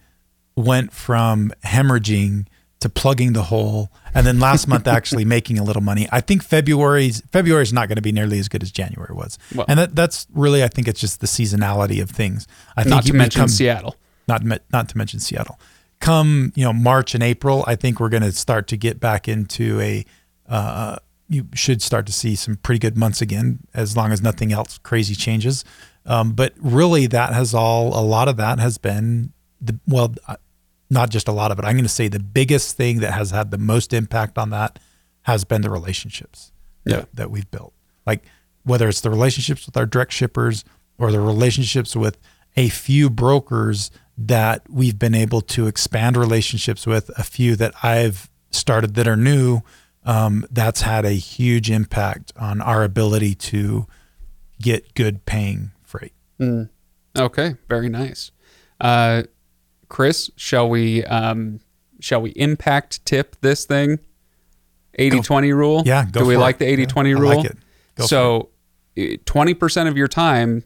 went 0.56 0.92
from 0.92 1.50
hemorrhaging 1.64 2.46
to 2.80 2.88
plugging 2.88 3.32
the 3.32 3.44
hole 3.44 3.90
and 4.14 4.26
then 4.26 4.38
last 4.40 4.66
month 4.68 4.86
actually 4.98 5.24
making 5.24 5.58
a 5.58 5.64
little 5.64 5.82
money 5.82 6.06
i 6.12 6.20
think 6.20 6.42
february's 6.42 7.20
february 7.32 7.62
is 7.62 7.72
not 7.72 7.88
going 7.88 7.96
to 7.96 8.02
be 8.02 8.12
nearly 8.12 8.38
as 8.38 8.48
good 8.48 8.62
as 8.62 8.70
january 8.70 9.14
was 9.14 9.38
Well- 9.54 9.66
and 9.68 9.78
that, 9.78 9.96
that's 9.96 10.26
really 10.34 10.62
i 10.62 10.68
think 10.68 10.86
it's 10.88 11.00
just 11.00 11.20
the 11.20 11.26
seasonality 11.26 12.02
of 12.02 12.10
things 12.10 12.46
i 12.76 12.82
think 12.82 12.94
Not 12.94 13.04
to 13.06 13.12
mention 13.14 13.38
become- 13.40 13.48
Seattle. 13.48 13.96
not 14.28 14.42
not 14.72 14.88
to 14.90 14.98
mention 14.98 15.18
Seattle. 15.20 15.58
Come 16.00 16.52
you 16.56 16.64
know 16.64 16.72
March 16.72 17.14
and 17.14 17.22
April, 17.22 17.64
I 17.66 17.76
think 17.76 18.00
we're 18.00 18.08
going 18.08 18.22
to 18.24 18.32
start 18.32 18.66
to 18.68 18.76
get 18.76 18.98
back 18.98 19.28
into 19.28 19.80
a. 19.80 20.04
Uh, 20.48 20.96
you 21.28 21.48
should 21.54 21.80
start 21.82 22.06
to 22.06 22.12
see 22.12 22.34
some 22.34 22.56
pretty 22.56 22.78
good 22.78 22.96
months 22.96 23.20
again, 23.22 23.60
as 23.74 23.96
long 23.96 24.12
as 24.12 24.20
nothing 24.22 24.52
else 24.52 24.78
crazy 24.78 25.14
changes. 25.14 25.64
Um, 26.04 26.32
but 26.32 26.52
really, 26.60 27.06
that 27.06 27.32
has 27.32 27.54
all. 27.54 27.98
A 27.98 28.02
lot 28.04 28.28
of 28.28 28.36
that 28.36 28.58
has 28.58 28.76
been 28.78 29.32
the 29.60 29.78
well, 29.86 30.14
uh, 30.26 30.36
not 30.90 31.10
just 31.10 31.28
a 31.28 31.32
lot 31.32 31.50
of 31.52 31.58
it. 31.58 31.64
I'm 31.64 31.72
going 31.74 31.84
to 31.84 31.88
say 31.88 32.08
the 32.08 32.18
biggest 32.20 32.76
thing 32.76 33.00
that 33.00 33.12
has 33.12 33.30
had 33.30 33.50
the 33.50 33.58
most 33.58 33.92
impact 33.94 34.36
on 34.36 34.50
that 34.50 34.78
has 35.22 35.44
been 35.44 35.62
the 35.62 35.70
relationships 35.70 36.52
Yeah. 36.84 36.96
that, 36.96 37.16
that 37.16 37.30
we've 37.30 37.50
built. 37.50 37.72
Like 38.04 38.24
whether 38.64 38.88
it's 38.88 39.00
the 39.00 39.10
relationships 39.10 39.64
with 39.66 39.76
our 39.76 39.86
direct 39.86 40.12
shippers 40.12 40.64
or 40.98 41.10
the 41.12 41.20
relationships 41.20 41.96
with 41.96 42.18
a 42.56 42.68
few 42.68 43.08
brokers 43.08 43.90
that 44.18 44.62
we've 44.68 44.98
been 44.98 45.14
able 45.14 45.40
to 45.40 45.66
expand 45.66 46.16
relationships 46.16 46.86
with, 46.86 47.08
a 47.16 47.22
few 47.22 47.56
that 47.56 47.72
I've 47.82 48.28
started 48.50 48.94
that 48.96 49.08
are 49.08 49.16
new 49.16 49.62
um, 50.04 50.44
that's 50.50 50.82
had 50.82 51.04
a 51.04 51.12
huge 51.12 51.70
impact 51.70 52.32
on 52.36 52.60
our 52.60 52.82
ability 52.84 53.34
to 53.36 53.86
get 54.60 54.94
good 54.94 55.24
paying 55.26 55.70
freight. 55.82 56.12
Mm. 56.40 56.68
Okay, 57.16 57.56
very 57.68 57.88
nice. 57.88 58.30
Uh, 58.80 59.22
Chris, 59.88 60.30
shall 60.36 60.68
we 60.68 61.04
um, 61.04 61.60
shall 62.00 62.20
we 62.22 62.30
impact 62.30 63.04
tip 63.04 63.36
this 63.42 63.64
thing? 63.64 63.98
80-20 64.98 65.54
rule? 65.54 65.82
Yeah, 65.86 66.04
go 66.10 66.20
Do 66.20 66.26
we 66.26 66.36
like 66.36 66.56
it. 66.60 66.76
the 66.76 66.86
80-20 66.86 66.94
Yeah, 67.10 67.16
I 67.16 67.20
rule? 67.20 67.36
like 67.36 67.44
it. 67.46 67.56
Go 67.94 68.04
for 68.04 68.08
so, 68.08 68.48
twenty 69.24 69.54
percent 69.54 69.88
of 69.88 69.96
your 69.96 70.08
time 70.08 70.64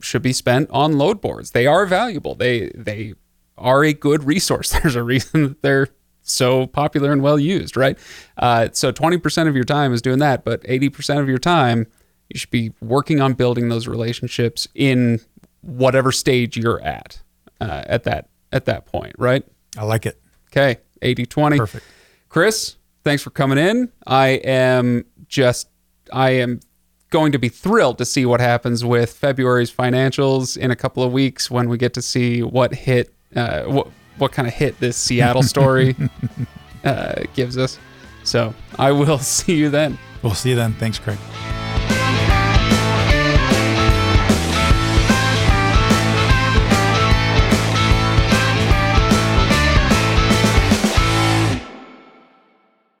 should 0.00 0.22
be 0.22 0.32
spent 0.32 0.68
on 0.70 0.96
load 0.98 1.20
boards. 1.20 1.50
They 1.52 1.66
are 1.66 1.86
valuable. 1.86 2.34
They 2.36 2.70
they 2.74 3.14
are 3.56 3.82
a 3.84 3.92
good 3.92 4.24
resource. 4.24 4.70
There's 4.82 4.94
a 4.96 5.02
reason 5.02 5.42
that 5.48 5.62
they're 5.62 5.88
so 6.28 6.66
popular 6.66 7.12
and 7.12 7.22
well 7.22 7.38
used, 7.38 7.76
right? 7.76 7.98
Uh, 8.36 8.68
so 8.72 8.90
twenty 8.92 9.18
percent 9.18 9.48
of 9.48 9.54
your 9.54 9.64
time 9.64 9.92
is 9.92 10.02
doing 10.02 10.18
that, 10.18 10.44
but 10.44 10.62
eighty 10.64 10.88
percent 10.88 11.20
of 11.20 11.28
your 11.28 11.38
time 11.38 11.86
you 12.28 12.38
should 12.38 12.50
be 12.50 12.72
working 12.80 13.20
on 13.20 13.32
building 13.32 13.68
those 13.68 13.88
relationships 13.88 14.68
in 14.74 15.20
whatever 15.62 16.12
stage 16.12 16.56
you're 16.56 16.80
at 16.82 17.22
uh, 17.60 17.84
at 17.86 18.04
that 18.04 18.28
at 18.52 18.66
that 18.66 18.86
point, 18.86 19.14
right? 19.18 19.44
I 19.76 19.84
like 19.84 20.06
it. 20.06 20.20
Okay, 20.50 20.80
80-20. 21.02 21.58
Perfect. 21.58 21.86
Chris, 22.28 22.76
thanks 23.04 23.22
for 23.22 23.30
coming 23.30 23.58
in. 23.58 23.92
I 24.06 24.28
am 24.28 25.04
just 25.28 25.68
I 26.12 26.30
am 26.30 26.60
going 27.10 27.32
to 27.32 27.38
be 27.38 27.48
thrilled 27.48 27.98
to 27.98 28.04
see 28.04 28.26
what 28.26 28.40
happens 28.40 28.84
with 28.84 29.12
February's 29.12 29.72
financials 29.72 30.56
in 30.56 30.70
a 30.70 30.76
couple 30.76 31.02
of 31.02 31.12
weeks 31.12 31.50
when 31.50 31.68
we 31.68 31.78
get 31.78 31.94
to 31.94 32.02
see 32.02 32.42
what 32.42 32.74
hit 32.74 33.14
uh, 33.36 33.64
what 33.64 33.88
what 34.18 34.32
kind 34.32 34.46
of 34.48 34.54
hit 34.54 34.78
this 34.80 34.96
Seattle 34.96 35.42
story 35.42 35.96
uh, 36.84 37.22
gives 37.34 37.56
us. 37.58 37.78
So 38.24 38.54
I 38.78 38.92
will 38.92 39.18
see 39.18 39.56
you 39.56 39.70
then. 39.70 39.98
We'll 40.22 40.34
see 40.34 40.50
you 40.50 40.56
then. 40.56 40.74
Thanks, 40.74 40.98
Craig. 40.98 41.18